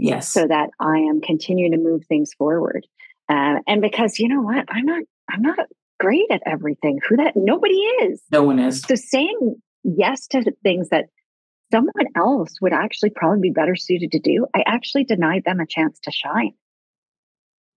Yes. 0.00 0.32
So 0.32 0.46
that 0.46 0.70
I 0.80 0.98
am 0.98 1.20
continuing 1.20 1.72
to 1.72 1.78
move 1.78 2.04
things 2.06 2.32
forward. 2.34 2.86
Uh, 3.28 3.60
and 3.66 3.82
because 3.82 4.18
you 4.18 4.28
know 4.28 4.40
what, 4.40 4.64
I'm 4.68 4.86
not, 4.86 5.02
I'm 5.30 5.42
not 5.42 5.58
great 6.00 6.26
at 6.30 6.42
everything. 6.46 6.98
Who 7.08 7.16
that 7.16 7.34
nobody 7.36 7.74
is. 7.74 8.22
No 8.32 8.42
one 8.42 8.58
is. 8.58 8.80
So 8.80 8.94
saying 8.94 9.56
yes 9.84 10.26
to 10.28 10.52
things 10.62 10.88
that 10.88 11.06
someone 11.70 12.06
else 12.16 12.54
would 12.62 12.72
actually 12.72 13.10
probably 13.10 13.40
be 13.40 13.50
better 13.50 13.76
suited 13.76 14.12
to 14.12 14.18
do, 14.18 14.46
I 14.54 14.64
actually 14.66 15.04
denied 15.04 15.44
them 15.44 15.60
a 15.60 15.66
chance 15.66 16.00
to 16.04 16.10
shine 16.10 16.54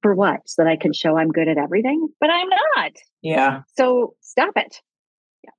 for 0.02 0.16
what? 0.16 0.42
So 0.46 0.64
that 0.64 0.70
I 0.70 0.78
can 0.78 0.94
show 0.94 1.18
I'm 1.18 1.30
good 1.30 1.50
at 1.50 1.58
everything, 1.58 2.08
but 2.20 2.30
I'm 2.30 2.50
not. 2.50 2.92
Yeah. 3.22 3.62
So 3.76 4.16
stop 4.22 4.54
it. 4.56 4.82
Yeah. 5.44 5.52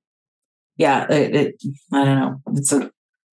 yeah, 1.09 1.13
it, 1.13 1.35
it, 1.35 1.63
I 1.93 2.05
don't 2.05 2.19
know. 2.19 2.41
It's 2.53 2.71
a 2.71 2.91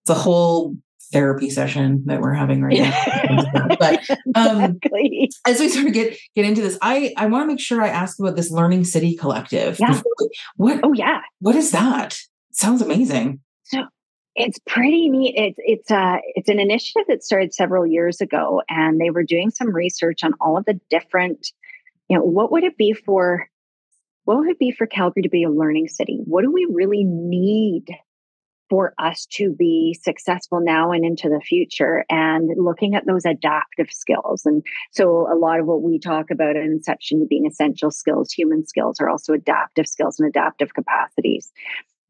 it's 0.03 0.11
a 0.11 0.15
whole 0.15 0.77
therapy 1.13 1.51
session 1.51 2.03
that 2.07 2.21
we're 2.21 2.33
having 2.33 2.63
right 2.63 2.79
now. 2.79 3.77
but 3.81 4.09
um, 4.35 4.63
exactly. 4.63 5.31
as 5.47 5.61
we 5.61 5.69
sort 5.69 5.87
of 5.87 5.93
get 5.93 6.19
get 6.35 6.45
into 6.45 6.63
this, 6.63 6.79
I 6.83 7.13
I 7.17 7.27
want 7.27 7.43
to 7.43 7.47
make 7.47 7.61
sure 7.61 7.83
I 7.83 7.89
ask 7.89 8.19
about 8.19 8.37
this 8.37 8.51
Learning 8.51 8.85
City 8.85 9.17
Collective. 9.17 9.79
Yeah. 9.79 10.01
What? 10.57 10.81
Oh 10.83 10.93
yeah. 10.93 11.21
What 11.41 11.57
is 11.57 11.71
that? 11.73 12.19
Sounds 12.53 12.83
amazing. 12.83 13.41
So 13.65 13.85
it's 14.35 14.59
pretty 14.67 15.09
neat. 15.09 15.35
It's 15.37 15.59
it's 15.59 15.91
uh 15.91 16.19
it's 16.35 16.49
an 16.49 16.61
initiative 16.61 17.05
that 17.09 17.25
started 17.25 17.55
several 17.55 17.87
years 17.87 18.21
ago, 18.21 18.63
and 18.69 19.01
they 19.01 19.11
were 19.11 19.25
doing 19.25 19.51
some 19.51 19.75
research 19.75 20.25
on 20.25 20.33
all 20.41 20.57
of 20.59 20.65
the 20.65 20.81
different, 20.91 21.53
you 22.09 22.17
know, 22.17 22.25
what 22.25 22.53
would 22.53 22.65
it 22.65 22.77
be 22.77 22.93
for 22.93 23.49
what 24.25 24.39
would 24.39 24.49
it 24.49 24.59
be 24.59 24.73
for 24.73 24.87
Calgary 24.87 25.23
to 25.23 25.29
be 25.29 25.45
a 25.45 25.51
learning 25.51 25.89
city? 25.89 26.21
What 26.25 26.43
do 26.43 26.53
we 26.53 26.67
really 26.71 27.05
need 27.05 27.87
for 28.69 28.95
us 28.99 29.27
to 29.33 29.53
be 29.53 29.97
successful 30.01 30.61
now 30.61 30.93
and 30.93 31.05
into 31.05 31.29
the 31.29 31.41
future 31.41 32.05
and 32.11 32.51
looking 32.57 32.95
at 32.95 33.07
those 33.07 33.25
adaptive 33.25 33.91
skills. 33.91 34.45
And 34.45 34.65
so 34.91 35.33
a 35.33 35.37
lot 35.37 35.61
of 35.61 35.67
what 35.67 35.83
we 35.83 35.99
talk 35.99 36.31
about 36.31 36.57
in 36.57 36.65
Inception 36.65 37.27
being 37.29 37.47
essential 37.47 37.91
skills, 37.91 38.33
human 38.33 38.67
skills 38.67 39.01
are 39.01 39.09
also 39.09 39.33
adaptive 39.33 39.87
skills 39.87 40.19
and 40.19 40.29
adaptive 40.29 40.75
capacities. 40.75 41.53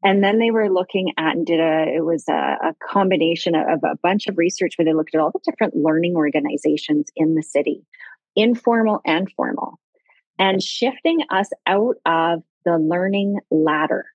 And 0.03 0.23
then 0.23 0.39
they 0.39 0.51
were 0.51 0.69
looking 0.69 1.13
at 1.17 1.35
and 1.35 1.45
did 1.45 1.59
a, 1.59 1.85
it 1.95 2.05
was 2.05 2.25
a, 2.29 2.33
a 2.33 2.75
combination 2.87 3.55
of 3.55 3.83
a 3.83 3.97
bunch 4.01 4.27
of 4.27 4.37
research 4.37 4.73
where 4.77 4.85
they 4.85 4.93
looked 4.93 5.15
at 5.15 5.21
all 5.21 5.31
the 5.31 5.39
different 5.43 5.75
learning 5.75 6.15
organizations 6.15 7.07
in 7.15 7.35
the 7.35 7.41
city, 7.41 7.83
informal 8.35 9.01
and 9.05 9.31
formal, 9.35 9.79
and 10.37 10.61
shifting 10.61 11.19
us 11.31 11.49
out 11.65 11.95
of 12.05 12.43
the 12.63 12.77
learning 12.77 13.39
ladder 13.49 14.05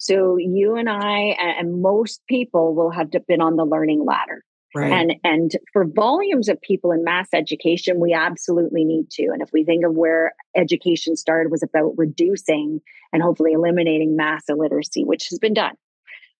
so 0.00 0.38
you 0.38 0.76
and 0.76 0.88
I 0.88 1.36
and 1.58 1.82
most 1.82 2.22
people 2.26 2.74
will 2.74 2.90
have 2.90 3.10
been 3.28 3.42
on 3.42 3.56
the 3.56 3.66
learning 3.66 4.02
ladder. 4.06 4.42
Right. 4.74 4.90
And 4.90 5.14
and 5.24 5.50
for 5.74 5.84
volumes 5.84 6.48
of 6.48 6.58
people 6.62 6.90
in 6.92 7.04
mass 7.04 7.28
education, 7.34 8.00
we 8.00 8.14
absolutely 8.14 8.84
need 8.84 9.10
to. 9.10 9.24
And 9.24 9.42
if 9.42 9.50
we 9.52 9.62
think 9.62 9.84
of 9.84 9.94
where 9.94 10.32
education 10.56 11.16
started 11.16 11.50
was 11.50 11.62
about 11.62 11.92
reducing 11.98 12.80
and 13.12 13.22
hopefully 13.22 13.52
eliminating 13.52 14.16
mass 14.16 14.44
illiteracy, 14.48 15.04
which 15.04 15.26
has 15.28 15.38
been 15.38 15.52
done. 15.52 15.74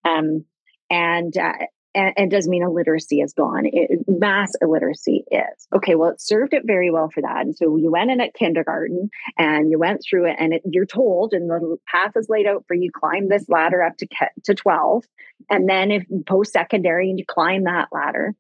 Um, 0.09 0.47
and 0.89 1.37
uh, 1.37 1.53
and, 1.95 2.13
and 2.17 2.31
doesn't 2.31 2.51
mean 2.51 2.63
illiteracy 2.63 3.21
is 3.21 3.33
gone. 3.33 3.65
It, 3.65 4.05
mass 4.07 4.53
illiteracy 4.61 5.25
is. 5.31 5.67
Okay, 5.75 5.95
well, 5.95 6.11
it 6.11 6.21
served 6.21 6.55
it 6.55 6.63
very 6.65 6.91
well 6.91 7.11
for 7.13 7.23
that. 7.23 7.43
And 7.43 7.57
so 7.57 7.77
you 7.77 7.91
went 7.91 8.11
in 8.11 8.21
at 8.21 8.35
kindergarten 8.35 9.11
and 9.37 9.71
you 9.71 9.79
went 9.79 10.03
through 10.09 10.31
it, 10.31 10.37
and 10.39 10.55
it, 10.55 10.63
you're 10.65 10.87
told, 10.87 11.33
and 11.33 11.51
the 11.51 11.77
path 11.87 12.13
is 12.17 12.29
laid 12.29 12.47
out 12.47 12.65
for 12.67 12.75
you 12.75 12.91
climb 12.93 13.29
this 13.29 13.49
ladder 13.49 13.83
up 13.83 13.97
to, 13.99 14.07
to 14.45 14.55
12. 14.55 15.05
And 15.49 15.69
then 15.69 15.91
if 15.91 16.05
post 16.27 16.53
secondary, 16.53 17.11
and 17.11 17.19
you 17.19 17.25
climb 17.27 17.65
that 17.65 17.89
ladder. 17.93 18.35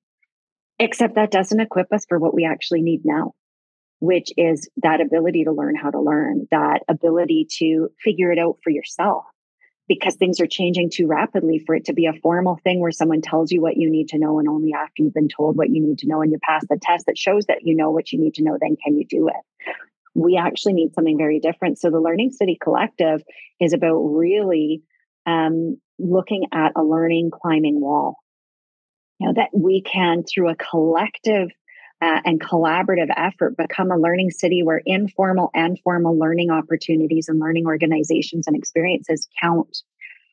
Except 0.78 1.16
that 1.16 1.30
doesn't 1.30 1.60
equip 1.60 1.92
us 1.92 2.06
for 2.08 2.18
what 2.18 2.32
we 2.32 2.46
actually 2.46 2.80
need 2.80 3.02
now, 3.04 3.34
which 3.98 4.30
is 4.38 4.70
that 4.78 5.02
ability 5.02 5.44
to 5.44 5.52
learn 5.52 5.76
how 5.76 5.90
to 5.90 6.00
learn, 6.00 6.48
that 6.50 6.80
ability 6.88 7.48
to 7.58 7.90
figure 8.02 8.32
it 8.32 8.38
out 8.38 8.56
for 8.64 8.70
yourself 8.70 9.24
because 9.90 10.14
things 10.14 10.38
are 10.38 10.46
changing 10.46 10.88
too 10.88 11.08
rapidly 11.08 11.58
for 11.58 11.74
it 11.74 11.86
to 11.86 11.92
be 11.92 12.06
a 12.06 12.12
formal 12.12 12.60
thing 12.62 12.78
where 12.78 12.92
someone 12.92 13.20
tells 13.20 13.50
you 13.50 13.60
what 13.60 13.76
you 13.76 13.90
need 13.90 14.10
to 14.10 14.18
know 14.18 14.38
and 14.38 14.46
only 14.46 14.72
after 14.72 15.02
you've 15.02 15.12
been 15.12 15.26
told 15.26 15.56
what 15.56 15.68
you 15.68 15.82
need 15.82 15.98
to 15.98 16.06
know 16.06 16.22
and 16.22 16.30
you 16.30 16.38
pass 16.40 16.64
the 16.70 16.78
test 16.80 17.06
that 17.06 17.18
shows 17.18 17.46
that 17.46 17.62
you 17.66 17.74
know 17.74 17.90
what 17.90 18.12
you 18.12 18.20
need 18.20 18.34
to 18.34 18.44
know 18.44 18.56
then 18.60 18.76
can 18.76 18.96
you 18.96 19.04
do 19.04 19.26
it? 19.26 19.74
We 20.14 20.36
actually 20.36 20.74
need 20.74 20.94
something 20.94 21.18
very 21.18 21.40
different. 21.40 21.80
So 21.80 21.90
the 21.90 21.98
learning 21.98 22.30
city 22.30 22.56
collective 22.62 23.24
is 23.58 23.72
about 23.72 23.98
really 23.98 24.84
um, 25.26 25.80
looking 25.98 26.46
at 26.52 26.70
a 26.76 26.84
learning 26.84 27.32
climbing 27.32 27.80
wall. 27.80 28.14
You 29.18 29.26
know 29.26 29.32
that 29.38 29.48
we 29.52 29.82
can 29.82 30.22
through 30.22 30.50
a 30.50 30.54
collective 30.54 31.50
uh, 32.02 32.20
and 32.24 32.40
collaborative 32.40 33.10
effort 33.16 33.56
become 33.56 33.90
a 33.90 33.98
learning 33.98 34.30
city 34.30 34.62
where 34.62 34.80
informal 34.86 35.50
and 35.54 35.78
formal 35.80 36.18
learning 36.18 36.50
opportunities 36.50 37.28
and 37.28 37.38
learning 37.38 37.66
organizations 37.66 38.46
and 38.46 38.56
experiences 38.56 39.28
count 39.40 39.82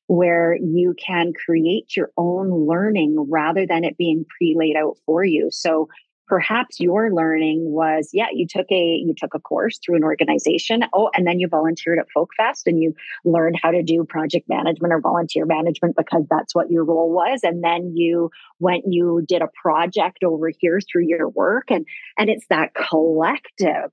where 0.07 0.55
you 0.55 0.95
can 0.97 1.33
create 1.33 1.95
your 1.95 2.09
own 2.17 2.49
learning 2.65 3.27
rather 3.29 3.67
than 3.67 3.83
it 3.83 3.97
being 3.97 4.25
pre 4.37 4.55
laid 4.57 4.77
out 4.77 4.97
for 5.05 5.23
you. 5.23 5.49
So 5.51 5.89
perhaps 6.27 6.79
your 6.79 7.11
learning 7.11 7.71
was 7.71 8.09
yeah 8.13 8.27
you 8.33 8.45
took 8.47 8.67
a 8.71 9.01
you 9.05 9.13
took 9.17 9.33
a 9.33 9.39
course 9.39 9.79
through 9.83 9.95
an 9.95 10.03
organization. 10.03 10.83
Oh 10.93 11.09
and 11.15 11.25
then 11.25 11.39
you 11.39 11.47
volunteered 11.47 11.99
at 11.99 12.07
folkfest 12.15 12.63
and 12.65 12.81
you 12.81 12.93
learned 13.25 13.59
how 13.61 13.71
to 13.71 13.83
do 13.83 14.03
project 14.03 14.47
management 14.49 14.93
or 14.93 15.01
volunteer 15.01 15.45
management 15.45 15.95
because 15.95 16.25
that's 16.29 16.53
what 16.53 16.69
your 16.69 16.83
role 16.83 17.11
was. 17.11 17.41
And 17.43 17.63
then 17.63 17.93
you 17.95 18.29
went 18.59 18.83
you 18.87 19.23
did 19.27 19.41
a 19.41 19.49
project 19.61 20.23
over 20.23 20.51
here 20.59 20.79
through 20.81 21.07
your 21.07 21.29
work. 21.29 21.69
And 21.69 21.85
and 22.17 22.29
it's 22.29 22.45
that 22.49 22.73
collective 22.73 23.91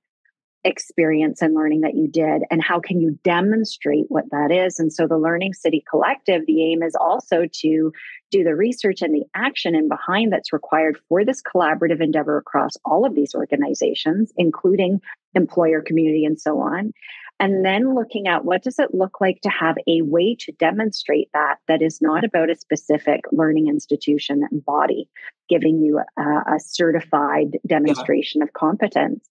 experience 0.65 1.43
and 1.43 1.55
learning 1.55 1.83
that 1.83 1.95
you 1.95 2.09
did 2.09 2.43
and 2.51 2.63
how 2.63 2.81
can 2.81 3.01
you 3.01 3.19
demonstrate 3.23 4.07
what 4.09 4.25
that 4.31 4.51
is? 4.51 4.79
And 4.79 4.93
so 4.93 5.07
the 5.07 5.19
learning 5.19 5.53
city 5.53 5.85
collective 5.89 6.47
the 6.47 6.63
aim 6.73 6.83
is 6.83 6.95
also 6.95 7.47
to 7.61 7.93
do 8.31 8.43
the 8.43 8.57
research 8.57 9.03
and 9.03 9.15
the 9.15 9.25
action 9.35 9.75
and 9.75 9.89
behind 9.89 10.33
that's 10.33 10.53
required 10.53 10.99
for 11.09 11.25
this 11.25 11.43
collaborative 11.43 12.01
endeavor 12.01 12.39
across 12.39 12.73
all 12.85 13.07
of 13.07 13.15
these 13.15 13.35
organizations 13.35 14.33
including 14.37 15.01
employer 15.35 15.81
community 15.81 16.25
and 16.25 16.41
so 16.41 16.59
on 16.59 16.93
and 17.41 17.65
then 17.65 17.95
looking 17.95 18.27
at 18.27 18.45
what 18.45 18.63
does 18.63 18.79
it 18.79 18.95
look 18.95 19.21
like 19.21 19.41
to 19.43 19.49
have 19.49 19.77
a 19.89 20.03
way 20.03 20.37
to 20.41 20.53
demonstrate 20.53 21.29
that 21.35 21.57
that 21.69 21.83
is 21.83 22.01
not 22.01 22.25
about 22.25 22.51
a 22.51 22.57
specific 22.57 23.23
learning 23.33 23.69
institution 23.69 24.43
and 24.51 24.65
body 24.65 25.09
giving 25.49 25.81
you 25.81 26.01
a, 26.19 26.23
a 26.23 26.61
certified 26.61 27.59
demonstration 27.67 28.41
yeah. 28.41 28.45
of 28.45 28.53
competence 28.53 29.29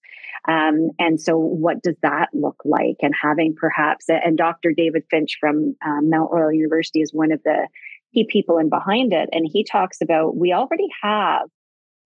um, 0.47 0.89
and 0.99 1.21
so, 1.21 1.37
what 1.37 1.81
does 1.81 1.95
that 2.01 2.29
look 2.33 2.61
like? 2.65 2.97
And 3.01 3.13
having 3.19 3.55
perhaps, 3.55 4.07
and 4.09 4.37
Dr. 4.37 4.73
David 4.75 5.03
Finch 5.09 5.37
from 5.39 5.75
um, 5.85 6.09
Mount 6.09 6.31
Royal 6.31 6.51
University 6.51 7.01
is 7.01 7.13
one 7.13 7.31
of 7.31 7.41
the 7.43 7.67
key 8.13 8.27
people 8.29 8.57
in 8.57 8.69
behind 8.69 9.13
it. 9.13 9.29
And 9.31 9.47
he 9.49 9.63
talks 9.63 10.01
about 10.01 10.35
we 10.35 10.51
already 10.51 10.87
have 11.01 11.47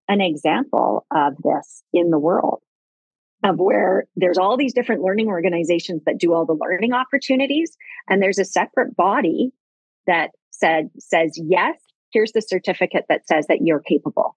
an 0.09 0.21
example 0.21 1.07
of 1.11 1.35
this 1.43 1.83
in 1.93 2.11
the 2.11 2.19
world 2.19 2.61
of 3.45 3.59
where 3.59 4.07
there's 4.17 4.39
all 4.39 4.57
these 4.57 4.75
different 4.75 5.03
learning 5.03 5.29
organizations 5.29 6.03
that 6.05 6.19
do 6.19 6.33
all 6.33 6.45
the 6.45 6.59
learning 6.61 6.93
opportunities 6.93 7.77
and 8.09 8.23
there's 8.23 8.39
a 8.39 8.45
separate 8.45 8.97
body 8.97 9.53
that 10.07 10.31
said 10.51 10.91
says 10.99 11.33
yes 11.37 11.77
here's 12.13 12.33
the 12.33 12.43
certificate 12.43 13.05
that 13.09 13.27
says 13.27 13.47
that 13.49 13.61
you're 13.63 13.81
capable 13.81 14.37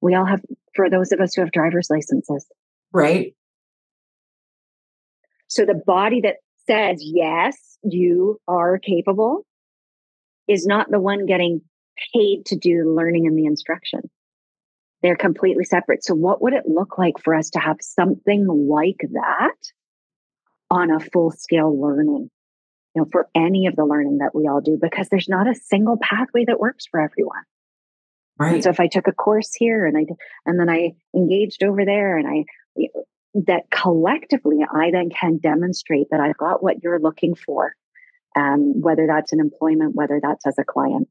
we 0.00 0.14
all 0.14 0.24
have 0.24 0.42
for 0.74 0.90
those 0.90 1.12
of 1.12 1.20
us 1.20 1.34
who 1.34 1.40
have 1.40 1.52
driver's 1.52 1.88
licenses 1.88 2.46
Right. 2.92 3.34
So 5.48 5.64
the 5.64 5.80
body 5.86 6.22
that 6.22 6.36
says, 6.66 7.00
yes, 7.02 7.78
you 7.82 8.40
are 8.48 8.78
capable 8.78 9.44
is 10.48 10.66
not 10.66 10.90
the 10.90 10.98
one 10.98 11.26
getting 11.26 11.60
paid 12.14 12.46
to 12.46 12.56
do 12.56 12.84
the 12.84 12.90
learning 12.90 13.26
and 13.26 13.38
the 13.38 13.44
instruction. 13.44 14.00
They're 15.02 15.16
completely 15.16 15.64
separate. 15.64 16.04
So, 16.04 16.14
what 16.14 16.42
would 16.42 16.52
it 16.52 16.66
look 16.66 16.98
like 16.98 17.14
for 17.22 17.34
us 17.34 17.50
to 17.50 17.58
have 17.58 17.76
something 17.80 18.46
like 18.46 19.00
that 19.12 19.56
on 20.70 20.90
a 20.90 21.00
full 21.00 21.30
scale 21.30 21.78
learning? 21.78 22.30
You 22.94 23.02
know, 23.02 23.08
for 23.12 23.28
any 23.34 23.66
of 23.66 23.76
the 23.76 23.84
learning 23.84 24.18
that 24.18 24.34
we 24.34 24.48
all 24.48 24.62
do, 24.62 24.78
because 24.80 25.08
there's 25.10 25.28
not 25.28 25.46
a 25.46 25.54
single 25.54 25.98
pathway 26.00 26.46
that 26.46 26.58
works 26.58 26.86
for 26.90 26.98
everyone. 26.98 27.42
Right. 28.38 28.54
And 28.54 28.64
so 28.64 28.70
if 28.70 28.80
I 28.80 28.86
took 28.86 29.06
a 29.06 29.12
course 29.12 29.54
here 29.54 29.86
and 29.86 29.96
I 29.96 30.04
and 30.44 30.58
then 30.58 30.68
I 30.68 30.92
engaged 31.14 31.62
over 31.62 31.84
there 31.84 32.16
and 32.18 32.26
I 32.26 32.44
that 33.46 33.70
collectively 33.70 34.58
I 34.62 34.90
then 34.90 35.10
can 35.10 35.38
demonstrate 35.38 36.08
that 36.10 36.20
I've 36.20 36.36
got 36.36 36.62
what 36.62 36.82
you're 36.82 37.00
looking 37.00 37.34
for, 37.34 37.74
um, 38.34 38.80
whether 38.80 39.06
that's 39.06 39.32
an 39.32 39.40
employment, 39.40 39.94
whether 39.94 40.20
that's 40.22 40.46
as 40.46 40.58
a 40.58 40.64
client. 40.64 41.08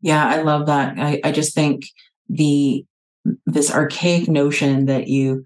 Yeah, 0.00 0.26
I 0.26 0.42
love 0.42 0.66
that. 0.66 0.98
I, 0.98 1.20
I 1.22 1.32
just 1.32 1.54
think 1.54 1.84
the 2.30 2.84
this 3.46 3.72
archaic 3.72 4.28
notion 4.28 4.86
that 4.86 5.08
you 5.08 5.44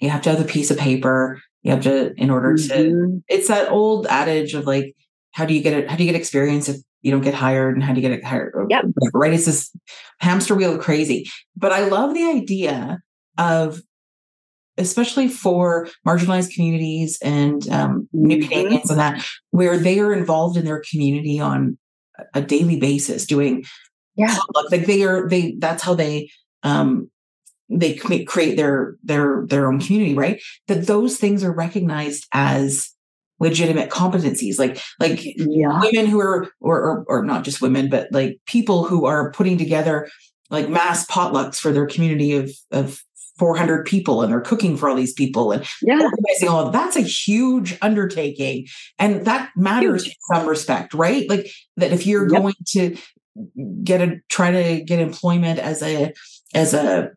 you 0.00 0.10
have 0.10 0.22
to 0.22 0.30
have 0.30 0.40
a 0.40 0.44
piece 0.44 0.70
of 0.70 0.78
paper, 0.78 1.40
you 1.62 1.70
have 1.70 1.82
to 1.84 2.12
in 2.16 2.30
order 2.30 2.54
mm-hmm. 2.54 2.82
to 2.82 3.22
it's 3.28 3.48
that 3.48 3.70
old 3.70 4.06
adage 4.08 4.54
of 4.54 4.66
like, 4.66 4.94
how 5.32 5.44
do 5.44 5.54
you 5.54 5.62
get 5.62 5.72
it? 5.72 5.88
How 5.88 5.96
do 5.96 6.04
you 6.04 6.10
get 6.10 6.18
experience 6.18 6.68
if 6.68 6.76
you 7.02 7.10
don't 7.10 7.22
get 7.22 7.34
hired 7.34 7.74
and 7.74 7.82
how 7.82 7.92
do 7.92 8.00
you 8.00 8.08
get 8.08 8.18
it 8.18 8.24
hired? 8.24 8.54
Yep. 8.68 8.84
Right. 9.12 9.32
It's 9.32 9.46
this 9.46 9.70
hamster 10.20 10.54
wheel 10.54 10.78
crazy. 10.78 11.26
But 11.56 11.72
I 11.72 11.86
love 11.86 12.14
the 12.14 12.24
idea 12.24 13.00
of 13.38 13.80
especially 14.76 15.28
for 15.28 15.88
marginalized 16.06 16.52
communities 16.52 17.18
and 17.22 17.68
um, 17.68 18.08
new 18.12 18.38
mm-hmm. 18.38 18.48
Canadians 18.48 18.90
and 18.90 18.98
that, 18.98 19.24
where 19.50 19.78
they 19.78 20.00
are 20.00 20.12
involved 20.12 20.56
in 20.56 20.64
their 20.64 20.82
community 20.90 21.38
on 21.38 21.78
a 22.34 22.42
daily 22.42 22.78
basis, 22.78 23.26
doing 23.26 23.64
yeah, 24.16 24.36
like 24.70 24.86
they 24.86 25.02
are 25.02 25.28
they. 25.28 25.56
That's 25.58 25.82
how 25.82 25.94
they 25.94 26.30
um, 26.62 27.10
they 27.68 27.94
create 27.94 28.56
their 28.56 28.96
their 29.02 29.44
their 29.48 29.66
own 29.68 29.80
community, 29.80 30.14
right? 30.14 30.40
That 30.68 30.86
those 30.86 31.16
things 31.18 31.42
are 31.44 31.52
recognized 31.52 32.26
as 32.32 32.90
legitimate 33.40 33.90
competencies 33.90 34.58
like 34.60 34.80
like 35.00 35.20
Yeah. 35.36 35.80
women 35.80 36.06
who 36.06 36.20
are 36.20 36.48
or, 36.60 36.80
or 36.80 37.04
or 37.08 37.24
not 37.24 37.42
just 37.44 37.60
women 37.60 37.90
but 37.90 38.06
like 38.12 38.38
people 38.46 38.84
who 38.84 39.06
are 39.06 39.32
putting 39.32 39.58
together 39.58 40.08
like 40.50 40.68
mass 40.68 41.04
potlucks 41.08 41.56
for 41.56 41.72
their 41.72 41.84
community 41.86 42.34
of 42.36 42.52
of 42.70 43.02
400 43.40 43.84
people 43.86 44.22
and 44.22 44.30
they're 44.32 44.40
cooking 44.40 44.76
for 44.76 44.88
all 44.88 44.94
these 44.94 45.12
people 45.12 45.50
and 45.50 45.66
Yeah. 45.82 45.94
organizing 46.00 46.48
all 46.48 46.64
of 46.68 46.72
that's 46.72 46.94
a 46.94 47.00
huge 47.00 47.76
undertaking 47.82 48.66
and 49.00 49.24
that 49.26 49.50
matters 49.56 50.04
Huge. 50.04 50.16
in 50.30 50.36
some 50.36 50.48
respect 50.48 50.94
right 50.94 51.28
like 51.28 51.50
that 51.76 51.92
if 51.92 52.06
you're 52.06 52.30
Yep. 52.32 52.40
going 52.40 52.54
to 52.68 52.96
get 53.82 54.00
a 54.00 54.16
try 54.28 54.50
to 54.50 54.84
get 54.84 55.00
employment 55.00 55.58
as 55.58 55.82
a 55.82 56.12
as 56.54 56.74
a 56.74 57.10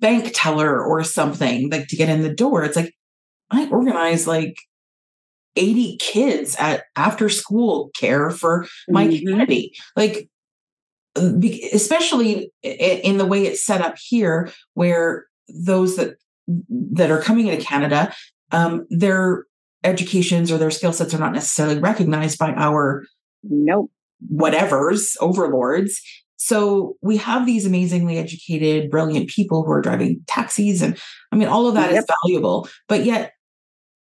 bank 0.00 0.30
teller 0.34 0.82
or 0.84 1.02
something 1.04 1.70
like 1.70 1.86
to 1.88 1.96
get 1.96 2.08
in 2.08 2.22
the 2.22 2.34
door 2.34 2.64
it's 2.64 2.76
like 2.76 2.92
i 3.50 3.66
organize 3.68 4.26
like 4.26 4.56
80 5.56 5.96
kids 5.98 6.56
at 6.58 6.84
after 6.96 7.28
school 7.28 7.90
care 7.96 8.30
for 8.30 8.66
my 8.88 9.06
Mhm. 9.06 9.18
community 9.20 9.72
like 9.96 10.28
uh, 11.16 11.32
especially 11.72 12.50
in 12.62 13.18
the 13.18 13.26
way 13.26 13.46
it's 13.46 13.64
set 13.64 13.80
up 13.80 13.94
here 13.98 14.50
where 14.74 15.26
those 15.48 15.96
that 15.96 16.16
that 16.92 17.10
are 17.10 17.20
coming 17.22 17.46
into 17.46 17.64
canada 17.64 18.12
um, 18.52 18.86
their 18.90 19.44
educations 19.84 20.50
or 20.52 20.58
their 20.58 20.70
skill 20.70 20.92
sets 20.92 21.14
are 21.14 21.18
not 21.18 21.32
necessarily 21.32 21.78
recognized 21.78 22.38
by 22.38 22.52
our 22.54 23.04
Nope. 23.44 23.90
Whatevers 24.32 25.16
overlords 25.20 26.00
so 26.36 26.96
we 27.02 27.16
have 27.16 27.46
these 27.46 27.64
amazingly 27.66 28.18
educated 28.18 28.90
brilliant 28.90 29.28
people 29.28 29.64
who 29.64 29.70
are 29.72 29.80
driving 29.82 30.20
taxis 30.26 30.82
and 30.82 30.98
i 31.32 31.36
mean 31.36 31.48
all 31.48 31.66
of 31.66 31.74
that 31.74 31.90
is 31.90 31.96
Yep. 31.96 32.04
valuable 32.22 32.68
but 32.88 33.04
yet 33.04 33.32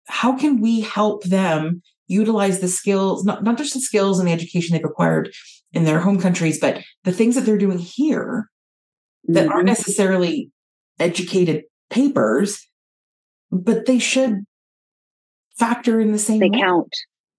how 0.08 0.36
can 0.36 0.60
we 0.60 0.80
help 0.80 1.24
them 1.24 1.82
utilize 2.08 2.60
the 2.60 2.68
skills 2.68 3.24
not, 3.24 3.42
not 3.42 3.58
just 3.58 3.74
the 3.74 3.80
skills 3.80 4.18
and 4.18 4.28
the 4.28 4.32
education 4.32 4.74
they've 4.74 4.84
acquired 4.84 5.32
in 5.72 5.84
their 5.84 6.00
home 6.00 6.20
countries 6.20 6.58
but 6.60 6.82
the 7.04 7.12
things 7.12 7.34
that 7.34 7.42
they're 7.42 7.58
doing 7.58 7.78
here 7.78 8.48
that 9.28 9.48
aren't 9.48 9.64
Mhm. 9.64 9.66
necessarily 9.76 10.50
educated 10.98 11.64
papers 11.90 12.66
but 13.52 13.86
they 13.86 13.98
should 13.98 14.44
factor 15.58 16.00
in 16.00 16.12
the 16.12 16.18
same 16.18 16.38
They 16.40 16.50
way. 16.50 16.58
count. 16.60 16.92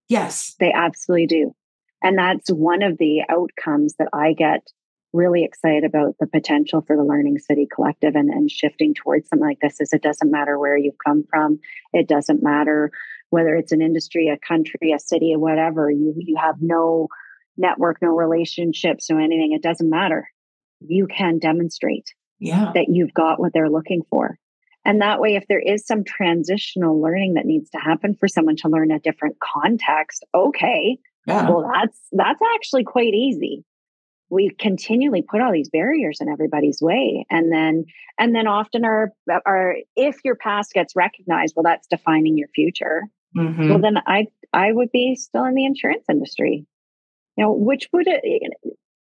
yes 0.10 0.56
They 0.60 0.72
absolutely 0.72 1.28
do. 1.28 1.56
And 2.04 2.18
that's 2.18 2.50
one 2.50 2.84
of 2.84 2.98
the 2.98 3.24
outcomes 3.30 3.96
that 4.00 4.10
I 4.14 4.34
get 4.34 4.68
really 5.14 5.44
excited 5.44 5.84
about 5.84 6.16
the 6.20 6.28
potential 6.28 6.82
for 6.86 6.96
the 6.96 7.04
Learning 7.04 7.40
City 7.40 7.68
Collective 7.74 8.16
and, 8.16 8.30
and 8.30 8.52
shifting 8.52 8.94
towards 8.94 9.30
something 9.30 9.48
like 9.48 9.60
this 9.62 9.80
is 9.80 9.94
it 9.94 10.02
doesn't 10.02 10.32
matter 10.32 10.60
where 10.60 10.78
you've 10.78 10.98
come 11.06 11.24
from. 11.30 11.60
It 11.94 12.08
doesn't 12.08 12.44
matter 12.44 12.92
whether 13.30 13.56
it's 13.56 13.72
an 13.72 13.82
industry, 13.82 14.30
a 14.30 14.38
country, 14.38 14.92
a 14.94 15.00
city, 15.00 15.34
or 15.34 15.40
whatever. 15.40 15.90
You 15.90 16.14
you 16.18 16.38
have 16.38 16.56
no 16.62 17.08
network, 17.58 17.98
no 18.02 18.10
relationships, 18.10 19.10
no 19.10 19.18
anything. 19.18 19.54
It 19.54 19.64
doesn't 19.64 19.90
matter. 19.90 20.30
You 20.80 21.08
can 21.08 21.40
demonstrate 21.40 22.14
yeah 22.40 22.72
that 22.76 22.88
you've 22.90 23.14
got 23.14 23.40
what 23.40 23.54
they're 23.54 23.70
looking 23.70 24.04
for. 24.10 24.38
And 24.86 25.02
that 25.02 25.20
way, 25.20 25.36
if 25.36 25.46
there 25.50 25.60
is 25.60 25.86
some 25.86 26.06
transitional 26.06 27.02
learning 27.02 27.34
that 27.34 27.46
needs 27.46 27.70
to 27.72 27.78
happen 27.78 28.16
for 28.16 28.30
someone 28.30 28.56
to 28.58 28.70
learn 28.70 28.92
a 28.92 29.00
different 29.00 29.36
context, 29.40 30.24
okay, 30.34 30.98
yeah 31.28 31.50
well, 31.50 31.70
that's 31.74 32.00
that's 32.12 32.42
actually 32.56 32.84
quite 32.84 33.14
easy. 33.14 33.64
We 34.30 34.50
continually 34.50 35.22
put 35.22 35.42
all 35.42 35.54
these 35.54 35.70
barriers 35.70 36.20
in 36.20 36.30
everybody's 36.30 36.82
way, 36.82 37.26
and 37.30 37.52
then 37.52 37.86
and 38.20 38.36
then 38.36 38.48
often 38.48 38.86
our 38.86 39.12
our 39.46 39.76
if 39.96 40.18
your 40.24 40.36
past 40.36 40.74
gets 40.74 40.96
recognized, 40.96 41.54
well, 41.56 41.64
that's 41.64 41.88
defining 41.88 42.38
your 42.38 42.50
future. 42.50 43.04
Mhm. 43.38 43.70
Well, 43.70 43.80
then 43.80 43.98
I 44.06 44.28
I 44.54 44.72
would 44.72 44.92
be 44.92 45.16
still 45.16 45.46
in 45.46 45.56
the 45.56 45.66
insurance 45.66 46.06
industry, 46.10 46.66
you 47.38 47.44
know, 47.44 47.54
which 47.54 47.88
would 47.94 48.08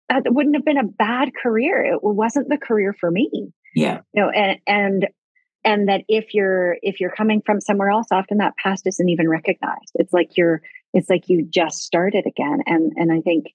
that 0.10 0.24
wouldn't 0.34 0.56
have 0.56 0.66
been 0.66 0.78
a 0.78 0.84
bad 0.84 1.32
career. 1.42 1.84
It 1.84 2.04
wasn't 2.04 2.50
the 2.50 2.58
career 2.58 2.94
for 3.00 3.10
me 3.10 3.54
yeah 3.76 4.02
you 4.14 4.22
know 4.22 4.30
and 4.30 4.60
and 4.68 5.08
and 5.66 5.88
that 5.90 6.02
if 6.08 6.34
you're 6.34 6.78
if 6.82 7.00
you're 7.00 7.12
coming 7.12 7.42
from 7.46 7.60
somewhere 7.62 7.90
else 7.90 8.08
often 8.12 8.38
that 8.38 8.56
past 8.62 8.86
isn't 8.88 9.10
even 9.10 9.28
recognized 9.28 9.92
it's 9.96 10.14
like 10.14 10.38
you're 10.38 10.62
it's 10.94 11.10
like 11.10 11.28
you 11.28 11.46
just 11.50 11.80
started 11.80 12.26
again. 12.26 12.60
And 12.66 12.92
and 12.96 13.12
i 13.12 13.20
think 13.22 13.48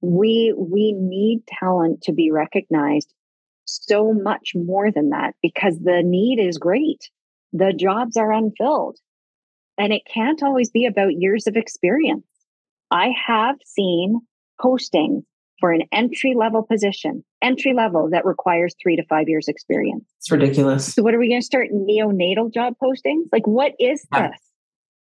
we 0.00 0.52
we 0.58 0.92
need 0.92 1.46
talent 1.46 2.02
to 2.02 2.12
be 2.12 2.30
recognized 2.30 3.14
so 3.64 4.12
much 4.12 4.52
more 4.54 4.90
than 4.90 5.10
that 5.10 5.34
because 5.42 5.78
the 5.78 6.02
need 6.04 6.40
is 6.40 6.58
great. 6.58 7.10
The 7.52 7.72
jobs 7.72 8.16
are 8.16 8.32
unfilled. 8.32 8.98
And 9.78 9.92
it 9.92 10.02
can't 10.12 10.42
always 10.42 10.70
be 10.70 10.84
about 10.84 11.18
years 11.18 11.46
of 11.46 11.56
experience. 11.56 12.26
I 12.90 13.10
have 13.26 13.56
seen 13.64 14.20
postings 14.60 15.22
for 15.60 15.72
an 15.72 15.82
entry 15.92 16.34
level 16.36 16.62
position, 16.62 17.24
entry 17.40 17.72
level 17.72 18.10
that 18.10 18.26
requires 18.26 18.74
three 18.82 18.96
to 18.96 19.04
five 19.06 19.28
years 19.28 19.48
experience. 19.48 20.04
it's 20.18 20.30
ridiculous. 20.30 20.92
So 20.92 21.02
what 21.02 21.14
are 21.14 21.18
we 21.18 21.28
going 21.28 21.40
to 21.40 21.46
start? 21.46 21.68
Neonatal 21.72 22.52
job 22.52 22.74
postings? 22.82 23.26
Like 23.32 23.46
what 23.46 23.72
is 23.78 24.06
this? 24.12 24.38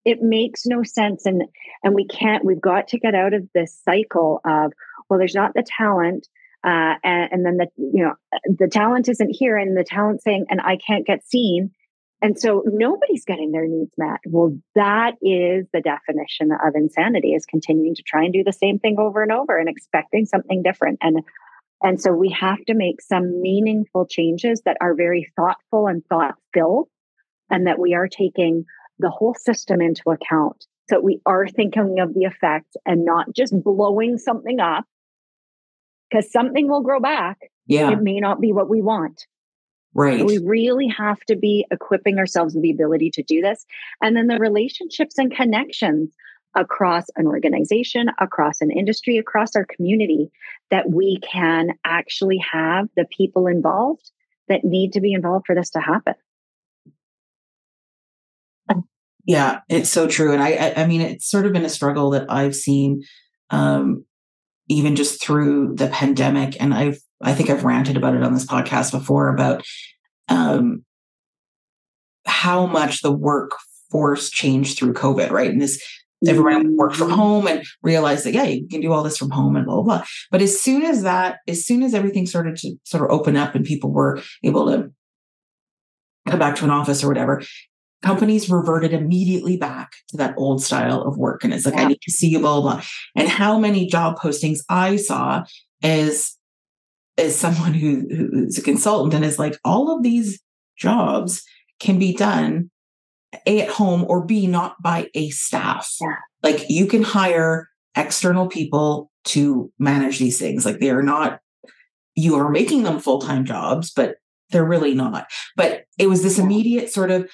It 0.06 0.22
makes 0.22 0.66
no 0.66 0.84
sense 0.84 1.26
and 1.26 1.44
and 1.84 1.94
we 1.94 2.06
can't 2.06 2.46
we've 2.46 2.62
got 2.62 2.90
to 2.90 3.00
get 3.00 3.16
out 3.16 3.34
of 3.34 3.48
this 3.54 3.80
cycle 3.84 4.42
of 4.46 4.74
well 5.10 5.20
there's 5.20 5.36
not 5.36 5.54
the 5.54 5.64
talent 5.64 6.28
uh, 6.64 6.96
and, 7.04 7.32
and 7.32 7.46
then 7.46 7.58
the 7.58 7.68
you 7.78 8.04
know 8.04 8.14
the 8.46 8.68
talent 8.68 9.10
isn't 9.10 9.30
here 9.30 9.58
and 9.58 9.78
the 9.78 9.84
talent 9.84 10.22
saying 10.22 10.46
and 10.50 10.62
I 10.62 10.78
can't 10.78 11.06
get 11.06 11.26
seen 11.26 11.72
and 12.22 12.40
so 12.40 12.64
nobody's 12.66 13.26
getting 13.26 13.52
their 13.52 13.66
needs 13.66 13.92
met. 13.98 14.20
Well, 14.28 14.56
that 14.76 15.14
is 15.24 15.66
the 15.74 15.82
definition 15.82 16.52
of 16.52 16.76
insanity 16.76 17.34
is 17.34 17.48
continuing 17.48 17.96
to 17.96 18.04
try 18.04 18.24
and 18.24 18.34
do 18.34 18.44
the 18.44 18.54
same 18.54 18.78
thing 18.78 18.98
over 19.00 19.24
and 19.24 19.32
over 19.32 19.58
and 19.58 19.68
expecting 19.68 20.26
something 20.26 20.62
different. 20.62 21.00
And 21.02 21.24
and 21.84 22.00
so 22.00 22.12
we 22.12 22.30
have 22.40 22.64
to 22.66 22.76
make 22.76 23.02
some 23.02 23.42
meaningful 23.42 24.06
changes 24.06 24.62
that 24.66 24.78
are 24.82 24.94
very 24.94 25.32
thoughtful 25.36 25.88
and 25.88 26.06
thought 26.06 26.36
filled, 26.54 26.90
and 27.50 27.66
that 27.66 27.80
we 27.80 27.96
are 27.96 28.08
taking 28.08 28.66
the 29.02 29.10
whole 29.10 29.36
system 29.36 29.82
into 29.82 30.10
account. 30.10 30.66
So 30.90 31.00
we 31.00 31.22
are 31.26 31.48
thinking 31.48 32.00
of 32.00 32.14
the 32.14 32.24
effects 32.24 32.76
and 32.86 33.06
not 33.06 33.34
just 33.34 33.54
blowing 33.64 34.18
something 34.18 34.60
up 34.60 34.86
because 36.10 36.32
something 36.32 36.68
will 36.68 36.82
grow 36.82 37.00
back. 37.00 37.38
yeah 37.66 37.92
It 37.92 38.02
may 38.02 38.20
not 38.20 38.42
be 38.42 38.52
what 38.52 38.70
we 38.70 38.82
want. 38.82 39.26
right 39.94 40.20
So 40.20 40.26
we 40.26 40.38
really 40.40 40.88
have 40.88 41.20
to 41.22 41.36
be 41.36 41.66
equipping 41.72 42.18
ourselves 42.18 42.54
with 42.54 42.64
the 42.64 42.72
ability 42.72 43.12
to 43.12 43.24
do 43.24 43.42
this. 43.42 43.66
And 44.02 44.16
then 44.16 44.28
the 44.28 44.38
relationships 44.38 45.18
and 45.18 45.34
connections 45.34 46.14
across 46.56 47.06
an 47.16 47.28
organization, 47.28 48.10
across 48.20 48.60
an 48.62 48.72
industry, 48.72 49.18
across 49.18 49.56
our 49.56 49.66
community 49.66 50.30
that 50.70 50.90
we 50.90 51.20
can 51.20 51.70
actually 51.86 52.38
have 52.40 52.90
the 52.98 53.06
people 53.06 53.48
involved 53.48 54.12
that 54.50 54.66
need 54.66 54.92
to 54.94 55.02
be 55.02 55.14
involved 55.14 55.46
for 55.46 55.56
this 55.56 55.70
to 55.70 55.80
happen. 55.80 56.16
Yeah, 59.26 59.60
it's 59.70 59.92
so 59.92 60.08
true. 60.08 60.34
And 60.34 60.42
I, 60.42 60.54
I, 60.54 60.82
I 60.84 60.88
mean, 60.88 61.02
it's 61.02 61.30
sort 61.30 61.46
of 61.46 61.54
been 61.54 61.66
a 61.66 61.70
struggle 61.70 62.10
that 62.12 62.26
I've 62.30 62.56
seen, 62.56 63.04
um, 63.50 64.06
even 64.68 64.96
just 64.96 65.22
through 65.22 65.76
the 65.76 65.88
pandemic. 65.88 66.60
And 66.60 66.74
I've, 66.74 66.98
I 67.22 67.34
think 67.34 67.50
I've 67.50 67.64
ranted 67.64 67.98
about 67.98 68.16
it 68.16 68.24
on 68.24 68.34
this 68.34 68.46
podcast 68.46 68.92
before 68.92 69.30
about, 69.30 69.64
um, 70.28 70.84
how 72.26 72.66
much 72.66 73.02
the 73.02 73.12
workforce 73.12 74.30
changed 74.30 74.78
through 74.78 74.94
COVID, 74.94 75.30
right? 75.32 75.52
And 75.52 75.62
this, 75.62 75.84
everybody 76.28 76.68
worked 76.70 76.96
from 76.96 77.10
home 77.10 77.48
and 77.48 77.64
realized 77.82 78.26
that, 78.26 78.34
yeah, 78.34 78.44
you 78.44 78.68
can 78.68 78.82
do 78.82 78.92
all 78.92 79.04
this 79.04 79.18
from 79.18 79.32
home 79.32 79.56
and 79.56 79.66
blah, 79.66 79.76
blah, 79.76 79.84
blah. 79.84 80.06
But 80.30 80.42
as 80.42 80.60
soon 80.60 80.84
as 80.84 81.04
that, 81.04 81.40
as 81.48 81.66
soon 81.66 81.84
as 81.84 81.94
everything 81.94 82.26
started 82.26 82.56
to 82.58 82.76
sort 82.84 83.04
of 83.04 83.12
open 83.12 83.36
up 83.36 83.56
and 83.56 83.66
people 83.66 83.92
were 83.92 84.22
able 84.44 84.68
to 84.68 84.92
come 86.28 86.40
back 86.40 86.56
to 86.58 86.64
an 86.64 86.72
office 86.72 87.04
or 87.04 87.08
whatever, 87.08 87.42
companies 88.02 88.50
reverted 88.50 88.94
immediately 88.94 89.58
back 89.58 89.92
to 90.10 90.18
that 90.18 90.34
old 90.38 90.64
style 90.64 91.02
of 91.02 91.18
work. 91.18 91.44
And 91.44 91.54
it's 91.54 91.66
like, 91.66 91.78
I 91.78 91.86
need 91.86 92.02
to 92.02 92.12
see 92.12 92.30
you, 92.30 92.40
blah, 92.40 92.60
blah, 92.60 92.74
blah. 92.76 92.84
And 93.16 93.30
how 93.30 93.60
many 93.60 93.88
job 93.88 94.18
postings 94.20 94.60
I 94.70 94.96
saw 94.96 95.44
as 95.84 96.38
as 97.18 97.36
someone 97.38 97.74
who 97.74 98.06
who's 98.10 98.58
a 98.58 98.62
consultant 98.64 99.14
and 99.14 99.26
is 99.26 99.38
like, 99.38 99.58
all 99.64 99.96
of 99.96 100.02
these 100.04 100.40
jobs 100.78 101.44
can 101.80 102.00
be 102.00 102.14
done 102.14 102.72
A 103.46 103.62
at 103.62 103.70
home 103.70 104.06
or 104.08 104.26
B 104.26 104.48
not 104.48 104.82
by 104.82 105.10
a 105.14 105.30
staff. 105.30 105.94
Yeah. 106.02 106.16
Like 106.42 106.70
you 106.70 106.88
can 106.88 107.04
hire 107.04 107.70
external 107.96 108.48
people 108.48 109.12
to 109.26 109.72
manage 109.78 110.18
these 110.18 110.40
things. 110.40 110.66
Like 110.66 110.80
they 110.80 110.90
are 110.90 111.04
not, 111.04 111.40
you 112.16 112.36
are 112.36 112.50
making 112.50 112.84
them 112.84 113.00
full-time 113.00 113.46
jobs, 113.46 113.92
but 113.92 114.16
they're 114.50 114.66
really 114.66 114.96
not. 114.96 115.28
But 115.56 115.84
it 116.00 116.08
was 116.08 116.24
this 116.24 116.40
immediate 116.40 116.92
sort 116.92 117.12
of 117.12 117.30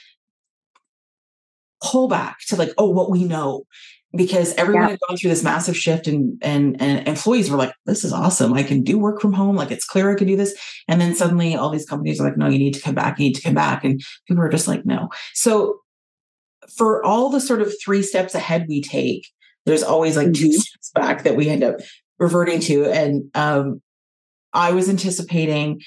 pullback 1.84 2.36
to 2.48 2.56
like, 2.56 2.72
oh, 2.78 2.90
what 2.90 3.10
we 3.10 3.24
know. 3.24 3.64
Because 4.16 4.54
everyone 4.56 4.84
Yeah. 4.84 4.90
had 4.92 5.00
gone 5.08 5.18
through 5.18 5.30
this 5.30 5.44
massive 5.44 5.76
shift 5.76 6.08
and, 6.08 6.42
and 6.42 6.82
and 6.82 7.06
employees 7.08 7.52
were 7.52 7.58
like, 7.58 7.74
this 7.86 8.06
is 8.06 8.14
awesome. 8.14 8.54
I 8.54 8.64
can 8.64 8.82
do 8.82 8.98
work 8.98 9.20
from 9.20 9.34
home. 9.34 9.58
Like 9.58 9.70
it's 9.70 9.86
clear 9.86 10.10
I 10.10 10.16
can 10.16 10.28
do 10.28 10.38
this. 10.38 10.56
And 10.88 11.00
then 11.02 11.14
suddenly 11.14 11.56
all 11.56 11.70
these 11.70 11.86
companies 11.86 12.20
are 12.20 12.24
like, 12.24 12.38
no, 12.38 12.48
you 12.48 12.58
need 12.58 12.74
to 12.74 12.82
come 12.82 12.96
back, 12.96 13.20
you 13.20 13.26
need 13.26 13.36
to 13.36 13.42
come 13.42 13.54
back. 13.54 13.84
And 13.84 14.02
people 14.28 14.42
are 14.42 14.50
just 14.50 14.68
like, 14.68 14.86
no. 14.86 15.10
So 15.34 15.82
for 16.78 17.04
all 17.04 17.30
the 17.30 17.42
sort 17.42 17.62
of 17.62 17.74
three 17.84 18.02
steps 18.02 18.34
ahead 18.34 18.66
we 18.68 18.82
take, 18.82 19.28
there's 19.66 19.84
always 19.84 20.16
like 20.16 20.28
mm-hmm. 20.28 20.46
two 20.46 20.54
steps 20.54 20.92
back 20.96 21.24
that 21.24 21.36
we 21.36 21.50
end 21.50 21.64
up 21.64 21.76
reverting 22.18 22.62
to. 22.62 22.86
And 22.86 23.30
um, 23.36 23.82
I 24.54 24.72
was 24.72 24.90
anticipating 24.90 25.82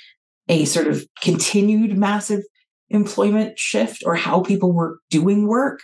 a 0.49 0.65
sort 0.67 0.89
of 0.89 1.05
continued 1.23 1.97
massive 1.97 2.43
employment 2.91 3.59
shift 3.59 4.03
or 4.05 4.15
how 4.15 4.41
people 4.41 4.73
were 4.73 4.99
doing 5.11 5.47
work. 5.47 5.81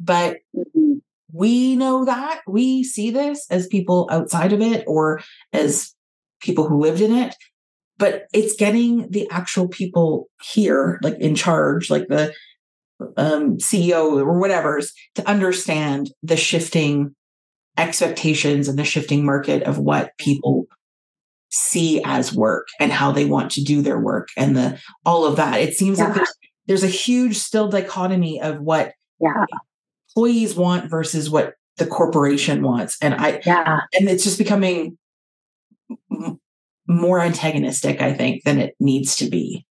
But 0.00 0.38
we 1.32 1.76
know 1.76 2.04
that 2.04 2.40
we 2.46 2.82
see 2.82 3.10
this 3.10 3.46
as 3.50 3.66
people 3.66 4.08
outside 4.10 4.52
of 4.52 4.60
it 4.60 4.84
or 4.86 5.20
as 5.52 5.94
people 6.40 6.66
who 6.66 6.80
lived 6.80 7.00
in 7.00 7.12
it. 7.14 7.34
But 7.98 8.26
it's 8.32 8.56
getting 8.56 9.10
the 9.10 9.28
actual 9.30 9.68
people 9.68 10.28
here, 10.42 11.00
like 11.02 11.18
in 11.18 11.34
charge, 11.34 11.90
like 11.90 12.06
the 12.08 12.32
um, 13.16 13.58
CEO 13.58 14.16
or 14.24 14.38
whatever's, 14.38 14.92
to 15.16 15.28
understand 15.28 16.10
the 16.22 16.36
shifting 16.36 17.14
expectations 17.76 18.68
and 18.68 18.78
the 18.78 18.84
shifting 18.84 19.24
market 19.24 19.62
of 19.64 19.78
what 19.78 20.16
people 20.18 20.66
see 21.50 22.02
as 22.04 22.34
work 22.34 22.68
and 22.78 22.92
how 22.92 23.10
they 23.10 23.24
want 23.24 23.50
to 23.52 23.62
do 23.62 23.80
their 23.80 23.98
work 23.98 24.28
and 24.36 24.56
the 24.56 24.78
all 25.06 25.24
of 25.24 25.36
that. 25.36 25.60
It 25.60 25.74
seems 25.74 25.98
yeah. 25.98 26.06
like 26.06 26.14
there's, 26.14 26.34
there's 26.66 26.84
a 26.84 26.88
huge 26.88 27.36
still 27.36 27.68
dichotomy 27.68 28.40
of 28.40 28.60
what 28.60 28.92
yeah. 29.20 29.44
employees 30.10 30.54
want 30.54 30.90
versus 30.90 31.30
what 31.30 31.54
the 31.76 31.86
corporation 31.86 32.62
wants. 32.62 32.98
And 33.00 33.14
I 33.14 33.40
yeah. 33.46 33.80
and 33.98 34.08
it's 34.08 34.24
just 34.24 34.38
becoming 34.38 34.98
m- 36.12 36.40
more 36.86 37.20
antagonistic, 37.20 38.02
I 38.02 38.12
think, 38.12 38.44
than 38.44 38.58
it 38.58 38.74
needs 38.80 39.16
to 39.16 39.30
be. 39.30 39.64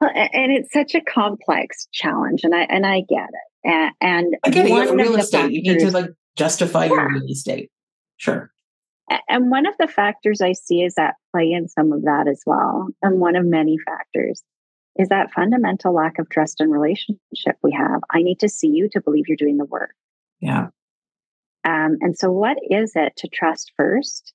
Well, 0.00 0.10
and 0.14 0.52
it's 0.52 0.72
such 0.72 0.94
a 0.94 1.00
complex 1.00 1.88
challenge, 1.92 2.40
and 2.44 2.54
I 2.54 2.62
and 2.62 2.86
I 2.86 3.00
get 3.08 3.28
it. 3.28 3.68
And, 3.68 3.92
and 4.00 4.36
I 4.44 4.50
get 4.50 4.66
it. 4.66 4.70
You 4.70 4.94
real 4.94 5.16
estate. 5.16 5.38
Factors, 5.38 5.52
you 5.52 5.62
need 5.62 5.80
to 5.80 5.90
like 5.90 6.10
justify 6.36 6.84
yeah. 6.84 6.92
your 6.92 7.08
real 7.08 7.30
estate. 7.30 7.70
Sure. 8.16 8.51
And 9.28 9.50
one 9.50 9.66
of 9.66 9.74
the 9.78 9.88
factors 9.88 10.40
I 10.40 10.52
see 10.52 10.82
is 10.82 10.94
that 10.94 11.14
play 11.32 11.52
in 11.52 11.68
some 11.68 11.92
of 11.92 12.02
that 12.02 12.26
as 12.28 12.42
well. 12.46 12.88
And 13.02 13.20
one 13.20 13.36
of 13.36 13.44
many 13.44 13.78
factors 13.78 14.42
is 14.96 15.08
that 15.08 15.32
fundamental 15.32 15.94
lack 15.94 16.18
of 16.18 16.28
trust 16.28 16.60
and 16.60 16.70
relationship 16.70 17.56
we 17.62 17.72
have. 17.72 18.00
I 18.10 18.22
need 18.22 18.40
to 18.40 18.48
see 18.48 18.68
you 18.68 18.88
to 18.92 19.00
believe 19.00 19.24
you're 19.26 19.36
doing 19.36 19.56
the 19.56 19.64
work. 19.64 19.94
Yeah. 20.40 20.68
Um, 21.64 21.98
and 22.00 22.18
so, 22.18 22.30
what 22.30 22.58
is 22.70 22.92
it 22.94 23.14
to 23.18 23.28
trust 23.28 23.72
first? 23.76 24.32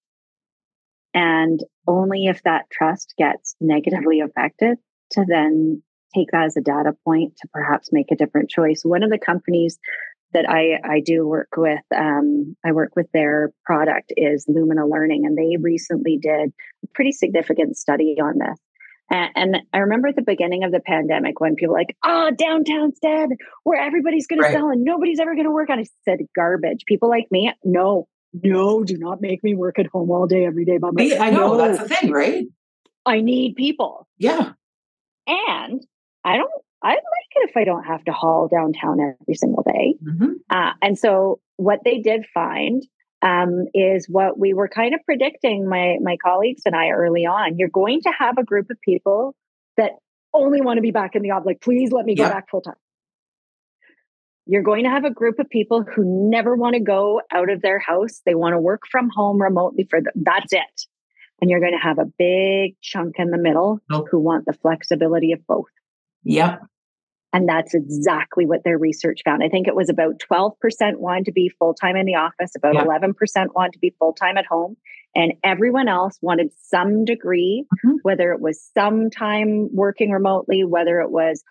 And 1.13 1.59
only 1.87 2.25
if 2.25 2.43
that 2.43 2.69
trust 2.71 3.13
gets 3.17 3.55
negatively 3.59 4.21
affected 4.21 4.77
to 5.11 5.25
then 5.27 5.81
take 6.15 6.31
that 6.31 6.45
as 6.45 6.57
a 6.57 6.61
data 6.61 6.95
point 7.05 7.35
to 7.37 7.47
perhaps 7.51 7.91
make 7.91 8.11
a 8.11 8.15
different 8.15 8.49
choice. 8.49 8.81
One 8.83 9.03
of 9.03 9.09
the 9.09 9.17
companies 9.17 9.77
that 10.33 10.49
I, 10.49 10.79
I 10.83 10.99
do 10.99 11.25
work 11.25 11.49
with, 11.55 11.79
um, 11.95 12.55
I 12.65 12.71
work 12.71 12.95
with 12.95 13.07
their 13.13 13.53
product 13.65 14.11
is 14.17 14.45
Lumina 14.47 14.85
Learning, 14.85 15.25
and 15.25 15.37
they 15.37 15.57
recently 15.57 16.17
did 16.21 16.51
a 16.83 16.87
pretty 16.93 17.11
significant 17.11 17.77
study 17.77 18.17
on 18.21 18.37
this. 18.37 18.57
And, 19.09 19.31
and 19.35 19.57
I 19.73 19.77
remember 19.79 20.09
at 20.09 20.17
the 20.17 20.21
beginning 20.21 20.65
of 20.65 20.71
the 20.71 20.81
pandemic 20.81 21.39
when 21.39 21.55
people 21.55 21.73
were 21.73 21.79
like, 21.79 21.95
oh, 22.03 22.31
downtown's 22.37 22.99
dead, 22.99 23.29
where 23.63 23.81
everybody's 23.81 24.27
going 24.27 24.41
right. 24.41 24.49
to 24.49 24.53
sell 24.53 24.69
and 24.69 24.83
nobody's 24.83 25.19
ever 25.19 25.33
going 25.33 25.45
to 25.45 25.51
work 25.51 25.69
on. 25.69 25.79
I 25.79 25.85
said, 26.03 26.19
garbage. 26.35 26.83
People 26.85 27.07
like 27.09 27.27
me, 27.31 27.53
no, 27.63 28.07
no, 28.33 28.83
do 28.83 28.97
not 28.97 29.21
make 29.21 29.43
me 29.43 29.55
work 29.55 29.79
at 29.79 29.87
home 29.87 30.11
all 30.11 30.27
day, 30.27 30.45
every 30.45 30.65
day 30.65 30.77
by 30.77 30.91
myself. 30.91 31.21
I 31.21 31.29
know, 31.29 31.55
that's 31.57 31.79
the 31.79 31.87
thing, 31.87 32.11
right? 32.11 32.45
I 33.05 33.21
need 33.21 33.55
people. 33.55 34.07
Yeah. 34.17 34.51
And 35.25 35.85
I 36.25 36.35
don't 36.35 36.51
I 36.87 36.91
like 36.91 37.31
it 37.35 37.49
if 37.49 37.57
I 37.57 37.65
don't 37.65 37.83
have 37.83 38.03
to 38.05 38.13
haul 38.13 38.47
downtown 38.47 38.99
every 39.01 39.35
single 39.35 39.63
day. 39.63 39.95
Mm-hmm. 40.01 40.31
Uh, 40.49 40.71
and 40.81 40.97
so, 40.97 41.41
what 41.57 41.79
they 41.83 41.99
did 41.99 42.25
find 42.33 42.81
um, 43.21 43.65
is 43.73 44.07
what 44.07 44.39
we 44.39 44.53
were 44.53 44.69
kind 44.69 44.93
of 44.93 45.01
predicting, 45.05 45.67
my 45.67 45.97
my 46.01 46.15
colleagues 46.23 46.61
and 46.65 46.75
I 46.75 46.89
early 46.89 47.25
on. 47.25 47.57
You're 47.57 47.67
going 47.67 48.01
to 48.03 48.11
have 48.17 48.37
a 48.37 48.43
group 48.43 48.69
of 48.69 48.79
people 48.79 49.35
that 49.75 49.91
only 50.33 50.61
want 50.61 50.77
to 50.77 50.81
be 50.81 50.91
back 50.91 51.15
in 51.15 51.23
the 51.23 51.31
office. 51.31 51.45
Like, 51.45 51.61
please 51.61 51.91
let 51.91 52.05
me 52.05 52.15
go 52.15 52.23
back 52.23 52.49
full 52.49 52.61
time. 52.61 52.75
You're 54.45 54.63
going 54.63 54.85
to 54.85 54.89
have 54.89 55.03
a 55.03 55.11
group 55.11 55.39
of 55.39 55.49
people 55.49 55.83
who 55.83 56.29
never 56.29 56.55
want 56.55 56.75
to 56.75 56.79
go 56.79 57.21
out 57.33 57.49
of 57.49 57.61
their 57.61 57.79
house. 57.79 58.21
They 58.25 58.33
want 58.33 58.53
to 58.53 58.59
work 58.59 58.83
from 58.89 59.09
home 59.13 59.41
remotely 59.41 59.85
for 59.89 59.99
them. 59.99 60.13
That's 60.15 60.53
it. 60.53 60.85
And 61.41 61.49
you're 61.49 61.59
going 61.59 61.73
to 61.73 61.83
have 61.83 61.99
a 61.99 62.05
big 62.17 62.79
chunk 62.81 63.15
in 63.19 63.29
the 63.29 63.37
middle 63.37 63.81
nope. 63.89 64.07
who 64.09 64.19
want 64.19 64.45
the 64.45 64.53
flexibility 64.53 65.33
of 65.33 65.45
both. 65.45 65.67
Yep. 66.23 66.61
And 67.33 67.47
that's 67.47 67.73
exactly 67.73 68.45
what 68.45 68.63
their 68.63 68.77
research 68.77 69.21
found. 69.25 69.43
I 69.43 69.49
think 69.49 69.67
it 69.67 69.75
was 69.75 69.89
about 69.89 70.19
12% 70.31 70.53
wanted 70.97 71.25
to 71.25 71.31
be 71.31 71.51
full 71.59 71.73
time 71.73 71.95
in 71.95 72.05
the 72.05 72.15
office, 72.15 72.51
about 72.55 72.75
yeah. 72.75 72.85
11% 72.85 73.13
wanted 73.53 73.73
to 73.73 73.79
be 73.79 73.93
full 73.99 74.13
time 74.13 74.37
at 74.37 74.45
home. 74.45 74.77
And 75.13 75.33
everyone 75.43 75.87
else 75.87 76.17
wanted 76.21 76.51
some 76.69 77.03
degree, 77.03 77.65
mm-hmm. 77.73 77.97
whether 78.03 78.31
it 78.31 78.39
was 78.39 78.63
some 78.73 79.09
time 79.09 79.69
working 79.73 80.11
remotely, 80.11 80.63
whether 80.63 81.01
it 81.01 81.11
was 81.11 81.43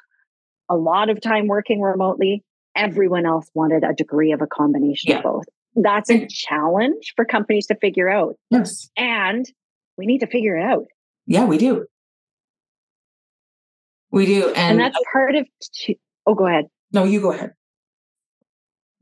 a 0.68 0.76
lot 0.76 1.10
of 1.10 1.20
time 1.20 1.46
working 1.46 1.80
remotely. 1.80 2.42
Everyone 2.74 3.26
else 3.26 3.50
wanted 3.54 3.84
a 3.84 3.94
degree 3.94 4.32
of 4.32 4.42
a 4.42 4.46
combination 4.46 5.10
yeah. 5.10 5.18
of 5.18 5.24
both. 5.24 5.44
That's 5.76 6.10
a 6.10 6.26
challenge 6.26 7.12
for 7.16 7.24
companies 7.24 7.66
to 7.66 7.74
figure 7.74 8.08
out. 8.08 8.36
Yes. 8.50 8.88
And 8.96 9.44
we 9.98 10.06
need 10.06 10.20
to 10.20 10.26
figure 10.26 10.56
it 10.56 10.64
out. 10.64 10.86
Yeah, 11.26 11.44
we 11.44 11.58
do. 11.58 11.86
We 14.10 14.26
do. 14.26 14.48
And, 14.48 14.56
and 14.56 14.80
that's 14.80 14.98
part 15.12 15.34
of, 15.34 15.46
oh, 16.26 16.34
go 16.34 16.46
ahead. 16.46 16.66
No, 16.92 17.04
you 17.04 17.20
go 17.20 17.32
ahead. 17.32 17.52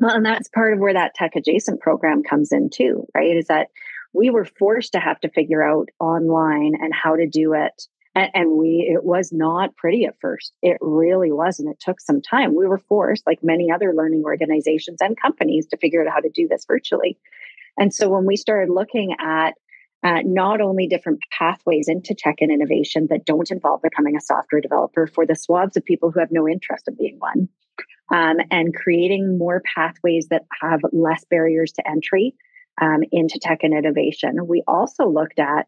Well, 0.01 0.15
and 0.15 0.27
that's 0.27 0.49
part 0.49 0.73
of 0.73 0.81
where 0.81 0.95
that 0.95 1.15
tech 1.15 1.37
adjacent 1.37 1.81
program 1.81 2.23
comes 2.23 2.51
in 2.53 2.71
too, 2.71 3.07
right? 3.15 3.37
Is 3.37 3.47
that 3.47 3.69
we 4.13 4.31
were 4.31 4.45
forced 4.45 4.93
to 4.93 5.01
have 5.01 5.21
to 5.21 5.29
figure 5.29 5.63
out 5.63 5.89
online 6.01 6.75
and 6.81 6.93
how 6.93 7.17
to 7.17 7.27
do 7.27 7.53
it. 7.55 7.73
And, 8.15 8.31
and 8.35 8.59
we, 8.59 8.89
it 8.93 9.05
was 9.05 9.33
not 9.33 9.77
pretty 9.77 10.05
at 10.05 10.15
first. 10.21 10.53
It 10.63 10.79
really 10.81 11.33
wasn't. 11.33 11.71
It 11.71 11.81
took 11.81 12.01
some 12.01 12.23
time. 12.23 12.55
We 12.55 12.67
were 12.67 12.79
forced, 12.79 13.27
like 13.27 13.43
many 13.43 13.71
other 13.71 13.93
learning 13.95 14.23
organizations 14.25 14.99
and 15.01 15.21
companies, 15.21 15.67
to 15.69 15.77
figure 15.77 16.05
out 16.05 16.13
how 16.13 16.21
to 16.21 16.31
do 16.31 16.49
this 16.49 16.65
virtually. 16.67 17.19
And 17.77 17.93
so 17.93 18.09
when 18.09 18.25
we 18.25 18.37
started 18.37 18.73
looking 18.73 19.17
at 19.19 19.55
uh, 20.05 20.21
not 20.25 20.61
only 20.61 20.87
different 20.87 21.21
pathways 21.37 21.89
into 21.89 22.15
tech 22.15 22.37
and 22.41 22.53
innovation 22.53 23.07
that 23.09 23.25
don't 23.25 23.51
involve 23.51 23.81
becoming 23.83 24.17
a 24.17 24.21
software 24.21 24.61
developer 24.61 25.07
for 25.07 25.25
the 25.25 25.35
swaths 25.35 25.77
of 25.77 25.85
people 25.85 26.11
who 26.11 26.21
have 26.21 26.31
no 26.31 26.47
interest 26.47 26.87
in 26.87 26.95
being 26.95 27.17
one, 27.19 27.49
um, 28.13 28.37
and 28.51 28.75
creating 28.75 29.39
more 29.39 29.63
pathways 29.75 30.29
that 30.29 30.43
have 30.61 30.81
less 30.93 31.25
barriers 31.31 31.73
to 31.73 31.89
entry 31.89 32.35
um, 32.81 33.01
into 33.13 33.39
tech 33.41 33.61
and 33.63 33.73
innovation. 33.73 34.47
We 34.47 34.63
also 34.69 35.09
looked 35.09 35.39
at 35.39 35.67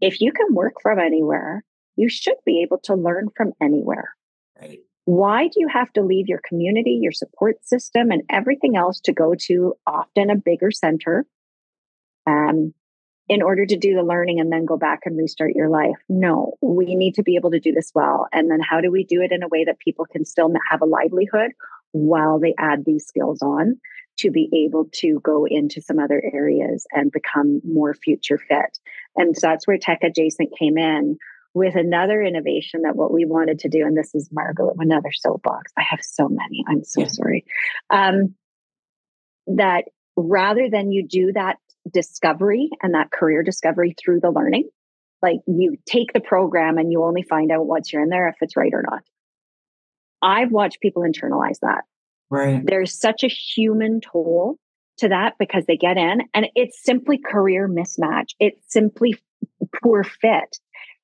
if 0.00 0.20
you 0.20 0.32
can 0.32 0.54
work 0.54 0.74
from 0.80 0.98
anywhere, 0.98 1.64
you 1.96 2.08
should 2.08 2.36
be 2.46 2.62
able 2.62 2.78
to 2.84 2.94
learn 2.94 3.28
from 3.36 3.52
anywhere. 3.60 4.14
Right. 4.60 4.78
Why 5.06 5.48
do 5.48 5.54
you 5.56 5.68
have 5.68 5.92
to 5.94 6.02
leave 6.02 6.28
your 6.28 6.40
community, 6.46 6.98
your 7.02 7.12
support 7.12 7.56
system, 7.64 8.10
and 8.12 8.22
everything 8.30 8.76
else 8.76 9.00
to 9.00 9.12
go 9.12 9.34
to 9.46 9.74
often 9.86 10.30
a 10.30 10.36
bigger 10.36 10.70
center? 10.70 11.26
Um, 12.26 12.74
in 13.30 13.42
order 13.42 13.64
to 13.64 13.76
do 13.76 13.94
the 13.94 14.02
learning 14.02 14.40
and 14.40 14.50
then 14.50 14.64
go 14.64 14.76
back 14.76 15.02
and 15.04 15.16
restart 15.16 15.54
your 15.54 15.68
life. 15.68 15.94
No, 16.08 16.54
we 16.60 16.96
need 16.96 17.14
to 17.14 17.22
be 17.22 17.36
able 17.36 17.52
to 17.52 17.60
do 17.60 17.70
this 17.70 17.92
well. 17.94 18.26
And 18.32 18.50
then 18.50 18.58
how 18.58 18.80
do 18.80 18.90
we 18.90 19.04
do 19.04 19.22
it 19.22 19.30
in 19.30 19.44
a 19.44 19.48
way 19.48 19.64
that 19.64 19.78
people 19.78 20.04
can 20.04 20.24
still 20.24 20.52
have 20.68 20.82
a 20.82 20.84
livelihood 20.84 21.52
while 21.92 22.40
they 22.40 22.54
add 22.58 22.84
these 22.84 23.06
skills 23.06 23.40
on 23.40 23.78
to 24.18 24.32
be 24.32 24.66
able 24.66 24.88
to 24.94 25.20
go 25.20 25.46
into 25.48 25.80
some 25.80 26.00
other 26.00 26.20
areas 26.34 26.88
and 26.90 27.12
become 27.12 27.60
more 27.64 27.94
future 27.94 28.36
fit? 28.36 28.80
And 29.14 29.36
so 29.36 29.46
that's 29.46 29.64
where 29.64 29.78
tech 29.78 30.00
adjacent 30.02 30.50
came 30.58 30.76
in 30.76 31.16
with 31.54 31.76
another 31.76 32.20
innovation 32.20 32.82
that 32.82 32.96
what 32.96 33.12
we 33.12 33.26
wanted 33.26 33.60
to 33.60 33.68
do. 33.68 33.86
And 33.86 33.96
this 33.96 34.12
is 34.12 34.28
Margaret, 34.32 34.74
another 34.80 35.12
soapbox. 35.12 35.70
I 35.78 35.82
have 35.88 36.00
so 36.02 36.28
many. 36.28 36.64
I'm 36.68 36.82
so 36.82 37.02
yeah. 37.02 37.06
sorry. 37.06 37.44
Um, 37.90 38.34
that 39.46 39.84
rather 40.16 40.68
than 40.68 40.90
you 40.90 41.06
do 41.06 41.32
that 41.34 41.56
discovery 41.92 42.70
and 42.82 42.94
that 42.94 43.10
career 43.10 43.42
discovery 43.42 43.94
through 43.98 44.20
the 44.20 44.30
learning. 44.30 44.68
Like 45.22 45.40
you 45.46 45.76
take 45.86 46.12
the 46.12 46.20
program 46.20 46.78
and 46.78 46.90
you 46.90 47.04
only 47.04 47.22
find 47.22 47.52
out 47.52 47.66
once 47.66 47.92
you're 47.92 48.02
in 48.02 48.08
there 48.08 48.28
if 48.28 48.36
it's 48.40 48.56
right 48.56 48.72
or 48.72 48.82
not. 48.82 49.02
I've 50.22 50.50
watched 50.50 50.80
people 50.80 51.02
internalize 51.02 51.60
that. 51.60 51.84
Right. 52.30 52.62
There's 52.64 52.98
such 52.98 53.24
a 53.24 53.28
human 53.28 54.00
toll 54.00 54.58
to 54.98 55.08
that 55.08 55.34
because 55.38 55.64
they 55.66 55.76
get 55.76 55.96
in 55.96 56.22
and 56.34 56.46
it's 56.54 56.82
simply 56.82 57.18
career 57.18 57.68
mismatch. 57.68 58.34
It's 58.38 58.60
simply 58.72 59.16
poor 59.82 60.04
fit, 60.04 60.58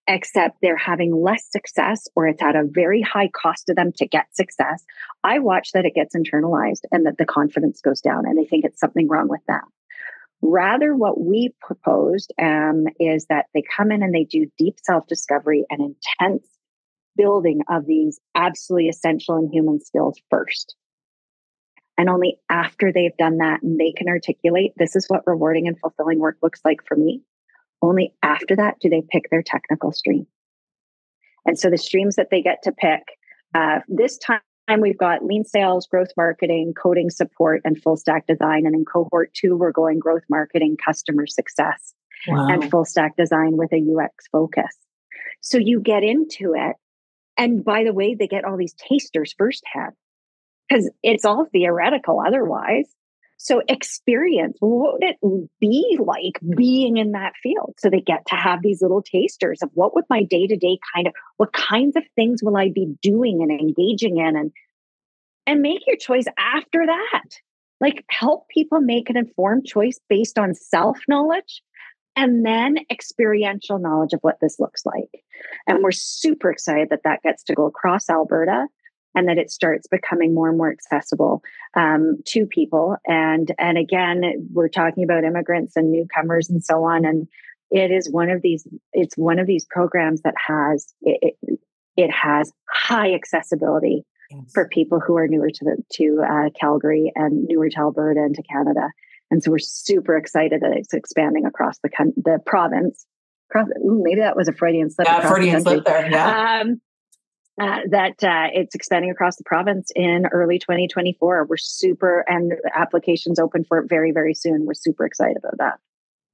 except 0.07 0.59
they're 0.61 0.77
having 0.77 1.15
less 1.15 1.51
success 1.51 2.07
or 2.15 2.27
it's 2.29 2.43
at 2.43 2.57
a 2.57 2.65
very 2.65 3.03
high 3.03 3.29
cost 3.29 3.67
to 3.67 3.75
them 3.75 3.93
to 3.97 4.07
get 4.07 4.35
success. 4.35 4.85
I 5.25 5.39
watch 5.41 5.73
that 5.73 5.85
it 5.85 5.95
gets 5.95 6.15
internalized 6.15 6.83
and 6.93 7.07
that 7.07 7.19
the 7.19 7.25
confidence 7.25 7.81
goes 7.81 8.01
down 8.01 8.27
and 8.27 8.39
they 8.39 8.45
think 8.45 8.65
it's 8.65 8.81
something 8.81 9.09
wrong 9.09 9.29
with 9.29 9.45
them. 9.47 9.63
Rather, 10.43 10.95
what 10.95 11.21
we 11.21 11.55
proposed 11.61 12.33
um, 12.41 12.85
is 13.01 13.27
that 13.29 13.47
they 13.55 13.63
come 13.77 13.91
in 13.91 14.03
and 14.03 14.15
they 14.15 14.25
do 14.25 14.51
deep 14.59 14.77
self 14.83 15.07
discovery 15.07 15.65
and 15.71 15.81
intense 15.81 16.47
building 17.17 17.61
of 17.69 17.87
these 17.87 18.21
absolutely 18.35 18.89
essential 18.89 19.37
and 19.37 19.53
human 19.53 19.81
skills 19.81 20.21
first. 20.31 20.77
And 21.99 22.11
only 22.11 22.39
after 22.51 22.93
they've 22.93 23.17
done 23.17 23.39
that 23.39 23.63
and 23.63 23.81
they 23.81 23.93
can 23.93 24.09
articulate, 24.09 24.73
this 24.77 24.95
is 24.95 25.07
what 25.09 25.27
rewarding 25.27 25.67
and 25.67 25.79
fulfilling 25.79 26.19
work 26.19 26.37
looks 26.43 26.61
like 26.65 26.81
for 26.87 26.97
me. 26.97 27.23
Only 27.81 28.15
after 28.23 28.57
that 28.57 28.75
do 28.81 28.91
they 28.91 29.03
pick 29.09 29.31
their 29.31 29.43
technical 29.43 29.93
stream. 29.93 30.27
And 31.47 31.59
so 31.59 31.71
the 31.71 31.79
streams 31.79 32.17
that 32.17 32.29
they 32.31 32.43
get 32.43 32.63
to 32.65 32.73
pick, 32.73 33.03
uh, 33.55 33.79
this 33.89 34.19
time 34.19 34.41
we've 34.83 34.99
got 34.99 35.25
lean 35.25 35.45
sales, 35.45 35.87
growth 35.87 36.11
marketing, 36.17 36.75
coding 36.75 37.11
support, 37.11 37.63
and 37.65 37.81
full 37.81 37.97
stack 37.97 38.27
design. 38.27 38.67
And 38.67 38.75
in 38.75 38.85
cohort 38.85 39.33
two, 39.35 39.57
we're 39.57 39.73
going 39.73 39.99
growth 39.99 40.25
marketing, 40.29 40.77
customer 40.83 41.27
success, 41.27 41.95
wow. 42.27 42.49
and 42.49 42.71
full 42.71 42.85
stack 42.85 43.17
design 43.17 43.57
with 43.57 43.73
a 43.73 43.77
UX 43.77 44.27
focus. 44.33 44.77
So 45.41 45.59
you 45.59 45.81
get 45.81 46.03
into 46.03 46.55
it. 46.57 46.77
And 47.39 47.65
by 47.65 47.85
the 47.85 47.93
way, 47.93 48.15
they 48.15 48.27
get 48.27 48.45
all 48.45 48.57
these 48.57 48.75
tasters 48.75 49.35
firsthand 49.37 49.93
because 50.69 50.91
it's 51.03 51.25
all 51.25 51.47
theoretical 51.53 52.21
otherwise. 52.27 52.87
So 53.39 53.63
experience, 53.69 54.57
what 54.61 54.95
would 54.95 55.03
it 55.03 55.51
be 55.61 55.99
like 56.01 56.41
being 56.57 56.97
in 56.97 57.13
that 57.13 57.35
field? 57.43 57.75
So 57.79 57.91
they 57.91 58.01
get 58.01 58.27
to 58.29 58.37
have 58.37 58.63
these 58.63 58.81
little 58.81 59.03
tasters 59.03 59.63
of 59.63 59.71
what 59.75 59.95
would 59.95 60.05
my 60.09 60.23
day 60.23 60.47
to 60.47 60.57
day 60.57 60.79
kind 60.95 61.07
of, 61.07 61.13
what 61.37 61.53
kinds 61.53 61.97
of 61.97 62.05
things 62.15 62.43
will 62.43 62.57
I 62.57 62.71
be 62.75 62.95
doing 63.03 63.43
and 63.43 63.51
engaging 63.51 64.19
in 64.19 64.37
and, 64.37 64.53
and 65.47 65.61
make 65.61 65.87
your 65.87 65.97
choice 65.97 66.25
after 66.39 66.87
that. 66.87 67.31
Like 67.79 68.05
help 68.09 68.49
people 68.49 68.81
make 68.81 69.11
an 69.11 69.19
informed 69.19 69.67
choice 69.67 70.01
based 70.09 70.39
on 70.39 70.55
self 70.55 70.99
knowledge 71.07 71.63
and 72.17 72.45
then 72.45 72.79
experiential 72.91 73.79
knowledge 73.79 74.15
of 74.15 74.21
what 74.23 74.39
this 74.41 74.59
looks 74.59 74.87
like. 74.87 75.23
And 75.67 75.83
we're 75.83 75.93
super 75.93 76.51
excited 76.51 76.89
that 76.89 77.03
that 77.05 77.23
gets 77.23 77.45
to 77.45 77.55
go 77.55 77.67
across 77.67 78.09
Alberta 78.09 78.67
and 79.17 79.29
that 79.29 79.39
it 79.39 79.51
starts 79.51 79.89
becoming 79.89 80.33
more 80.33 80.49
and 80.49 80.57
more 80.57 80.71
accessible 80.71 81.43
um, 81.75 82.19
to 82.27 82.47
people. 82.47 82.97
And 83.07 83.51
and 83.59 83.77
again, 83.77 84.23
we're 84.53 84.69
talking 84.69 85.03
about 85.03 85.25
immigrants 85.25 85.75
and 85.75 85.91
newcomers 85.91 86.49
and 86.49 86.63
so 86.63 86.85
on. 86.85 87.05
And 87.05 87.27
it 87.73 87.91
is 87.91 88.09
one 88.09 88.31
of 88.31 88.43
these. 88.43 88.69
It's 88.93 89.17
one 89.17 89.41
of 89.41 89.49
these 89.49 89.65
programs 89.65 90.23
that 90.23 90.35
has 90.47 90.95
it. 91.03 91.37
it, 91.43 91.59
it 91.97 92.11
has 92.11 92.53
high 92.71 93.15
accessibility 93.15 94.05
yes. 94.31 94.53
for 94.53 94.69
people 94.69 95.01
who 95.01 95.17
are 95.17 95.27
newer 95.27 95.49
to 95.49 95.65
the 95.65 95.83
to 95.95 96.23
uh, 96.23 96.51
Calgary 96.61 97.11
and 97.15 97.45
newer 97.45 97.71
to 97.71 97.79
Alberta 97.79 98.21
and 98.21 98.35
to 98.35 98.43
Canada. 98.43 98.91
And 99.31 99.43
so 99.43 99.51
we're 99.51 99.59
super 99.59 100.17
excited 100.17 100.61
that 100.61 100.73
it's 100.73 100.93
expanding 100.93 101.47
across 101.47 101.79
the 101.79 101.89
the 102.17 102.39
province. 102.45 103.07
Across, 103.51 103.69
ooh, 103.79 104.03
maybe 104.03 104.21
that 104.21 104.37
was 104.37 104.49
a 104.49 104.53
Freudian 104.53 104.91
slip. 104.91 105.07
Yeah, 105.07 105.27
Freudian 105.27 105.63
slip 105.63 105.85
there. 105.85 106.11
Yeah. 106.11 106.61
Um, 106.61 106.81
uh, 107.61 107.81
that 107.91 108.23
uh, 108.23 108.49
it's 108.53 108.75
expanding 108.75 109.11
across 109.11 109.37
the 109.37 109.45
province 109.45 109.91
in 109.97 110.27
early 110.33 110.59
2024. 110.59 111.47
We're 111.49 111.57
super, 111.57 112.25
and 112.29 112.55
applications 112.75 113.39
open 113.39 113.65
for 113.65 113.79
it 113.79 113.89
very, 113.89 114.13
very 114.13 114.35
soon. 114.35 114.67
We're 114.67 114.75
super 114.75 115.07
excited 115.07 115.37
about 115.39 115.59
that. 115.59 115.79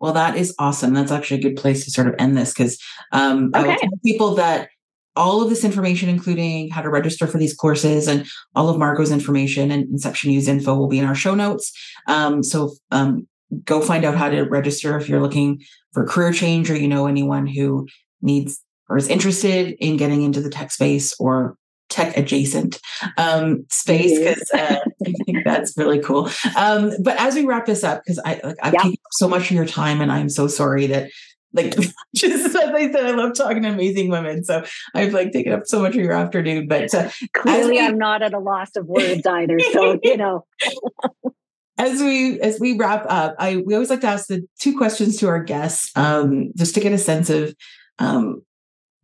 Well, 0.01 0.13
that 0.15 0.37
is 0.37 0.55
awesome. 0.59 0.95
That's 0.95 1.13
actually 1.13 1.39
a 1.39 1.43
good 1.43 1.57
place 1.57 1.85
to 1.85 1.91
sort 1.93 2.09
of 2.09 2.17
end 2.19 2.37
this 2.37 2.53
because 2.53 2.77
um, 3.13 3.53
okay. 3.55 3.61
I 3.61 3.67
will 3.69 3.77
tell 3.77 3.91
people 4.05 4.35
that 4.35 4.69
all 5.15 5.43
of 5.43 5.49
this 5.49 5.65
information, 5.65 6.09
including 6.09 6.71
how 6.71 6.83
to 6.83 6.89
register 6.89 7.27
for 7.27 7.39
these 7.39 7.55
courses 7.55 8.09
and 8.09 8.27
all 8.57 8.69
of 8.69 8.79
Margo's 8.79 9.13
information 9.13 9.71
and 9.71 9.87
InceptionU's 9.87 10.49
info, 10.49 10.75
will 10.75 10.89
be 10.89 10.99
in 10.99 11.05
our 11.05 11.15
show 11.15 11.35
notes. 11.35 11.73
Um, 12.09 12.43
so 12.43 12.75
um, 12.91 13.29
go 13.65 13.81
find 13.81 14.05
out 14.05 14.17
how 14.17 14.29
to 14.29 14.43
register 14.43 14.97
if 14.97 15.09
you're 15.09 15.21
looking 15.21 15.63
for 15.93 16.07
career 16.07 16.33
change 16.33 16.71
or 16.71 16.77
you 16.77 16.89
know 16.89 17.07
anyone 17.07 17.47
who 17.47 17.87
needs 18.23 18.61
or 18.93 18.99
is 18.99 19.09
interested 19.09 19.75
in 19.81 19.97
getting 19.97 20.21
into 20.21 20.43
the 20.43 20.51
tech 20.51 20.71
space 20.71 21.15
or 21.19 21.57
tech 21.89 22.15
adjacent 22.15 22.79
um, 23.17 23.65
space 23.71 24.19
because 24.19 24.51
uh, 24.53 24.81
I 25.07 25.13
think 25.25 25.45
that's 25.47 25.77
really 25.79 25.99
cool. 25.99 26.29
Um, 26.57 26.93
but 27.03 27.19
as 27.19 27.35
we 27.35 27.47
wrap 27.47 27.65
this 27.65 27.85
up, 27.85 28.03
because 28.05 28.21
I 28.23 28.39
like 28.45 28.57
I've 28.63 28.75
yeah. 28.75 28.83
taken 28.83 28.99
so 29.13 29.29
much 29.29 29.51
of 29.51 29.53
your 29.53 29.65
time, 29.65 30.03
and 30.03 30.13
I'm 30.13 30.29
so 30.29 30.47
sorry 30.47 30.89
that 30.89 31.11
like 31.55 31.75
just 32.15 32.45
as 32.45 32.55
I 32.55 32.93
said, 32.93 33.07
I 33.07 33.13
love 33.13 33.35
talking 33.35 33.63
to 33.63 33.71
amazing 33.71 34.11
women. 34.11 34.45
So 34.45 34.63
I've 34.95 35.15
like 35.15 35.33
taken 35.33 35.55
up 35.55 35.63
so 35.65 35.81
much 35.81 35.95
of 35.95 36.03
your 36.03 36.13
afternoon. 36.13 36.69
But 36.69 36.95
uh, 36.95 37.09
clearly, 37.33 37.73
we, 37.73 37.81
I'm 37.81 37.97
not 37.97 38.21
at 38.21 38.35
a 38.35 38.39
loss 38.39 38.77
of 38.77 38.85
words 38.87 39.27
either. 39.27 39.59
So 39.73 39.99
you 40.03 40.19
know. 40.19 40.45
as 41.79 42.01
we 42.01 42.39
as 42.41 42.61
we 42.61 42.77
wrap 42.77 43.07
up, 43.09 43.37
I 43.39 43.57
we 43.57 43.73
always 43.73 43.89
like 43.89 44.03
to 44.03 44.09
ask 44.09 44.27
the 44.27 44.47
two 44.61 44.77
questions 44.77 45.17
to 45.19 45.29
our 45.29 45.43
guests, 45.43 45.91
um, 45.97 46.53
just 46.57 46.75
to 46.75 46.81
get 46.81 46.93
a 46.93 46.99
sense 46.99 47.31
of 47.31 47.55
um, 47.99 48.43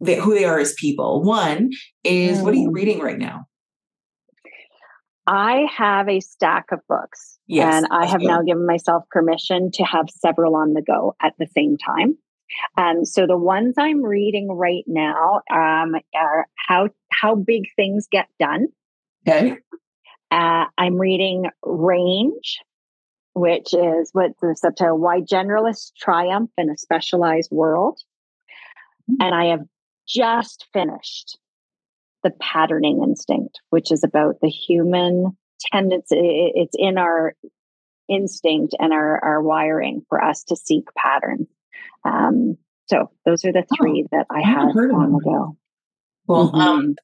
they, 0.01 0.17
who 0.17 0.35
they 0.35 0.45
are 0.45 0.59
as 0.59 0.75
people. 0.75 1.23
One 1.23 1.71
is, 2.05 2.39
mm. 2.39 2.43
what 2.43 2.55
are 2.55 2.57
you 2.57 2.71
mm. 2.71 2.75
reading 2.75 3.01
right 3.01 3.19
now? 3.19 3.47
I 5.27 5.67
have 5.77 6.09
a 6.09 6.21
stack 6.21 6.73
of 6.73 6.81
books, 6.89 7.39
yes, 7.47 7.75
and 7.75 7.87
I 7.91 8.07
have 8.07 8.21
good. 8.21 8.29
now 8.29 8.41
given 8.41 8.67
myself 8.67 9.05
permission 9.11 9.71
to 9.73 9.85
have 9.85 10.07
several 10.09 10.57
on 10.57 10.73
the 10.73 10.81
go 10.81 11.17
at 11.21 11.35
the 11.39 11.47
same 11.55 11.77
time. 11.77 12.17
Um, 12.79 13.05
so 13.05 13.27
the 13.27 13.37
ones 13.37 13.75
I'm 13.77 14.03
reading 14.03 14.49
right 14.51 14.85
now 14.87 15.43
um, 15.53 15.97
are 16.15 16.47
how 16.57 16.89
how 17.11 17.35
big 17.35 17.65
things 17.77 18.09
get 18.11 18.29
done. 18.41 18.69
Okay. 19.29 19.59
Uh, 20.31 20.65
I'm 20.79 20.97
reading 20.97 21.51
Range, 21.63 22.59
which 23.35 23.75
is 23.75 24.09
what 24.13 24.31
the 24.41 24.57
subtitle: 24.59 24.99
Why 24.99 25.21
Generalists 25.21 25.93
Triumph 26.01 26.51
in 26.57 26.71
a 26.71 26.79
Specialized 26.79 27.51
World. 27.53 27.99
Mm-hmm. 29.11 29.23
And 29.23 29.35
I 29.35 29.45
have 29.51 29.61
just 30.09 30.67
finished 30.73 31.39
the 32.25 32.31
patterning 32.41 33.03
instinct, 33.03 33.61
which 33.71 33.93
is 33.93 34.03
about 34.03 34.37
the 34.41 34.49
human 34.49 35.37
tendency. 35.73 36.53
It's 36.55 36.75
in 36.77 36.99
our 36.99 37.35
instinct 38.09 38.75
and 38.79 38.93
our, 38.93 39.23
our 39.23 39.43
wiring 39.43 40.03
for 40.09 40.23
us 40.23 40.43
to 40.45 40.57
seek 40.57 40.85
patterns. 40.97 41.47
Um, 42.05 42.57
so 42.87 43.11
those 43.25 43.45
are 43.45 43.53
the 43.53 43.65
oh, 43.71 43.77
three 43.77 44.05
oh, 44.05 44.17
that 44.17 44.27
I, 44.31 44.41
I 44.41 44.49
have 44.49 44.75
long 44.75 45.13
the 45.13 45.21
go. 45.25 45.57
Well, 46.27 46.49
mm-hmm. 46.49 46.61
um, 46.61 46.95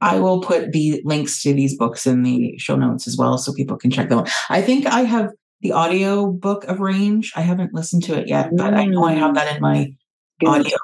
I 0.00 0.18
will 0.18 0.40
put 0.40 0.72
the 0.72 1.00
links 1.04 1.42
to 1.42 1.54
these 1.54 1.76
books 1.76 2.06
in 2.06 2.22
the 2.22 2.58
show 2.58 2.76
notes 2.76 3.06
as 3.06 3.16
well, 3.16 3.38
so 3.38 3.52
people 3.52 3.76
can 3.76 3.90
check 3.90 4.08
them 4.08 4.20
out. 4.20 4.30
I 4.50 4.60
think 4.60 4.86
I 4.86 5.00
have 5.00 5.30
the 5.60 5.72
audio 5.72 6.30
book 6.30 6.64
of 6.64 6.80
Range. 6.80 7.30
I 7.36 7.40
haven't 7.40 7.72
listened 7.72 8.04
to 8.04 8.18
it 8.18 8.28
yet, 8.28 8.50
but 8.54 8.74
mm. 8.74 8.76
I 8.76 8.84
know 8.86 9.04
I 9.04 9.14
have 9.14 9.34
that 9.34 9.56
in 9.56 9.62
my 9.62 9.94
Good. 10.40 10.48
audio 10.48 10.76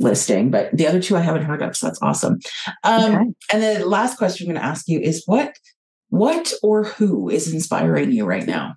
listing, 0.00 0.50
but 0.50 0.76
the 0.76 0.86
other 0.86 1.00
two 1.00 1.16
I 1.16 1.20
haven't 1.20 1.44
heard 1.44 1.62
of. 1.62 1.76
So 1.76 1.86
that's 1.86 2.02
awesome. 2.02 2.38
Um, 2.84 3.14
okay. 3.14 3.24
And 3.52 3.62
the 3.62 3.86
last 3.86 4.18
question 4.18 4.46
I'm 4.46 4.54
going 4.54 4.62
to 4.62 4.68
ask 4.68 4.88
you 4.88 4.98
is 4.98 5.22
what, 5.26 5.54
what 6.08 6.52
or 6.62 6.84
who 6.84 7.28
is 7.28 7.52
inspiring 7.52 8.10
you 8.10 8.24
right 8.24 8.46
now? 8.46 8.74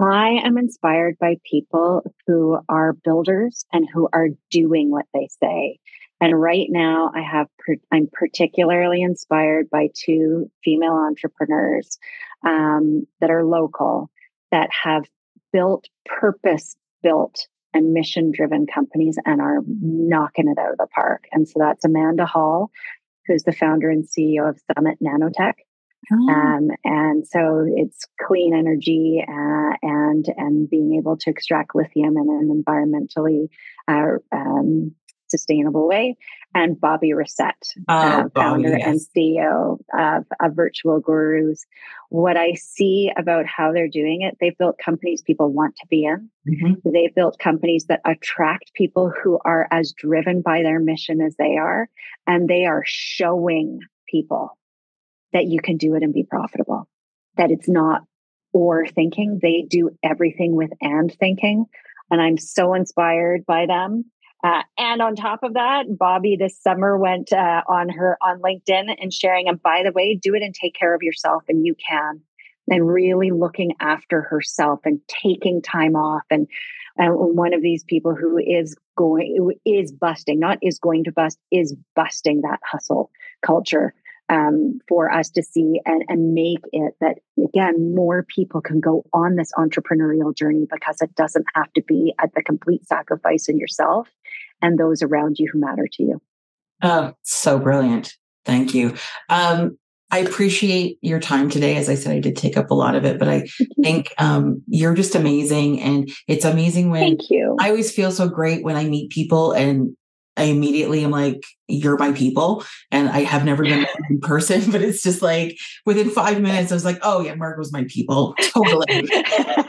I 0.00 0.40
am 0.44 0.56
inspired 0.58 1.18
by 1.18 1.36
people 1.50 2.02
who 2.26 2.58
are 2.68 2.92
builders 2.92 3.64
and 3.72 3.86
who 3.92 4.08
are 4.12 4.28
doing 4.50 4.90
what 4.90 5.06
they 5.12 5.28
say. 5.42 5.78
And 6.20 6.40
right 6.40 6.66
now, 6.68 7.10
I 7.14 7.22
have 7.22 7.48
I'm 7.92 8.08
particularly 8.12 9.02
inspired 9.02 9.70
by 9.70 9.88
two 9.94 10.50
female 10.64 10.94
entrepreneurs 10.94 11.98
um, 12.46 13.06
that 13.20 13.30
are 13.30 13.44
local 13.44 14.10
that 14.50 14.70
have 14.82 15.04
built 15.52 15.88
purpose 16.06 16.76
built 17.02 17.46
and 17.74 17.92
mission 17.92 18.32
driven 18.32 18.66
companies 18.66 19.18
and 19.24 19.40
are 19.40 19.60
knocking 19.66 20.48
it 20.48 20.58
out 20.58 20.72
of 20.72 20.78
the 20.78 20.86
park. 20.94 21.24
And 21.32 21.48
so 21.48 21.58
that's 21.58 21.84
Amanda 21.84 22.26
Hall, 22.26 22.70
who's 23.26 23.42
the 23.42 23.52
founder 23.52 23.90
and 23.90 24.04
CEO 24.04 24.48
of 24.48 24.60
Summit 24.74 24.98
Nanotech. 25.02 25.54
Oh. 26.10 26.28
Um, 26.28 26.70
and 26.84 27.26
so 27.26 27.66
it's 27.68 28.06
clean 28.20 28.54
energy 28.54 29.22
uh, 29.26 29.76
and 29.82 30.24
and 30.36 30.70
being 30.70 30.94
able 30.94 31.16
to 31.18 31.30
extract 31.30 31.74
lithium 31.74 32.16
in 32.16 32.28
an 32.30 32.64
environmentally 32.64 33.48
uh, 33.88 34.18
um, 34.32 34.94
sustainable 35.30 35.86
way. 35.88 36.16
And 36.54 36.80
Bobbie 36.80 37.12
Racette, 37.12 37.74
oh, 37.88 37.94
uh, 37.94 38.28
founder 38.34 38.76
yes. 38.76 38.86
and 38.86 39.00
CEO 39.00 39.78
of, 39.96 40.24
of 40.40 40.56
Virtual 40.56 41.00
Gurus. 41.00 41.64
What 42.08 42.36
I 42.36 42.54
see 42.54 43.10
about 43.16 43.46
how 43.46 43.72
they're 43.72 43.88
doing 43.88 44.22
it, 44.22 44.36
they've 44.40 44.56
built 44.56 44.78
companies 44.82 45.22
people 45.22 45.52
want 45.52 45.76
to 45.76 45.86
be 45.88 46.04
in. 46.04 46.30
Mm-hmm. 46.48 46.90
They've 46.90 47.14
built 47.14 47.38
companies 47.38 47.86
that 47.88 48.00
attract 48.04 48.72
people 48.74 49.12
who 49.22 49.38
are 49.44 49.68
as 49.70 49.92
driven 49.92 50.40
by 50.40 50.62
their 50.62 50.80
mission 50.80 51.20
as 51.20 51.36
they 51.36 51.56
are. 51.56 51.88
And 52.26 52.48
they 52.48 52.64
are 52.64 52.82
showing 52.84 53.80
people 54.08 54.56
that 55.32 55.46
you 55.46 55.60
can 55.60 55.76
do 55.76 55.94
it 55.94 56.02
and 56.02 56.14
be 56.14 56.24
profitable, 56.24 56.88
that 57.36 57.50
it's 57.50 57.68
not 57.68 58.02
or 58.52 58.86
thinking. 58.86 59.38
They 59.40 59.66
do 59.68 59.90
everything 60.02 60.56
with 60.56 60.70
and 60.80 61.12
thinking. 61.12 61.66
And 62.10 62.20
I'm 62.20 62.38
so 62.38 62.74
inspired 62.74 63.44
by 63.46 63.66
them. 63.66 64.06
Uh, 64.44 64.62
and 64.76 65.02
on 65.02 65.16
top 65.16 65.42
of 65.42 65.54
that, 65.54 65.86
Bobbie 65.98 66.36
this 66.36 66.60
summer 66.60 66.96
went 66.96 67.32
uh, 67.32 67.62
on 67.68 67.88
her 67.88 68.16
on 68.22 68.40
LinkedIn 68.40 68.94
and 69.00 69.12
sharing. 69.12 69.48
And 69.48 69.60
by 69.60 69.82
the 69.84 69.92
way, 69.92 70.14
do 70.14 70.34
it 70.34 70.42
and 70.42 70.54
take 70.54 70.74
care 70.74 70.94
of 70.94 71.02
yourself, 71.02 71.42
and 71.48 71.66
you 71.66 71.74
can. 71.74 72.20
And 72.70 72.86
really 72.86 73.30
looking 73.30 73.72
after 73.80 74.22
herself 74.22 74.80
and 74.84 75.00
taking 75.08 75.62
time 75.62 75.96
off. 75.96 76.22
And 76.30 76.46
one 76.96 77.54
of 77.54 77.62
these 77.62 77.82
people 77.82 78.14
who 78.14 78.38
is 78.38 78.76
going 78.96 79.52
is 79.64 79.90
busting, 79.90 80.38
not 80.38 80.58
is 80.60 80.78
going 80.78 81.04
to 81.04 81.12
bust, 81.12 81.38
is 81.50 81.74
busting 81.96 82.42
that 82.42 82.60
hustle 82.62 83.10
culture 83.42 83.94
um, 84.28 84.80
for 84.88 85.10
us 85.10 85.30
to 85.30 85.42
see 85.42 85.80
and, 85.86 86.04
and 86.08 86.34
make 86.34 86.60
it 86.72 86.94
that 87.00 87.18
again 87.42 87.94
more 87.94 88.24
people 88.24 88.60
can 88.60 88.80
go 88.80 89.04
on 89.12 89.36
this 89.36 89.50
entrepreneurial 89.56 90.36
journey 90.36 90.66
because 90.70 91.00
it 91.00 91.14
doesn't 91.14 91.46
have 91.54 91.72
to 91.74 91.82
be 91.82 92.12
at 92.22 92.34
the 92.34 92.42
complete 92.42 92.86
sacrifice 92.86 93.48
in 93.48 93.58
yourself 93.58 94.08
and 94.62 94.78
those 94.78 95.02
around 95.02 95.36
you 95.38 95.48
who 95.52 95.60
matter 95.60 95.88
to 95.92 96.02
you 96.02 96.20
oh 96.82 97.12
so 97.22 97.58
brilliant 97.58 98.14
thank 98.44 98.74
you 98.74 98.94
um, 99.28 99.76
I 100.10 100.20
appreciate 100.20 100.98
your 101.02 101.20
time 101.20 101.50
today. 101.50 101.76
As 101.76 101.88
I 101.88 101.94
said, 101.94 102.14
I 102.14 102.20
did 102.20 102.36
take 102.36 102.56
up 102.56 102.70
a 102.70 102.74
lot 102.74 102.96
of 102.96 103.04
it, 103.04 103.18
but 103.18 103.28
I 103.28 103.46
think 103.82 104.14
um, 104.18 104.62
you're 104.66 104.94
just 104.94 105.14
amazing. 105.14 105.80
And 105.80 106.10
it's 106.26 106.44
amazing 106.44 106.90
when 106.90 107.02
Thank 107.02 107.30
you. 107.30 107.56
I 107.60 107.68
always 107.68 107.92
feel 107.92 108.10
so 108.10 108.28
great 108.28 108.64
when 108.64 108.76
I 108.76 108.84
meet 108.84 109.10
people 109.10 109.52
and 109.52 109.94
I 110.36 110.44
immediately 110.44 111.04
am 111.04 111.10
like, 111.10 111.42
you're 111.66 111.98
my 111.98 112.12
people. 112.12 112.64
And 112.90 113.08
I 113.08 113.20
have 113.24 113.44
never 113.44 113.64
been 113.64 113.86
in 114.10 114.20
person, 114.20 114.70
but 114.70 114.80
it's 114.80 115.02
just 115.02 115.20
like 115.20 115.58
within 115.84 116.10
five 116.10 116.40
minutes, 116.40 116.70
I 116.70 116.76
was 116.76 116.84
like, 116.84 117.00
oh 117.02 117.20
yeah, 117.20 117.34
Mark 117.34 117.58
was 117.58 117.72
my 117.72 117.84
people. 117.88 118.34
Totally. 118.54 118.86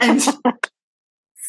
and 0.00 0.22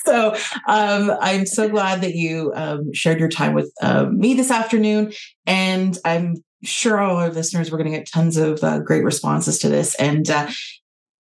so 0.06 0.36
um, 0.68 1.12
I'm 1.20 1.46
so 1.46 1.70
glad 1.70 2.02
that 2.02 2.16
you 2.16 2.52
um, 2.56 2.94
shared 2.94 3.20
your 3.20 3.30
time 3.30 3.54
with 3.54 3.72
uh, 3.82 4.06
me 4.06 4.34
this 4.34 4.52
afternoon. 4.52 5.14
And 5.46 5.98
I'm 6.06 6.36
sure 6.64 7.00
all 7.00 7.18
our 7.18 7.30
listeners, 7.30 7.72
we're 7.72 7.78
going 7.78 7.92
to 7.92 7.98
get 7.98 8.10
tons 8.12 8.38
of 8.38 8.64
uh, 8.64 8.80
great 8.80 9.04
responses 9.04 9.60
to 9.60 9.70
this. 9.70 9.96
And 9.96 10.30
uh, 10.30 10.50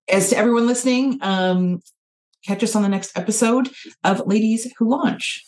as 0.09 0.29
to 0.29 0.37
everyone 0.37 0.67
listening, 0.67 1.19
um, 1.21 1.81
catch 2.45 2.63
us 2.63 2.75
on 2.75 2.83
the 2.83 2.89
next 2.89 3.17
episode 3.17 3.69
of 4.03 4.25
Ladies 4.25 4.71
Who 4.77 4.89
Launch. 4.89 5.45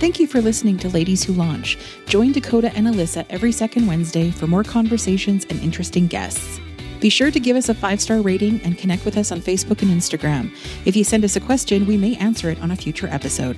Thank 0.00 0.18
you 0.18 0.26
for 0.26 0.40
listening 0.40 0.78
to 0.78 0.88
Ladies 0.88 1.22
Who 1.24 1.34
Launch. 1.34 1.76
Join 2.06 2.32
Dakota 2.32 2.72
and 2.74 2.86
Alyssa 2.86 3.26
every 3.28 3.52
second 3.52 3.86
Wednesday 3.86 4.30
for 4.30 4.46
more 4.46 4.64
conversations 4.64 5.44
and 5.50 5.60
interesting 5.60 6.06
guests. 6.06 6.58
Be 7.00 7.08
sure 7.08 7.30
to 7.30 7.40
give 7.40 7.56
us 7.56 7.68
a 7.68 7.74
five 7.74 8.00
star 8.00 8.20
rating 8.20 8.60
and 8.62 8.76
connect 8.76 9.04
with 9.04 9.16
us 9.16 9.32
on 9.32 9.40
Facebook 9.40 9.82
and 9.82 9.90
Instagram. 9.90 10.54
If 10.84 10.96
you 10.96 11.04
send 11.04 11.24
us 11.24 11.36
a 11.36 11.40
question, 11.40 11.86
we 11.86 11.96
may 11.96 12.16
answer 12.16 12.50
it 12.50 12.60
on 12.60 12.70
a 12.70 12.76
future 12.76 13.08
episode. 13.08 13.56